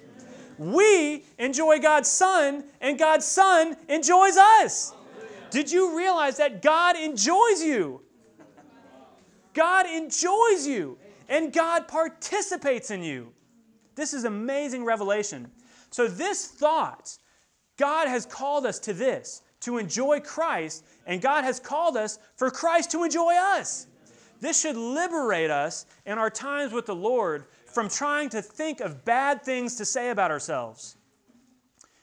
We 0.58 1.24
enjoy 1.38 1.78
God's 1.78 2.10
Son, 2.10 2.64
and 2.80 2.98
God's 2.98 3.24
Son 3.24 3.76
enjoys 3.88 4.36
us. 4.36 4.92
Did 5.50 5.72
you 5.72 5.96
realize 5.96 6.36
that 6.36 6.62
God 6.62 6.96
enjoys 6.98 7.62
you? 7.62 8.02
God 9.54 9.86
enjoys 9.86 10.66
you, 10.66 10.98
and 11.28 11.52
God 11.52 11.88
participates 11.88 12.90
in 12.90 13.02
you. 13.02 13.32
This 13.94 14.14
is 14.14 14.24
amazing 14.24 14.84
revelation. 14.84 15.50
So, 15.90 16.06
this 16.06 16.46
thought, 16.46 17.16
God 17.76 18.06
has 18.06 18.26
called 18.26 18.64
us 18.64 18.78
to 18.80 18.92
this, 18.92 19.42
to 19.60 19.78
enjoy 19.78 20.20
Christ, 20.20 20.85
and 21.06 21.20
God 21.20 21.42
has 21.42 21.58
called 21.58 21.96
us 21.96 22.18
for 22.37 22.50
Christ 22.50 22.90
to 22.92 23.02
enjoy 23.02 23.35
us. 23.35 23.87
This 24.40 24.58
should 24.60 24.76
liberate 24.76 25.50
us 25.50 25.86
in 26.06 26.18
our 26.18 26.30
times 26.30 26.72
with 26.72 26.86
the 26.86 26.94
Lord 26.94 27.44
from 27.66 27.88
trying 27.88 28.30
to 28.30 28.42
think 28.42 28.80
of 28.80 29.04
bad 29.04 29.42
things 29.42 29.76
to 29.76 29.84
say 29.84 30.10
about 30.10 30.30
ourselves. 30.30 30.96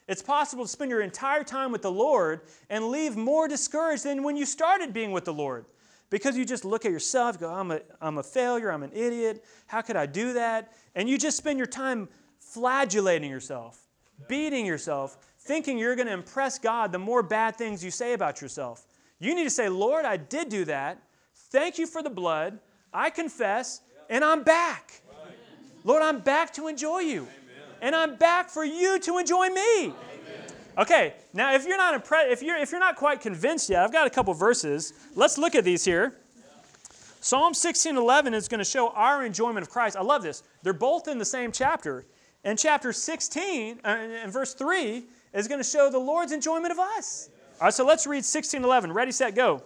It's 0.07 0.21
possible 0.21 0.63
to 0.63 0.69
spend 0.69 0.89
your 0.89 1.01
entire 1.01 1.43
time 1.43 1.71
with 1.71 1.81
the 1.81 1.91
Lord 1.91 2.41
and 2.69 2.89
leave 2.89 3.17
more 3.17 3.47
discouraged 3.47 4.05
than 4.05 4.23
when 4.23 4.38
you 4.38 4.45
started 4.45 4.93
being 4.93 5.11
with 5.11 5.25
the 5.25 5.33
Lord. 5.33 5.65
Because 6.09 6.38
you 6.38 6.45
just 6.45 6.63
look 6.63 6.85
at 6.85 6.91
yourself, 6.91 7.38
go, 7.38 7.51
I'm 7.51 7.71
a, 7.71 7.81
I'm 7.99 8.17
a 8.17 8.23
failure, 8.23 8.71
I'm 8.71 8.83
an 8.83 8.93
idiot, 8.93 9.43
how 9.65 9.81
could 9.81 9.97
I 9.97 10.05
do 10.05 10.33
that? 10.33 10.71
And 10.95 11.09
you 11.09 11.17
just 11.17 11.35
spend 11.35 11.57
your 11.57 11.67
time 11.67 12.07
flagellating 12.39 13.29
yourself, 13.29 13.81
beating 14.29 14.65
yourself, 14.65 15.17
thinking 15.39 15.77
you're 15.77 15.97
going 15.97 16.07
to 16.07 16.13
impress 16.13 16.59
God 16.59 16.93
the 16.93 16.99
more 16.99 17.21
bad 17.21 17.57
things 17.57 17.83
you 17.83 17.91
say 17.91 18.13
about 18.13 18.41
yourself. 18.41 18.88
You 19.19 19.35
need 19.35 19.43
to 19.43 19.49
say, 19.49 19.67
Lord, 19.67 20.05
I 20.05 20.15
did 20.15 20.47
do 20.47 20.63
that. 20.65 21.01
Thank 21.50 21.78
you 21.78 21.88
for 21.88 22.04
the 22.04 22.10
blood. 22.10 22.60
I 22.93 23.10
confess, 23.10 23.82
and 24.10 24.24
I'm 24.24 24.43
back. 24.43 25.02
Lord, 25.84 26.02
I'm 26.02 26.20
back 26.20 26.54
to 26.56 26.68
enjoy 26.68 27.00
you. 27.00 27.28
And 27.82 27.95
I'm 27.95 28.16
back 28.16 28.50
for 28.50 28.66
you 28.66 29.00
to 29.00 29.18
enjoy 29.20 29.50
me. 29.50 29.93
Okay, 30.78 31.14
now 31.34 31.54
if 31.54 31.66
you're 31.66 31.78
not 31.78 31.95
impressed, 31.95 32.30
if 32.30 32.43
you're 32.43 32.58
if 32.58 32.72
you're 32.72 32.80
not 32.80 32.95
quite 32.95 33.22
convinced 33.22 33.70
yet, 33.70 33.84
I've 33.84 33.91
got 33.91 34.06
a 34.06 34.10
couple 34.10 34.34
verses. 34.34 34.93
Let's 35.16 35.38
look 35.38 35.56
at 35.56 35.64
these 35.64 35.84
here. 35.84 36.16
Psalm 37.20 37.54
16:11 37.54 38.34
is 38.34 38.48
going 38.48 38.60
to 38.60 38.66
show 38.66 38.89
our 38.89 39.26
enjoyment 39.26 39.64
of 39.64 39.70
Christ. 39.70 39.95
I 39.95 40.02
love 40.02 40.22
this. 40.22 40.43
They're 40.62 40.74
both 40.74 41.08
in 41.08 41.18
the 41.18 41.26
same 41.26 41.52
chapter. 41.52 42.06
And 42.43 42.58
chapter 42.58 42.93
16, 42.93 43.82
uh, 43.84 43.88
and 43.88 44.32
verse 44.32 44.54
3, 44.54 45.04
is 45.34 45.48
going 45.48 45.60
to 45.60 45.68
show 45.68 45.89
the 45.89 45.98
Lord's 45.98 46.32
enjoyment 46.32 46.72
of 46.72 46.80
us. 46.80 47.30
All 47.60 47.66
right, 47.66 47.74
so 47.74 47.84
let's 47.86 48.06
read 48.06 48.24
16 48.24 48.64
11. 48.64 48.91
Ready, 48.91 49.12
set, 49.12 49.36
go. 49.36 49.64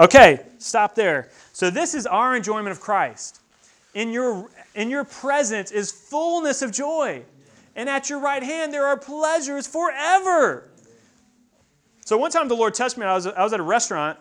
Okay, 0.00 0.40
stop 0.58 0.94
there. 0.94 1.28
So 1.52 1.70
this 1.70 1.94
is 1.94 2.06
our 2.06 2.36
enjoyment 2.36 2.70
of 2.70 2.80
Christ. 2.80 3.40
In 3.94 4.10
your, 4.12 4.48
in 4.74 4.90
your 4.90 5.04
presence 5.04 5.72
is 5.72 5.90
fullness 5.90 6.62
of 6.62 6.70
joy. 6.70 7.22
And 7.74 7.88
at 7.88 8.08
your 8.08 8.20
right 8.20 8.42
hand 8.42 8.72
there 8.72 8.86
are 8.86 8.96
pleasures 8.96 9.66
forever. 9.66 10.68
So 12.04 12.16
one 12.16 12.30
time 12.30 12.48
the 12.48 12.56
Lord 12.56 12.74
touched 12.74 12.96
me. 12.96 13.04
I 13.04 13.14
was, 13.14 13.26
I 13.26 13.42
was 13.42 13.52
at 13.52 13.60
a 13.60 13.64
restaurant, 13.64 14.18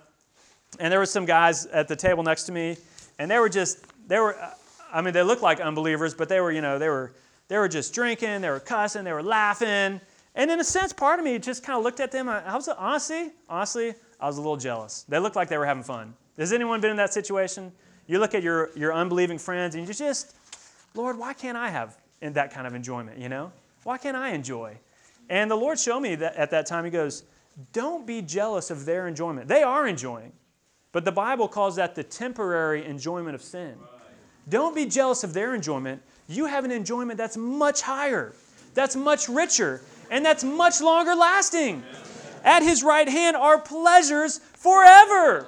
and 0.80 0.91
there 0.91 0.99
were 0.99 1.05
some 1.05 1.25
guys 1.25 1.65
at 1.67 1.88
the 1.88 1.95
table 1.95 2.23
next 2.23 2.43
to 2.43 2.51
me, 2.51 2.78
and 3.17 3.32
they 3.32 3.39
were 3.39 3.49
just, 3.49 3.86
they 4.09 4.19
were, 4.19 4.36
I 4.91 5.01
mean, 5.01 5.13
they 5.13 5.23
looked 5.23 5.41
like 5.41 5.61
unbelievers, 5.61 6.13
but 6.13 6.28
they 6.28 6.41
were, 6.41 6.51
you 6.51 6.61
know, 6.61 6.80
they 6.80 6.89
were, 6.89 7.13
they 7.47 7.57
were 7.57 7.69
just 7.69 7.93
drinking, 7.93 8.41
they 8.41 8.49
were 8.49 8.59
cussing, 8.59 9.03
they 9.03 9.13
were 9.13 9.23
laughing. 9.23 10.01
And 10.36 10.51
in 10.51 10.59
a 10.59 10.63
sense, 10.63 10.91
part 10.91 11.19
of 11.19 11.25
me 11.25 11.39
just 11.39 11.63
kind 11.63 11.78
of 11.78 11.84
looked 11.84 11.99
at 11.99 12.11
them. 12.11 12.28
I, 12.28 12.43
I 12.45 12.55
was 12.55 12.67
honestly, 12.67 13.32
honestly, 13.47 13.93
I 14.20 14.28
was 14.28 14.38
a 14.38 14.41
little 14.41 14.57
jealous. 14.57 15.05
They 15.07 15.20
looked 15.20 15.36
like 15.36 15.49
they 15.49 15.57
were 15.57 15.65
having 15.65 15.84
fun. 15.84 16.13
Has 16.38 16.53
anyone 16.53 16.82
been 16.82 16.91
in 16.91 16.97
that 16.97 17.13
situation? 17.13 17.72
You 18.07 18.20
look 18.20 18.34
at 18.34 18.43
your, 18.43 18.72
your 18.76 18.93
unbelieving 18.93 19.38
friends 19.38 19.76
and 19.76 19.88
you 19.88 19.93
just, 19.93 20.36
Lord, 20.95 21.18
why 21.18 21.34
can't 21.34 21.57
I 21.57 21.70
have 21.70 21.97
that 22.22 22.51
kind 22.53 22.65
of 22.65 22.74
enjoyment, 22.74 23.20
you 23.20 23.30
know? 23.30 23.51
Why 23.84 23.97
can't 23.97 24.18
I 24.18 24.30
enjoy? 24.30 24.78
And 25.30 25.51
the 25.51 25.55
Lord 25.55 25.78
showed 25.80 25.99
me 25.99 26.15
that 26.15 26.36
at 26.36 26.51
that 26.51 26.65
time, 26.65 26.86
He 26.86 26.91
goes, 26.91 27.24
Don't 27.74 28.07
be 28.07 28.22
jealous 28.22 28.72
of 28.72 28.86
their 28.86 29.07
enjoyment. 29.07 29.47
They 29.47 29.63
are 29.63 29.88
enjoying, 29.88 30.32
but 30.91 31.05
the 31.05 31.11
Bible 31.11 31.47
calls 31.47 31.76
that 31.76 31.95
the 31.95 32.03
temporary 32.03 32.86
enjoyment 32.86 33.36
of 33.36 33.41
sin. 33.41 33.76
Don't 34.49 34.74
be 34.74 34.86
jealous 34.86 35.24
of 35.24 35.34
their 35.34 35.53
enjoyment. 35.53 36.01
You 36.30 36.45
have 36.45 36.63
an 36.65 36.72
enjoyment 36.72 37.18
that's 37.18 37.36
much 37.36 37.82
higher, 37.82 38.34
that's 38.74 38.95
much 38.95 39.28
richer, 39.28 39.82
and 40.09 40.26
that's 40.26 40.43
much 40.43 40.82
longer 40.82 41.15
lasting. 41.15 41.84
At 42.47 42.63
his 42.63 42.81
right 42.81 43.09
hand 43.09 43.35
are 43.35 43.59
pleasures 43.59 44.37
forever. 44.53 45.47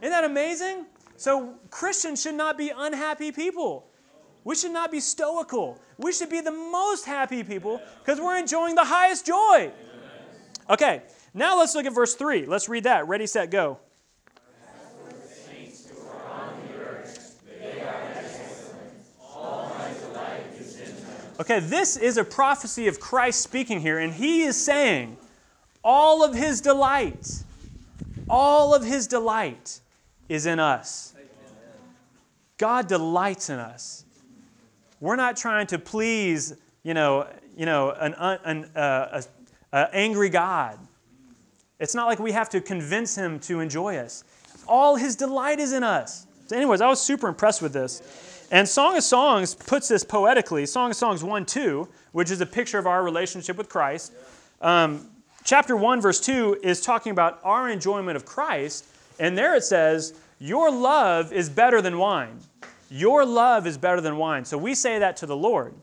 Isn't 0.00 0.10
that 0.10 0.24
amazing? 0.24 0.86
So, 1.18 1.56
Christians 1.68 2.22
should 2.22 2.34
not 2.34 2.56
be 2.56 2.72
unhappy 2.74 3.30
people. 3.30 3.86
We 4.42 4.54
should 4.54 4.72
not 4.72 4.90
be 4.90 5.00
stoical. 5.00 5.78
We 5.98 6.12
should 6.12 6.30
be 6.30 6.40
the 6.40 6.50
most 6.50 7.04
happy 7.04 7.42
people 7.44 7.78
because 7.98 8.22
we're 8.22 8.38
enjoying 8.38 8.74
the 8.74 8.84
highest 8.84 9.26
joy. 9.26 9.70
Okay, 10.70 11.02
now 11.34 11.58
let's 11.58 11.74
look 11.74 11.84
at 11.84 11.94
verse 11.94 12.14
3. 12.14 12.46
Let's 12.46 12.70
read 12.70 12.84
that. 12.84 13.06
Ready, 13.06 13.26
set, 13.26 13.50
go. 13.50 13.78
Okay, 21.38 21.60
this 21.60 21.98
is 21.98 22.16
a 22.16 22.24
prophecy 22.24 22.86
of 22.86 22.98
Christ 22.98 23.42
speaking 23.42 23.80
here, 23.80 23.98
and 23.98 24.14
he 24.14 24.44
is 24.44 24.56
saying, 24.56 25.18
all 25.84 26.24
of 26.24 26.34
his 26.34 26.60
delight, 26.60 27.44
all 28.28 28.74
of 28.74 28.82
his 28.82 29.06
delight 29.06 29.80
is 30.28 30.46
in 30.46 30.58
us. 30.58 31.14
God 32.56 32.86
delights 32.88 33.50
in 33.50 33.58
us. 33.58 34.04
We're 35.00 35.16
not 35.16 35.36
trying 35.36 35.66
to 35.68 35.78
please, 35.78 36.54
you 36.82 36.94
know, 36.94 37.28
you 37.56 37.66
know, 37.66 37.90
an, 37.90 38.14
an 38.18 38.64
uh, 38.74 39.22
a, 39.72 39.76
a 39.76 39.94
angry 39.94 40.30
God. 40.30 40.78
It's 41.78 41.94
not 41.94 42.06
like 42.06 42.18
we 42.18 42.32
have 42.32 42.48
to 42.50 42.60
convince 42.60 43.14
him 43.16 43.38
to 43.40 43.60
enjoy 43.60 43.96
us. 43.96 44.24
All 44.66 44.96
his 44.96 45.16
delight 45.16 45.58
is 45.58 45.72
in 45.72 45.82
us. 45.82 46.26
So, 46.46 46.56
anyways, 46.56 46.80
I 46.80 46.88
was 46.88 47.02
super 47.02 47.28
impressed 47.28 47.60
with 47.60 47.72
this. 47.72 48.46
And 48.50 48.68
Song 48.68 48.96
of 48.96 49.02
Songs 49.02 49.54
puts 49.54 49.88
this 49.88 50.04
poetically. 50.04 50.64
Song 50.66 50.90
of 50.90 50.96
Songs 50.96 51.24
1 51.24 51.44
2, 51.44 51.88
which 52.12 52.30
is 52.30 52.40
a 52.40 52.46
picture 52.46 52.78
of 52.78 52.86
our 52.86 53.02
relationship 53.02 53.56
with 53.56 53.68
Christ. 53.68 54.12
Um, 54.60 55.10
chapter 55.44 55.76
1, 55.76 56.00
verse 56.00 56.20
2 56.20 56.60
is 56.62 56.80
talking 56.80 57.12
about 57.12 57.38
our 57.44 57.68
enjoyment 57.68 58.16
of 58.16 58.24
Christ. 58.24 58.86
And 59.20 59.38
there 59.38 59.54
it 59.54 59.62
says, 59.62 60.14
Your 60.38 60.70
love 60.70 61.32
is 61.32 61.48
better 61.48 61.80
than 61.80 61.98
wine. 61.98 62.40
Your 62.90 63.24
love 63.24 63.66
is 63.66 63.78
better 63.78 64.00
than 64.00 64.16
wine. 64.16 64.44
So 64.44 64.58
we 64.58 64.74
say 64.74 64.98
that 64.98 65.16
to 65.18 65.26
the 65.26 65.36
Lord. 65.36 65.74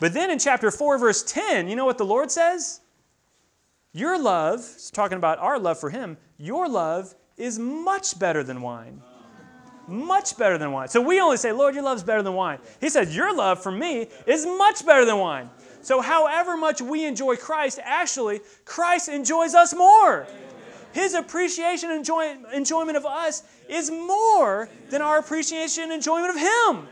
But 0.00 0.14
then 0.14 0.30
in 0.30 0.38
chapter 0.38 0.70
4, 0.70 0.98
verse 0.98 1.22
10, 1.22 1.68
you 1.68 1.76
know 1.76 1.84
what 1.84 1.98
the 1.98 2.04
Lord 2.04 2.30
says? 2.30 2.80
Your 3.92 4.18
love, 4.18 4.60
it's 4.60 4.90
talking 4.90 5.18
about 5.18 5.38
our 5.38 5.58
love 5.58 5.78
for 5.78 5.90
Him, 5.90 6.16
your 6.38 6.68
love 6.68 7.14
is 7.36 7.58
much 7.58 8.18
better 8.18 8.42
than 8.42 8.62
wine 8.62 9.02
much 9.88 10.36
better 10.36 10.58
than 10.58 10.72
wine. 10.72 10.88
So 10.88 11.00
we 11.00 11.20
only 11.20 11.36
say, 11.36 11.52
Lord, 11.52 11.74
your 11.74 11.84
love's 11.84 12.02
better 12.02 12.22
than 12.22 12.34
wine. 12.34 12.58
He 12.80 12.88
says, 12.88 13.14
Your 13.14 13.34
love 13.34 13.62
for 13.62 13.72
me 13.72 14.08
is 14.26 14.46
much 14.46 14.84
better 14.86 15.04
than 15.04 15.18
wine. 15.18 15.50
So, 15.82 16.00
however 16.00 16.56
much 16.56 16.80
we 16.80 17.04
enjoy 17.04 17.36
Christ, 17.36 17.80
actually, 17.82 18.40
Christ 18.64 19.08
enjoys 19.08 19.54
us 19.54 19.74
more. 19.74 20.26
His 20.92 21.14
appreciation 21.14 21.90
and 21.90 21.98
enjoy, 21.98 22.36
enjoyment 22.52 22.96
of 22.96 23.04
us 23.04 23.42
is 23.68 23.90
more 23.90 24.68
than 24.90 25.02
our 25.02 25.18
appreciation 25.18 25.84
and 25.84 25.92
enjoyment 25.92 26.30
of 26.30 26.36
Him. 26.36 26.88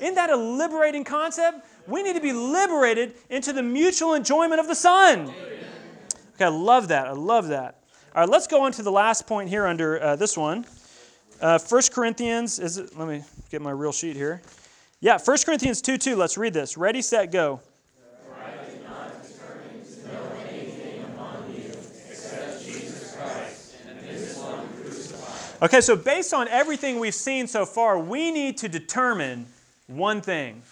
Isn't 0.00 0.14
that 0.16 0.30
a 0.30 0.36
liberating 0.36 1.04
concept? 1.04 1.66
We 1.86 2.02
need 2.02 2.14
to 2.14 2.20
be 2.20 2.32
liberated 2.32 3.14
into 3.30 3.52
the 3.52 3.62
mutual 3.62 4.14
enjoyment 4.14 4.60
of 4.60 4.66
the 4.66 4.74
Son. 4.74 5.32
Okay, 6.34 6.44
I 6.44 6.48
love 6.48 6.88
that. 6.88 7.06
I 7.06 7.12
love 7.12 7.48
that. 7.48 7.80
All 8.14 8.22
right, 8.22 8.28
let's 8.28 8.46
go 8.46 8.62
on 8.62 8.72
to 8.72 8.82
the 8.82 8.92
last 8.92 9.26
point 9.26 9.48
here 9.48 9.66
under 9.66 10.02
uh, 10.02 10.16
this 10.16 10.36
one. 10.36 10.66
Uh, 11.40 11.58
1 11.58 11.82
Corinthians, 11.92 12.58
is 12.58 12.78
it, 12.78 12.98
let 12.98 13.08
me 13.08 13.22
get 13.50 13.62
my 13.62 13.70
real 13.70 13.92
sheet 13.92 14.16
here. 14.16 14.42
Yeah, 15.00 15.18
1 15.18 15.38
Corinthians 15.44 15.80
2 15.80 15.96
2, 15.96 16.16
let's 16.16 16.36
read 16.36 16.52
this. 16.52 16.76
Ready, 16.76 17.00
set, 17.00 17.30
go. 17.30 17.60
Okay, 25.60 25.80
so 25.80 25.96
based 25.96 26.32
on 26.32 26.46
everything 26.46 27.00
we've 27.00 27.12
seen 27.12 27.48
so 27.48 27.66
far, 27.66 27.98
we 27.98 28.30
need 28.30 28.58
to 28.58 28.68
determine 28.68 29.44
one 29.88 30.20
thing. 30.20 30.62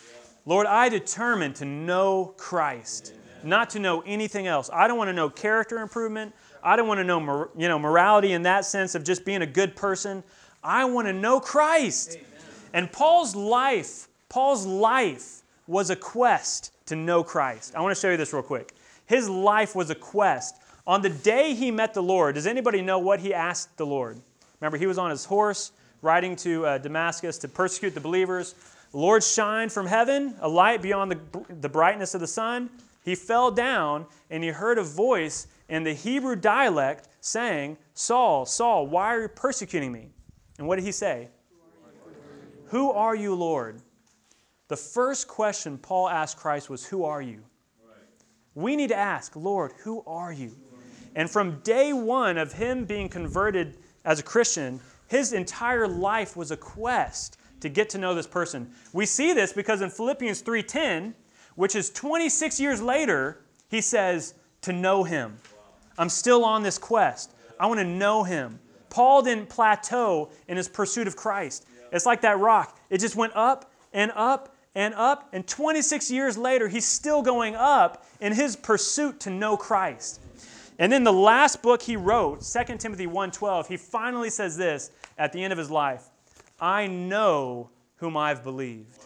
Lord, 0.44 0.64
I 0.68 0.88
determine 0.88 1.54
to 1.54 1.64
know 1.64 2.34
Christ, 2.36 3.12
not 3.42 3.70
to 3.70 3.80
know 3.80 4.02
anything 4.06 4.46
else. 4.46 4.70
I 4.72 4.86
don't 4.86 4.96
want 4.96 5.08
to 5.08 5.12
know 5.12 5.28
character 5.28 5.78
improvement. 5.78 6.32
I 6.62 6.76
don't 6.76 6.86
want 6.86 6.98
to 6.98 7.04
know 7.04 7.48
you 7.56 7.66
know, 7.66 7.80
morality 7.80 8.32
in 8.32 8.44
that 8.44 8.64
sense 8.64 8.94
of 8.94 9.02
just 9.02 9.24
being 9.24 9.42
a 9.42 9.46
good 9.46 9.74
person. 9.74 10.22
I 10.62 10.84
want 10.84 11.08
to 11.08 11.12
know 11.12 11.40
Christ. 11.40 12.12
Amen. 12.12 12.26
And 12.72 12.92
Paul's 12.92 13.34
life, 13.34 14.06
Paul's 14.28 14.64
life 14.64 15.42
was 15.66 15.90
a 15.90 15.96
quest 15.96 16.72
to 16.86 16.94
know 16.94 17.24
Christ. 17.24 17.74
I 17.74 17.80
want 17.80 17.92
to 17.92 18.00
show 18.00 18.12
you 18.12 18.16
this 18.16 18.32
real 18.32 18.44
quick. 18.44 18.72
His 19.06 19.28
life 19.28 19.74
was 19.74 19.90
a 19.90 19.96
quest. 19.96 20.54
On 20.86 21.02
the 21.02 21.10
day 21.10 21.54
he 21.54 21.72
met 21.72 21.92
the 21.92 22.04
Lord, 22.04 22.36
does 22.36 22.46
anybody 22.46 22.82
know 22.82 23.00
what 23.00 23.18
he 23.18 23.34
asked 23.34 23.76
the 23.78 23.86
Lord? 23.86 24.20
Remember, 24.60 24.78
he 24.78 24.86
was 24.86 24.98
on 24.98 25.10
his 25.10 25.24
horse 25.24 25.72
riding 26.02 26.36
to 26.36 26.66
uh, 26.66 26.78
Damascus 26.78 27.38
to 27.38 27.48
persecute 27.48 27.94
the 27.94 28.00
believers. 28.00 28.54
The 28.92 28.98
Lord 28.98 29.22
shined 29.22 29.72
from 29.72 29.86
heaven, 29.86 30.36
a 30.40 30.48
light 30.48 30.82
beyond 30.82 31.12
the, 31.12 31.54
the 31.60 31.68
brightness 31.68 32.14
of 32.14 32.20
the 32.20 32.26
sun. 32.26 32.70
He 33.04 33.14
fell 33.14 33.50
down 33.50 34.06
and 34.30 34.42
he 34.42 34.50
heard 34.50 34.78
a 34.78 34.82
voice 34.82 35.46
in 35.68 35.82
the 35.82 35.92
Hebrew 35.92 36.36
dialect 36.36 37.08
saying, 37.20 37.76
Saul, 37.94 38.46
Saul, 38.46 38.86
why 38.86 39.14
are 39.14 39.22
you 39.22 39.28
persecuting 39.28 39.92
me? 39.92 40.10
And 40.58 40.66
what 40.66 40.76
did 40.76 40.84
he 40.84 40.92
say? 40.92 41.28
Who 42.66 42.90
are 42.90 43.14
you, 43.14 43.34
Lord? 43.34 43.80
The 44.68 44.76
first 44.76 45.28
question 45.28 45.78
Paul 45.78 46.08
asked 46.08 46.36
Christ 46.36 46.68
was, 46.68 46.84
Who 46.86 47.04
are 47.04 47.22
you? 47.22 47.42
We 48.54 48.74
need 48.74 48.88
to 48.88 48.96
ask, 48.96 49.36
Lord, 49.36 49.72
who 49.84 50.02
are 50.06 50.32
you? 50.32 50.56
And 51.14 51.30
from 51.30 51.60
day 51.60 51.92
one 51.92 52.38
of 52.38 52.52
him 52.52 52.84
being 52.84 53.08
converted 53.08 53.76
as 54.06 54.18
a 54.18 54.22
Christian, 54.22 54.80
his 55.08 55.34
entire 55.34 55.86
life 55.86 56.36
was 56.36 56.50
a 56.50 56.56
quest 56.56 57.36
to 57.60 57.68
get 57.68 57.90
to 57.90 57.98
know 57.98 58.14
this 58.14 58.26
person. 58.26 58.70
We 58.92 59.04
see 59.04 59.34
this 59.34 59.52
because 59.52 59.82
in 59.82 59.90
Philippians 59.90 60.42
3:10, 60.42 61.14
which 61.56 61.74
is 61.74 61.90
26 61.90 62.58
years 62.60 62.80
later, 62.80 63.40
he 63.68 63.80
says, 63.80 64.34
to 64.62 64.72
know 64.72 65.04
him. 65.04 65.38
I'm 65.98 66.08
still 66.08 66.44
on 66.44 66.62
this 66.62 66.76
quest. 66.76 67.32
I 67.58 67.66
want 67.66 67.80
to 67.80 67.84
know 67.84 68.24
him. 68.24 68.58
Paul 68.90 69.22
didn't 69.22 69.48
plateau 69.48 70.30
in 70.48 70.56
his 70.56 70.68
pursuit 70.68 71.06
of 71.06 71.16
Christ. 71.16 71.66
It's 71.92 72.04
like 72.04 72.20
that 72.22 72.38
rock. 72.38 72.78
It 72.90 72.98
just 72.98 73.16
went 73.16 73.32
up 73.34 73.70
and 73.92 74.12
up 74.14 74.54
and 74.74 74.92
up. 74.94 75.28
And 75.32 75.46
26 75.46 76.10
years 76.10 76.36
later, 76.36 76.68
he's 76.68 76.86
still 76.86 77.22
going 77.22 77.54
up 77.54 78.04
in 78.20 78.32
his 78.32 78.56
pursuit 78.56 79.20
to 79.20 79.30
know 79.30 79.56
Christ. 79.56 80.20
And 80.78 80.92
then 80.92 81.04
the 81.04 81.12
last 81.12 81.62
book 81.62 81.82
he 81.82 81.96
wrote, 81.96 82.40
2 82.40 82.76
Timothy 82.78 83.06
1:12, 83.06 83.66
he 83.66 83.76
finally 83.76 84.30
says 84.30 84.56
this 84.56 84.90
at 85.16 85.32
the 85.32 85.42
end 85.42 85.52
of 85.52 85.58
his 85.58 85.70
life, 85.70 86.10
I 86.60 86.86
know 86.86 87.70
whom 87.96 88.16
I've 88.16 88.42
believed. 88.42 89.04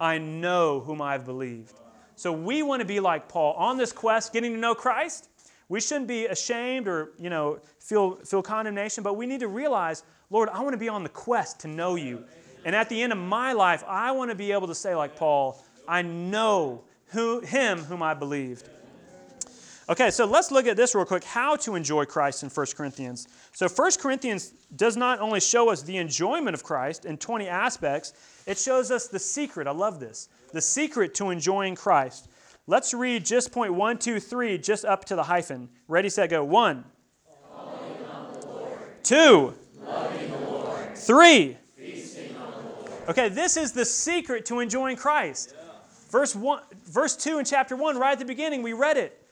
I 0.00 0.18
know 0.18 0.80
whom 0.80 1.00
I've 1.00 1.24
believed. 1.24 1.74
So 2.16 2.32
we 2.32 2.62
want 2.62 2.80
to 2.80 2.86
be 2.86 3.00
like 3.00 3.28
Paul 3.28 3.54
on 3.54 3.76
this 3.76 3.92
quest, 3.92 4.32
getting 4.32 4.52
to 4.52 4.58
know 4.58 4.74
Christ. 4.74 5.28
We 5.68 5.80
shouldn't 5.80 6.08
be 6.08 6.26
ashamed 6.26 6.88
or, 6.88 7.12
you 7.18 7.30
know, 7.30 7.60
feel, 7.78 8.16
feel 8.16 8.42
condemnation, 8.42 9.04
but 9.04 9.14
we 9.14 9.26
need 9.26 9.40
to 9.40 9.48
realize, 9.48 10.02
Lord, 10.30 10.48
I 10.48 10.60
want 10.62 10.72
to 10.72 10.78
be 10.78 10.88
on 10.88 11.02
the 11.02 11.10
quest 11.10 11.60
to 11.60 11.68
know 11.68 11.94
you. 11.94 12.24
And 12.64 12.74
at 12.74 12.88
the 12.88 13.00
end 13.00 13.12
of 13.12 13.18
my 13.18 13.52
life, 13.52 13.84
I 13.86 14.10
want 14.12 14.30
to 14.30 14.34
be 14.34 14.50
able 14.52 14.66
to 14.66 14.74
say, 14.74 14.94
like 14.94 15.14
Paul, 15.16 15.62
I 15.86 16.02
know 16.02 16.82
who, 17.08 17.40
him 17.40 17.78
whom 17.84 18.02
I 18.02 18.14
believed. 18.14 18.68
Okay, 19.90 20.10
so 20.10 20.26
let's 20.26 20.50
look 20.50 20.66
at 20.66 20.76
this 20.76 20.94
real 20.94 21.06
quick 21.06 21.24
how 21.24 21.56
to 21.56 21.74
enjoy 21.74 22.04
Christ 22.04 22.42
in 22.42 22.50
1 22.50 22.66
Corinthians. 22.76 23.26
So 23.54 23.68
1 23.68 23.92
Corinthians 23.98 24.52
does 24.76 24.98
not 24.98 25.18
only 25.20 25.40
show 25.40 25.70
us 25.70 25.80
the 25.80 25.96
enjoyment 25.96 26.52
of 26.52 26.62
Christ 26.62 27.06
in 27.06 27.16
20 27.16 27.48
aspects, 27.48 28.12
it 28.46 28.58
shows 28.58 28.90
us 28.90 29.08
the 29.08 29.18
secret. 29.18 29.66
I 29.66 29.70
love 29.70 29.98
this. 29.98 30.28
The 30.52 30.60
secret 30.60 31.14
to 31.14 31.30
enjoying 31.30 31.74
Christ. 31.74 32.28
Let's 32.66 32.92
read 32.92 33.24
just 33.24 33.50
point 33.50 33.72
one, 33.72 33.96
two, 33.96 34.20
three, 34.20 34.58
just 34.58 34.84
up 34.84 35.06
to 35.06 35.16
the 35.16 35.22
hyphen. 35.22 35.70
Ready, 35.88 36.10
set, 36.10 36.28
go. 36.28 36.44
One. 36.44 36.84
Two. 39.02 39.54
Three. 40.94 41.56
Okay, 43.08 43.30
this 43.30 43.56
is 43.56 43.72
the 43.72 43.86
secret 43.86 44.44
to 44.46 44.60
enjoying 44.60 44.96
Christ. 44.96 45.54
Verse 46.10 46.36
one, 46.36 46.60
verse 46.84 47.16
two 47.16 47.38
in 47.38 47.46
chapter 47.46 47.74
one, 47.74 47.96
right 47.96 48.12
at 48.12 48.18
the 48.18 48.26
beginning, 48.26 48.62
we 48.62 48.74
read 48.74 48.98
it. 48.98 49.24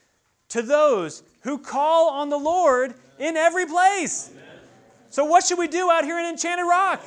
To 0.49 0.61
those 0.61 1.23
who 1.41 1.57
call 1.57 2.09
on 2.09 2.29
the 2.29 2.37
Lord 2.37 2.93
in 3.19 3.35
every 3.35 3.65
place. 3.65 4.31
So, 5.09 5.25
what 5.25 5.45
should 5.45 5.57
we 5.57 5.67
do 5.67 5.89
out 5.89 6.03
here 6.03 6.19
in 6.19 6.25
Enchanted 6.25 6.65
Rock? 6.65 7.01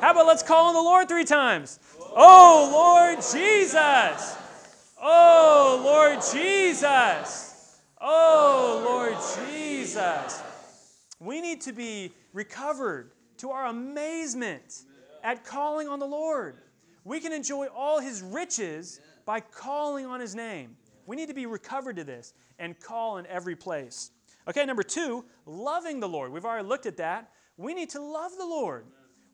How 0.00 0.12
about 0.12 0.26
let's 0.26 0.42
call 0.42 0.68
on 0.68 0.74
the 0.74 0.80
Lord 0.80 1.08
three 1.08 1.24
times? 1.24 1.80
Oh, 2.14 2.70
Lord 2.72 3.18
Jesus. 3.32 4.36
Oh, 5.00 5.82
Lord 5.84 6.18
Jesus. 6.32 7.80
Oh, 8.00 8.82
Lord 8.84 9.16
Jesus. 9.46 10.42
We 11.20 11.40
need 11.40 11.60
to 11.62 11.72
be 11.72 12.12
recovered 12.32 13.10
to 13.38 13.50
our 13.50 13.66
amazement 13.66 14.84
at 15.24 15.44
calling 15.44 15.88
on 15.88 15.98
the 15.98 16.06
Lord. 16.06 16.56
We 17.04 17.20
can 17.20 17.32
enjoy 17.32 17.66
all 17.66 18.00
his 18.00 18.22
riches 18.22 19.00
by 19.24 19.40
calling 19.40 20.06
on 20.06 20.20
his 20.20 20.34
name. 20.34 20.76
We 21.08 21.16
need 21.16 21.28
to 21.28 21.34
be 21.34 21.46
recovered 21.46 21.96
to 21.96 22.04
this 22.04 22.34
and 22.58 22.78
call 22.78 23.16
in 23.16 23.26
every 23.28 23.56
place. 23.56 24.10
Okay, 24.46 24.66
number 24.66 24.82
two, 24.82 25.24
loving 25.46 26.00
the 26.00 26.08
Lord. 26.08 26.30
We've 26.30 26.44
already 26.44 26.68
looked 26.68 26.84
at 26.84 26.98
that. 26.98 27.30
We 27.56 27.72
need 27.72 27.88
to 27.90 28.00
love 28.00 28.32
the 28.36 28.44
Lord. 28.44 28.84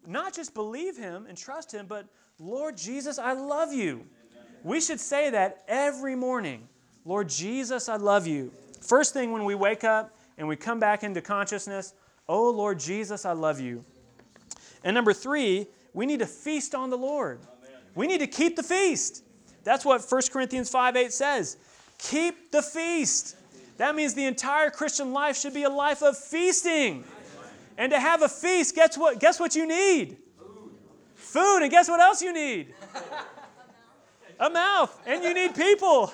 Not 0.07 0.33
just 0.33 0.55
believe 0.55 0.97
him 0.97 1.27
and 1.29 1.37
trust 1.37 1.75
him, 1.75 1.87
but 1.89 2.07
Lord 2.39 2.77
Jesus, 2.77 3.19
I 3.19 3.33
love 3.33 3.73
you. 3.73 4.07
We 4.63 4.81
should 4.81 5.01
say 5.01 5.31
that 5.31 5.65
every 5.67 6.15
morning. 6.15 6.69
Lord 7.05 7.29
Jesus, 7.29 7.89
I 7.89 7.97
love 7.97 8.25
you. 8.25 8.53
First 8.81 9.13
thing 9.13 9.33
when 9.33 9.45
we 9.45 9.57
wake 9.57 9.83
up 9.83 10.17
and 10.39 10.47
we 10.47 10.55
come 10.55 10.79
back 10.79 11.03
into 11.03 11.21
consciousness, 11.21 11.93
oh 12.29 12.51
Lord 12.51 12.79
Jesus, 12.79 13.25
I 13.25 13.33
love 13.33 13.59
you. 13.59 13.85
And 14.85 14.95
number 14.95 15.13
three, 15.13 15.67
we 15.93 16.07
need 16.07 16.21
to 16.21 16.27
feast 16.27 16.73
on 16.73 16.91
the 16.91 16.99
Lord. 16.99 17.41
We 17.97 18.07
need 18.07 18.21
to 18.21 18.29
keep 18.29 18.55
the 18.55 18.63
feast. 18.63 19.24
That's 19.65 19.85
what 19.85 20.05
1 20.07 20.23
Corinthians 20.31 20.71
5 20.71 20.97
8 20.97 21.13
says. 21.13 21.57
Keep 21.99 22.53
the 22.53 22.63
feast. 22.63 23.37
That 23.79 23.97
means 23.97 24.15
the 24.15 24.27
entire 24.27 24.71
Christian 24.71 25.13
life 25.13 25.37
should 25.37 25.55
be 25.55 25.65
a 25.65 25.71
life 25.71 26.03
of 26.03 26.17
feasting. 26.17 27.05
And 27.77 27.91
to 27.91 27.99
have 27.99 28.23
a 28.23 28.29
feast, 28.29 28.75
guess 28.75 28.97
what, 28.97 29.19
guess 29.19 29.41
what 29.41 29.57
you 29.57 29.67
need? 29.67 30.17
Food. 31.15 31.63
And 31.63 31.71
guess 31.71 31.89
what 31.89 32.01
else 32.01 32.23
you 32.23 32.33
need? 32.33 32.73
A 34.39 34.51
mouth. 34.51 34.97
And 35.07 35.25
you 35.25 35.35
need 35.35 35.55
people. 35.55 36.13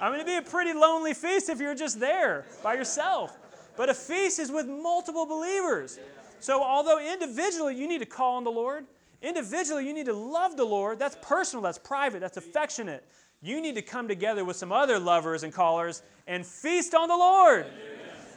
I 0.00 0.10
mean, 0.10 0.20
it'd 0.20 0.26
be 0.26 0.36
a 0.36 0.50
pretty 0.50 0.72
lonely 0.72 1.14
feast 1.14 1.48
if 1.48 1.60
you're 1.60 1.74
just 1.74 2.00
there 2.00 2.44
by 2.62 2.74
yourself. 2.74 3.38
But 3.76 3.88
a 3.88 3.94
feast 3.94 4.38
is 4.38 4.50
with 4.50 4.66
multiple 4.66 5.24
believers. 5.24 5.98
So, 6.40 6.62
although 6.62 6.98
individually 6.98 7.74
you 7.74 7.88
need 7.88 8.00
to 8.00 8.06
call 8.06 8.36
on 8.36 8.44
the 8.44 8.50
Lord, 8.50 8.84
individually 9.24 9.86
you 9.86 9.94
need 9.94 10.06
to 10.06 10.14
love 10.14 10.56
the 10.56 10.64
Lord. 10.64 10.98
That's 10.98 11.16
personal, 11.22 11.62
that's 11.62 11.78
private, 11.78 12.20
that's 12.20 12.36
affectionate. 12.36 13.04
You 13.42 13.60
need 13.60 13.74
to 13.74 13.82
come 13.82 14.08
together 14.08 14.44
with 14.44 14.56
some 14.56 14.72
other 14.72 14.98
lovers 14.98 15.42
and 15.42 15.52
callers 15.52 16.02
and 16.26 16.46
feast 16.46 16.94
on 16.94 17.08
the 17.08 17.16
Lord. 17.16 17.66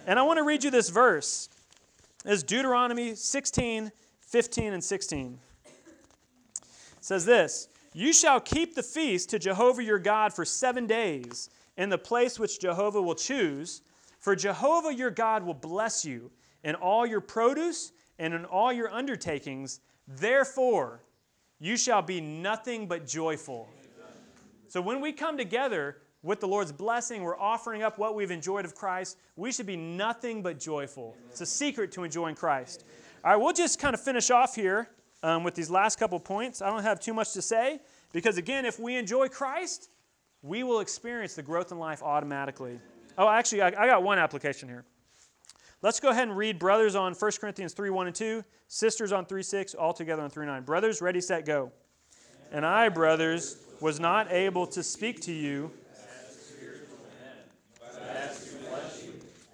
And 0.05 0.17
I 0.17 0.23
want 0.23 0.37
to 0.37 0.43
read 0.43 0.63
you 0.63 0.71
this 0.71 0.89
verse. 0.89 1.49
It's 2.25 2.43
Deuteronomy 2.43 3.15
16, 3.15 3.91
15, 4.21 4.73
and 4.73 4.83
16. 4.83 5.39
It 5.65 5.73
says 6.99 7.25
this 7.25 7.69
You 7.93 8.11
shall 8.11 8.39
keep 8.39 8.75
the 8.75 8.83
feast 8.83 9.29
to 9.29 9.39
Jehovah 9.39 9.83
your 9.83 9.99
God 9.99 10.33
for 10.33 10.43
seven 10.43 10.87
days 10.87 11.49
in 11.77 11.89
the 11.89 11.97
place 11.97 12.39
which 12.39 12.59
Jehovah 12.59 13.01
will 13.01 13.15
choose, 13.15 13.81
for 14.19 14.35
Jehovah 14.35 14.93
your 14.93 15.11
God 15.11 15.43
will 15.43 15.53
bless 15.53 16.03
you 16.03 16.31
in 16.63 16.75
all 16.75 17.05
your 17.05 17.21
produce 17.21 17.91
and 18.19 18.33
in 18.33 18.45
all 18.45 18.73
your 18.73 18.91
undertakings. 18.91 19.79
Therefore, 20.07 21.01
you 21.59 21.75
shall 21.75 22.01
be 22.01 22.21
nothing 22.21 22.87
but 22.87 23.05
joyful. 23.05 23.67
So 24.67 24.81
when 24.81 25.01
we 25.01 25.11
come 25.11 25.37
together 25.37 25.97
with 26.23 26.39
the 26.39 26.47
Lord's 26.47 26.71
blessing, 26.71 27.23
we're 27.23 27.39
offering 27.39 27.83
up 27.83 27.97
what 27.97 28.15
we've 28.15 28.31
enjoyed 28.31 28.65
of 28.65 28.75
Christ. 28.75 29.17
We 29.35 29.51
should 29.51 29.65
be 29.65 29.77
nothing 29.77 30.41
but 30.41 30.59
joyful. 30.59 31.15
It's 31.29 31.41
a 31.41 31.45
secret 31.45 31.91
to 31.93 32.03
enjoying 32.03 32.35
Christ. 32.35 32.85
All 33.23 33.31
right, 33.31 33.37
we'll 33.37 33.53
just 33.53 33.79
kind 33.79 33.93
of 33.93 34.01
finish 34.01 34.29
off 34.29 34.55
here 34.55 34.89
um, 35.23 35.43
with 35.43 35.55
these 35.55 35.69
last 35.69 35.99
couple 35.99 36.19
points. 36.19 36.61
I 36.61 36.69
don't 36.69 36.83
have 36.83 36.99
too 36.99 37.13
much 37.13 37.33
to 37.33 37.41
say 37.41 37.79
because, 38.13 38.37
again, 38.37 38.65
if 38.65 38.79
we 38.79 38.95
enjoy 38.95 39.27
Christ, 39.29 39.89
we 40.41 40.63
will 40.63 40.79
experience 40.79 41.33
the 41.33 41.43
growth 41.43 41.71
in 41.71 41.79
life 41.79 42.03
automatically. 42.03 42.79
Oh, 43.17 43.27
actually, 43.27 43.61
I, 43.61 43.67
I 43.67 43.87
got 43.87 44.03
one 44.03 44.19
application 44.19 44.69
here. 44.69 44.85
Let's 45.83 45.99
go 45.99 46.09
ahead 46.09 46.27
and 46.27 46.35
read 46.35 46.57
brothers 46.57 46.95
on 46.95 47.13
1 47.13 47.31
Corinthians 47.39 47.73
3 47.73 47.91
1 47.91 48.07
and 48.07 48.15
2, 48.15 48.43
sisters 48.67 49.11
on 49.11 49.27
3 49.27 49.43
6, 49.43 49.75
all 49.75 49.93
together 49.93 50.23
on 50.23 50.29
3 50.31 50.47
9. 50.47 50.63
Brothers, 50.63 51.03
ready, 51.03 51.21
set, 51.21 51.45
go. 51.45 51.71
And 52.51 52.65
I, 52.65 52.89
brothers, 52.89 53.57
was 53.79 53.99
not 53.99 54.31
able 54.31 54.65
to 54.67 54.81
speak 54.81 55.21
to 55.21 55.31
you 55.31 55.71
As 55.93 56.35
a 56.35 56.39
spiritual 56.39 56.97
man, 57.19 58.09
I 58.09 58.17
asked 58.17 58.47
to 58.47 58.55
bless 58.69 59.03
you. 59.03 59.13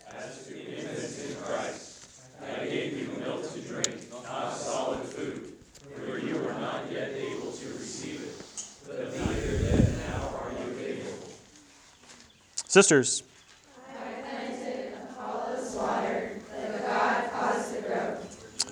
I 0.09 0.15
asked 0.15 0.47
to 0.47 0.57
infinity 0.57 1.33
in 1.33 1.43
Christ. 1.43 2.21
I 2.41 2.65
gave 2.67 2.97
you 2.97 3.19
milk 3.19 3.51
to 3.51 3.59
drink, 3.59 4.09
not 4.23 4.53
solid 4.53 5.01
food. 5.01 5.51
For 6.05 6.19
you 6.19 6.35
were 6.37 6.53
not 6.53 6.89
yet 6.89 7.11
able 7.15 7.51
to 7.51 7.67
receive 7.67 8.23
it. 8.23 8.87
But 8.87 9.13
neither 9.13 9.61
yet 9.61 9.89
now 10.07 10.39
are 10.41 10.51
you 10.51 10.71
available. 10.71 11.27
Sisters. 12.67 13.23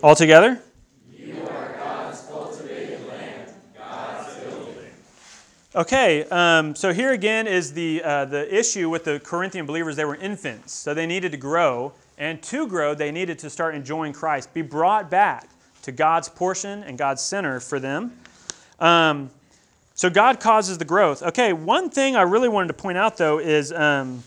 All 0.04 0.16
together? 0.16 0.60
Okay, 5.74 6.26
um, 6.26 6.76
so 6.76 6.92
here 6.92 7.14
again 7.14 7.48
is 7.48 7.72
the, 7.72 8.04
uh, 8.04 8.26
the 8.26 8.54
issue 8.54 8.90
with 8.90 9.06
the 9.06 9.22
Corinthian 9.24 9.66
believers. 9.66 9.96
They 9.96 10.04
were 10.04 10.16
infants, 10.16 10.74
so 10.74 10.94
they 10.94 11.06
needed 11.06 11.32
to 11.32 11.38
grow. 11.38 11.94
And 12.18 12.42
to 12.44 12.68
grow, 12.68 12.94
they 12.94 13.12
needed 13.12 13.40
to 13.40 13.50
start 13.50 13.74
enjoying 13.74 14.12
Christ, 14.12 14.54
be 14.54 14.64
brought 14.64 15.10
back 15.10 15.48
to 15.84 15.92
God's 15.92 16.28
portion 16.28 16.84
and 16.84 16.98
God's 16.98 17.22
center 17.22 17.60
for 17.60 17.80
them. 17.80 18.12
Um, 18.80 19.30
so 19.94 20.10
God 20.10 20.40
causes 20.40 20.78
the 20.78 20.86
growth. 20.86 21.22
Okay, 21.24 21.54
one 21.54 21.90
thing 21.90 22.16
I 22.16 22.24
really 22.24 22.50
wanted 22.50 22.68
to 22.68 22.74
point 22.74 22.98
out 22.98 23.18
though 23.18 23.40
is 23.40 23.72
um, 23.72 24.24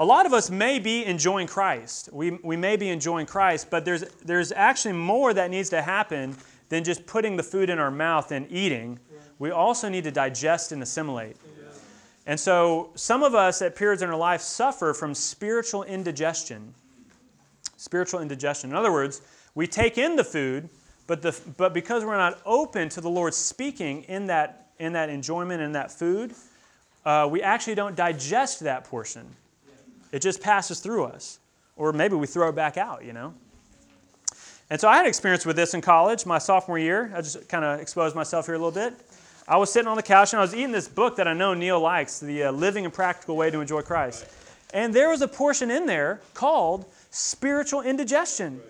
a 0.00 0.04
lot 0.04 0.26
of 0.26 0.32
us 0.32 0.50
may 0.50 0.80
be 0.80 1.04
enjoying 1.04 1.46
Christ. 1.46 2.08
We, 2.12 2.32
we 2.42 2.56
may 2.56 2.76
be 2.76 2.88
enjoying 2.88 3.26
Christ, 3.26 3.68
but 3.70 3.84
there's, 3.84 4.02
there's 4.24 4.50
actually 4.50 4.94
more 4.94 5.32
that 5.32 5.50
needs 5.50 5.68
to 5.68 5.82
happen 5.82 6.36
than 6.70 6.82
just 6.82 7.06
putting 7.06 7.36
the 7.36 7.42
food 7.44 7.70
in 7.70 7.78
our 7.78 7.90
mouth 7.92 8.32
and 8.32 8.50
eating 8.50 8.98
we 9.40 9.50
also 9.50 9.88
need 9.88 10.04
to 10.04 10.10
digest 10.10 10.70
and 10.70 10.82
assimilate. 10.82 11.36
And 12.26 12.38
so 12.38 12.90
some 12.94 13.22
of 13.22 13.34
us 13.34 13.62
at 13.62 13.74
periods 13.74 14.02
in 14.02 14.10
our 14.10 14.16
life 14.16 14.42
suffer 14.42 14.92
from 14.92 15.14
spiritual 15.14 15.82
indigestion. 15.82 16.74
Spiritual 17.78 18.20
indigestion. 18.20 18.70
In 18.70 18.76
other 18.76 18.92
words, 18.92 19.22
we 19.54 19.66
take 19.66 19.96
in 19.96 20.14
the 20.14 20.22
food, 20.22 20.68
but, 21.06 21.22
the, 21.22 21.36
but 21.56 21.72
because 21.72 22.04
we're 22.04 22.18
not 22.18 22.38
open 22.44 22.90
to 22.90 23.00
the 23.00 23.08
Lord 23.08 23.32
speaking 23.32 24.02
in 24.02 24.26
that, 24.26 24.68
in 24.78 24.92
that 24.92 25.08
enjoyment 25.08 25.62
in 25.62 25.72
that 25.72 25.90
food, 25.90 26.34
uh, 27.06 27.26
we 27.28 27.42
actually 27.42 27.74
don't 27.74 27.96
digest 27.96 28.60
that 28.60 28.84
portion. 28.84 29.26
It 30.12 30.22
just 30.22 30.40
passes 30.40 30.80
through 30.80 31.04
us. 31.04 31.38
Or 31.76 31.92
maybe 31.92 32.14
we 32.14 32.26
throw 32.26 32.48
it 32.48 32.54
back 32.54 32.76
out, 32.76 33.04
you 33.04 33.12
know? 33.12 33.34
And 34.68 34.80
so 34.80 34.88
I 34.88 34.96
had 34.96 35.06
experience 35.06 35.44
with 35.46 35.56
this 35.56 35.74
in 35.74 35.80
college, 35.80 36.26
my 36.26 36.38
sophomore 36.38 36.78
year. 36.78 37.12
I 37.14 37.22
just 37.22 37.48
kind 37.48 37.64
of 37.64 37.80
exposed 37.80 38.14
myself 38.14 38.46
here 38.46 38.54
a 38.54 38.58
little 38.58 38.70
bit. 38.70 38.94
I 39.48 39.56
was 39.56 39.72
sitting 39.72 39.88
on 39.88 39.96
the 39.96 40.02
couch 40.02 40.32
and 40.32 40.38
I 40.38 40.42
was 40.42 40.54
eating 40.54 40.70
this 40.70 40.86
book 40.86 41.16
that 41.16 41.26
I 41.26 41.32
know 41.32 41.54
Neil 41.54 41.80
likes, 41.80 42.20
The 42.20 42.44
uh, 42.44 42.52
Living 42.52 42.84
and 42.84 42.94
Practical 42.94 43.36
Way 43.36 43.50
to 43.50 43.60
Enjoy 43.60 43.82
Christ. 43.82 44.26
And 44.72 44.94
there 44.94 45.08
was 45.08 45.22
a 45.22 45.28
portion 45.28 45.70
in 45.70 45.86
there 45.86 46.20
called 46.34 46.84
Spiritual 47.10 47.82
Indigestion. 47.82 48.60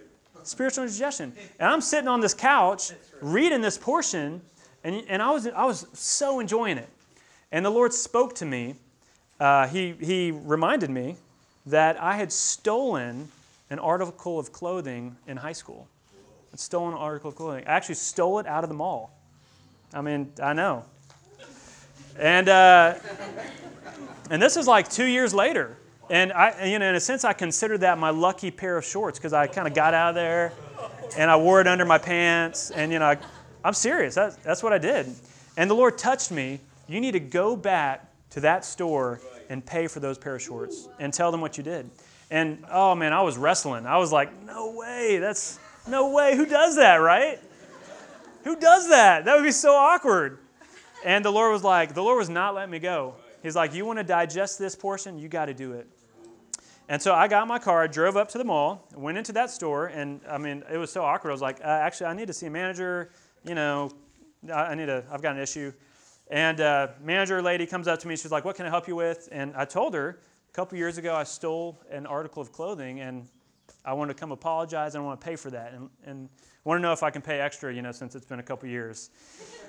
Spiritual 0.42 0.84
indigestion. 0.84 1.34
And 1.58 1.70
I'm 1.70 1.82
sitting 1.82 2.08
on 2.08 2.20
this 2.20 2.32
couch 2.32 2.92
reading 3.20 3.60
this 3.60 3.76
portion, 3.76 4.40
and, 4.84 5.04
and 5.06 5.20
I, 5.20 5.30
was, 5.30 5.46
I 5.48 5.66
was 5.66 5.86
so 5.92 6.40
enjoying 6.40 6.78
it. 6.78 6.88
And 7.52 7.62
the 7.62 7.70
Lord 7.70 7.92
spoke 7.92 8.34
to 8.36 8.46
me 8.46 8.76
uh, 9.40 9.66
he, 9.68 9.94
he 10.00 10.30
reminded 10.30 10.90
me 10.90 11.16
that 11.70 12.00
I 12.00 12.16
had 12.16 12.32
stolen 12.32 13.28
an 13.70 13.78
article 13.78 14.38
of 14.38 14.52
clothing 14.52 15.16
in 15.26 15.36
high 15.36 15.52
school. 15.52 15.88
I'd 16.52 16.58
stolen 16.58 16.94
an 16.94 16.98
article 16.98 17.30
of 17.30 17.36
clothing. 17.36 17.64
I 17.66 17.70
actually 17.70 17.94
stole 17.94 18.38
it 18.40 18.46
out 18.46 18.64
of 18.64 18.70
the 18.70 18.74
mall. 18.74 19.16
I 19.94 20.00
mean, 20.00 20.32
I 20.42 20.52
know. 20.52 20.84
And, 22.18 22.48
uh, 22.48 22.94
and 24.30 24.42
this 24.42 24.56
is 24.56 24.66
like 24.66 24.90
two 24.90 25.04
years 25.04 25.32
later. 25.32 25.76
And 26.10 26.32
I, 26.32 26.64
you 26.64 26.80
know, 26.80 26.88
in 26.88 26.96
a 26.96 27.00
sense, 27.00 27.24
I 27.24 27.32
considered 27.32 27.78
that 27.82 27.98
my 27.98 28.10
lucky 28.10 28.50
pair 28.50 28.76
of 28.76 28.84
shorts 28.84 29.18
because 29.18 29.32
I 29.32 29.46
kind 29.46 29.68
of 29.68 29.74
got 29.74 29.94
out 29.94 30.10
of 30.10 30.14
there 30.16 30.52
and 31.16 31.30
I 31.30 31.36
wore 31.36 31.60
it 31.60 31.68
under 31.68 31.84
my 31.84 31.98
pants. 31.98 32.72
And, 32.72 32.90
you 32.92 32.98
know, 32.98 33.06
I, 33.06 33.18
I'm 33.64 33.74
serious. 33.74 34.16
That's 34.16 34.62
what 34.62 34.72
I 34.72 34.78
did. 34.78 35.06
And 35.56 35.70
the 35.70 35.74
Lord 35.74 35.98
touched 35.98 36.32
me. 36.32 36.58
You 36.88 37.00
need 37.00 37.12
to 37.12 37.20
go 37.20 37.54
back 37.54 38.06
to 38.30 38.40
that 38.40 38.64
store 38.64 39.20
and 39.50 39.66
pay 39.66 39.86
for 39.86 40.00
those 40.00 40.16
pair 40.16 40.36
of 40.36 40.42
shorts 40.42 40.88
and 40.98 41.12
tell 41.12 41.30
them 41.30 41.42
what 41.42 41.58
you 41.58 41.62
did. 41.62 41.90
And 42.30 42.64
oh 42.70 42.94
man, 42.94 43.12
I 43.12 43.20
was 43.20 43.36
wrestling. 43.36 43.84
I 43.84 43.98
was 43.98 44.12
like, 44.12 44.44
no 44.44 44.72
way. 44.74 45.18
That's 45.18 45.58
no 45.86 46.10
way. 46.10 46.36
Who 46.36 46.46
does 46.46 46.76
that, 46.76 46.96
right? 46.96 47.38
Who 48.44 48.56
does 48.56 48.88
that? 48.88 49.26
That 49.26 49.36
would 49.36 49.44
be 49.44 49.50
so 49.50 49.74
awkward. 49.74 50.38
And 51.04 51.24
the 51.24 51.32
Lord 51.32 51.52
was 51.52 51.64
like, 51.64 51.94
the 51.94 52.02
Lord 52.02 52.16
was 52.16 52.30
not 52.30 52.54
letting 52.54 52.70
me 52.70 52.78
go. 52.78 53.14
He's 53.42 53.56
like, 53.56 53.74
you 53.74 53.84
want 53.84 53.98
to 53.98 54.04
digest 54.04 54.58
this 54.58 54.76
portion? 54.76 55.18
You 55.18 55.28
got 55.28 55.46
to 55.46 55.54
do 55.54 55.72
it. 55.72 55.88
And 56.88 57.00
so 57.00 57.14
I 57.14 57.28
got 57.28 57.46
my 57.46 57.58
car, 57.58 57.86
drove 57.88 58.16
up 58.16 58.28
to 58.30 58.38
the 58.38 58.44
mall, 58.44 58.88
went 58.94 59.16
into 59.16 59.32
that 59.32 59.50
store, 59.50 59.86
and 59.86 60.20
I 60.28 60.38
mean, 60.38 60.64
it 60.70 60.76
was 60.76 60.90
so 60.90 61.04
awkward. 61.04 61.30
I 61.30 61.32
was 61.32 61.40
like, 61.40 61.60
uh, 61.60 61.68
actually, 61.68 62.06
I 62.06 62.14
need 62.14 62.26
to 62.26 62.32
see 62.32 62.46
a 62.46 62.50
manager. 62.50 63.10
You 63.44 63.54
know, 63.54 63.90
I 64.52 64.74
need 64.74 64.88
a, 64.88 65.04
I've 65.10 65.22
got 65.22 65.36
an 65.36 65.42
issue. 65.42 65.72
And 66.30 66.60
uh, 66.60 66.88
manager 67.02 67.42
lady 67.42 67.66
comes 67.66 67.88
up 67.88 67.98
to 68.00 68.08
me. 68.08 68.16
She's 68.16 68.30
like, 68.30 68.44
"What 68.44 68.54
can 68.56 68.64
I 68.64 68.68
help 68.68 68.86
you 68.86 68.94
with?" 68.94 69.28
And 69.32 69.52
I 69.56 69.64
told 69.64 69.94
her 69.94 70.20
a 70.48 70.52
couple 70.52 70.78
years 70.78 70.96
ago 70.96 71.14
I 71.14 71.24
stole 71.24 71.80
an 71.90 72.06
article 72.06 72.40
of 72.40 72.52
clothing, 72.52 73.00
and 73.00 73.26
I 73.84 73.92
want 73.94 74.10
to 74.10 74.14
come 74.14 74.30
apologize 74.30 74.94
and 74.94 75.02
I 75.02 75.06
want 75.06 75.20
to 75.20 75.24
pay 75.24 75.36
for 75.36 75.50
that, 75.50 75.72
and, 75.72 75.90
and 76.04 76.28
want 76.64 76.78
to 76.78 76.82
know 76.82 76.92
if 76.92 77.02
I 77.02 77.10
can 77.10 77.20
pay 77.20 77.40
extra, 77.40 77.74
you 77.74 77.82
know, 77.82 77.92
since 77.92 78.14
it's 78.14 78.26
been 78.26 78.38
a 78.38 78.44
couple 78.44 78.68
years. 78.68 79.10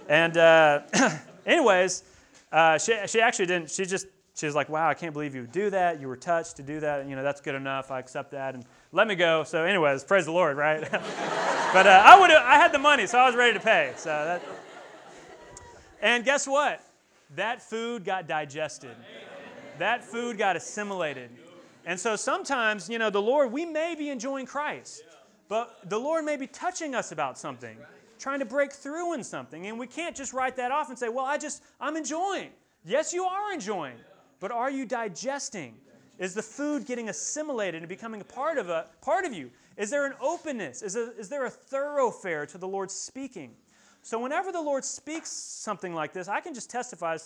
And 0.08 0.38
uh, 0.38 0.82
anyways, 1.48 2.04
uh, 2.52 2.78
she 2.78 2.96
she 3.08 3.22
actually 3.22 3.48
didn't. 3.48 3.72
She 3.72 3.86
just 3.86 4.06
she 4.36 4.46
was 4.46 4.54
like, 4.54 4.70
"Wow, 4.70 4.88
I 4.88 4.94
can't 4.94 5.14
believe 5.14 5.34
you 5.34 5.42
would 5.42 5.52
do 5.52 5.72
that. 5.72 6.00
You 6.00 6.08
were 6.08 6.18
touched 6.18 6.58
to 6.58 6.64
do 6.64 6.80
that. 6.82 7.08
You 7.10 7.16
know, 7.16 7.24
that's 7.24 7.42
good 7.42 7.56
enough. 7.56 7.90
I 7.90 8.00
accept 8.00 8.32
that." 8.32 8.54
And 8.54 8.66
let 8.92 9.08
me 9.08 9.16
go. 9.16 9.44
So, 9.44 9.64
anyways, 9.64 10.04
praise 10.04 10.26
the 10.26 10.32
Lord, 10.32 10.58
right? 10.58 10.82
but 10.92 11.88
uh, 11.88 12.04
I 12.06 12.20
would 12.20 12.30
I 12.30 12.56
had 12.58 12.72
the 12.72 12.80
money, 12.80 13.08
so 13.08 13.18
I 13.18 13.26
was 13.26 13.36
ready 13.36 13.54
to 13.54 13.64
pay. 13.64 13.94
So 13.96 14.10
that. 14.10 14.42
And 16.02 16.26
guess 16.26 16.48
what? 16.48 16.82
That 17.36 17.62
food 17.62 18.04
got 18.04 18.28
digested. 18.28 18.96
That 19.80 20.04
food 20.04 20.38
got 20.38 20.56
assimilated. 20.56 21.30
And 21.86 22.00
so 22.00 22.16
sometimes, 22.16 22.90
you 22.90 23.00
know, 23.00 23.10
the 23.10 23.22
Lord, 23.22 23.52
we 23.52 23.66
may 23.66 23.96
be 23.96 24.10
enjoying 24.10 24.46
Christ, 24.46 25.04
but 25.48 25.90
the 25.90 25.98
Lord 25.98 26.26
may 26.26 26.38
be 26.38 26.48
touching 26.48 26.94
us 26.94 27.12
about 27.12 27.38
something, 27.38 27.78
trying 28.20 28.40
to 28.40 28.46
break 28.46 28.72
through 28.72 29.14
in 29.14 29.24
something. 29.24 29.68
And 29.68 29.80
we 29.80 29.88
can't 29.88 30.16
just 30.16 30.34
write 30.34 30.56
that 30.58 30.72
off 30.72 30.90
and 30.90 30.98
say, 30.98 31.10
well, 31.10 31.26
I 31.26 31.38
just, 31.38 31.64
I'm 31.80 31.96
enjoying. 31.96 32.50
Yes, 32.84 33.14
you 33.14 33.24
are 33.26 33.54
enjoying, 33.54 33.98
but 34.40 34.52
are 34.52 34.70
you 34.70 34.86
digesting? 34.86 35.76
Is 36.20 36.36
the 36.36 36.42
food 36.42 36.86
getting 36.86 37.10
assimilated 37.10 37.82
and 37.82 37.90
becoming 37.90 38.22
a 38.22 38.26
part 38.26 38.58
of, 38.58 38.70
a, 38.70 38.86
part 39.02 39.26
of 39.26 39.34
you? 39.34 39.50
Is 39.78 39.90
there 39.90 40.06
an 40.06 40.14
openness? 40.22 40.84
Is, 40.84 40.96
a, 40.96 41.18
is 41.18 41.30
there 41.30 41.46
a 41.46 41.50
thoroughfare 41.50 42.46
to 42.48 42.58
the 42.58 42.68
Lord 42.68 42.92
speaking? 42.92 43.52
So, 44.04 44.20
whenever 44.20 44.52
the 44.52 44.62
Lord 44.62 44.84
speaks 44.84 45.30
something 45.32 45.94
like 45.94 46.14
this, 46.14 46.28
I 46.28 46.42
can 46.42 46.54
just 46.54 46.70
testify. 46.70 47.18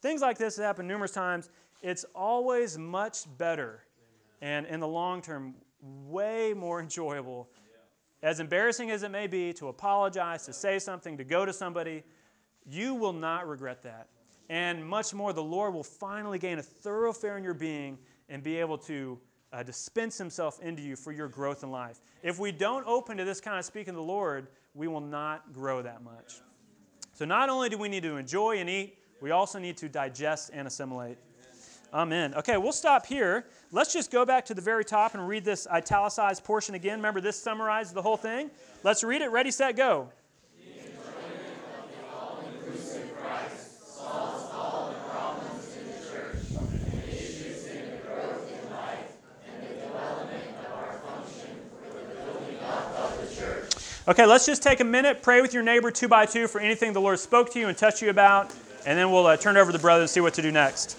Things 0.00 0.20
like 0.22 0.38
this 0.38 0.56
have 0.56 0.64
happened 0.64 0.88
numerous 0.88 1.10
times. 1.10 1.50
It's 1.82 2.04
always 2.14 2.78
much 2.78 3.24
better 3.36 3.82
and, 4.40 4.66
in 4.66 4.80
the 4.80 4.88
long 4.88 5.22
term, 5.22 5.54
way 5.82 6.54
more 6.54 6.80
enjoyable. 6.82 7.48
As 8.22 8.38
embarrassing 8.38 8.90
as 8.90 9.02
it 9.02 9.10
may 9.10 9.26
be 9.26 9.52
to 9.54 9.68
apologize, 9.68 10.44
to 10.44 10.52
say 10.52 10.78
something, 10.78 11.16
to 11.16 11.24
go 11.24 11.46
to 11.46 11.52
somebody, 11.52 12.02
you 12.66 12.94
will 12.94 13.14
not 13.14 13.48
regret 13.48 13.82
that. 13.82 14.08
And 14.50 14.84
much 14.84 15.14
more, 15.14 15.32
the 15.32 15.42
Lord 15.42 15.72
will 15.72 15.84
finally 15.84 16.38
gain 16.38 16.58
a 16.58 16.62
thoroughfare 16.62 17.38
in 17.38 17.44
your 17.44 17.54
being 17.54 17.98
and 18.28 18.42
be 18.42 18.56
able 18.58 18.76
to 18.78 19.18
uh, 19.52 19.62
dispense 19.62 20.18
Himself 20.18 20.60
into 20.60 20.82
you 20.82 20.96
for 20.96 21.12
your 21.12 21.28
growth 21.28 21.62
in 21.62 21.70
life. 21.70 22.00
If 22.22 22.38
we 22.38 22.52
don't 22.52 22.86
open 22.86 23.16
to 23.16 23.24
this 23.24 23.40
kind 23.40 23.58
of 23.58 23.64
speaking 23.64 23.94
to 23.94 23.98
the 23.98 24.02
Lord, 24.02 24.48
we 24.74 24.88
will 24.88 25.00
not 25.00 25.52
grow 25.52 25.82
that 25.82 26.02
much. 26.02 26.40
So, 27.12 27.24
not 27.24 27.48
only 27.48 27.68
do 27.68 27.78
we 27.78 27.88
need 27.88 28.02
to 28.04 28.16
enjoy 28.16 28.58
and 28.58 28.70
eat, 28.70 28.96
we 29.20 29.30
also 29.30 29.58
need 29.58 29.76
to 29.78 29.88
digest 29.88 30.50
and 30.52 30.66
assimilate. 30.66 31.18
Amen. 31.92 32.34
Okay, 32.34 32.56
we'll 32.56 32.72
stop 32.72 33.04
here. 33.04 33.46
Let's 33.72 33.92
just 33.92 34.12
go 34.12 34.24
back 34.24 34.44
to 34.46 34.54
the 34.54 34.62
very 34.62 34.84
top 34.84 35.14
and 35.14 35.26
read 35.26 35.44
this 35.44 35.66
italicized 35.66 36.44
portion 36.44 36.76
again. 36.76 36.98
Remember, 36.98 37.20
this 37.20 37.40
summarizes 37.40 37.92
the 37.92 38.02
whole 38.02 38.16
thing. 38.16 38.50
Let's 38.84 39.02
read 39.02 39.22
it. 39.22 39.30
Ready, 39.30 39.50
set, 39.50 39.76
go. 39.76 40.08
Okay, 54.08 54.24
let's 54.24 54.46
just 54.46 54.62
take 54.62 54.80
a 54.80 54.84
minute, 54.84 55.22
pray 55.22 55.42
with 55.42 55.52
your 55.52 55.62
neighbor 55.62 55.90
two 55.90 56.08
by 56.08 56.24
two 56.24 56.48
for 56.48 56.58
anything 56.58 56.94
the 56.94 57.00
Lord 57.00 57.18
spoke 57.18 57.52
to 57.52 57.60
you 57.60 57.68
and 57.68 57.76
touched 57.76 58.00
you 58.00 58.08
about, 58.08 58.50
and 58.86 58.98
then 58.98 59.10
we'll 59.10 59.26
uh, 59.26 59.36
turn 59.36 59.58
over 59.58 59.70
to 59.70 59.76
the 59.76 59.82
brother 59.82 60.00
and 60.00 60.10
see 60.10 60.20
what 60.20 60.32
to 60.34 60.42
do 60.42 60.50
next. 60.50 60.96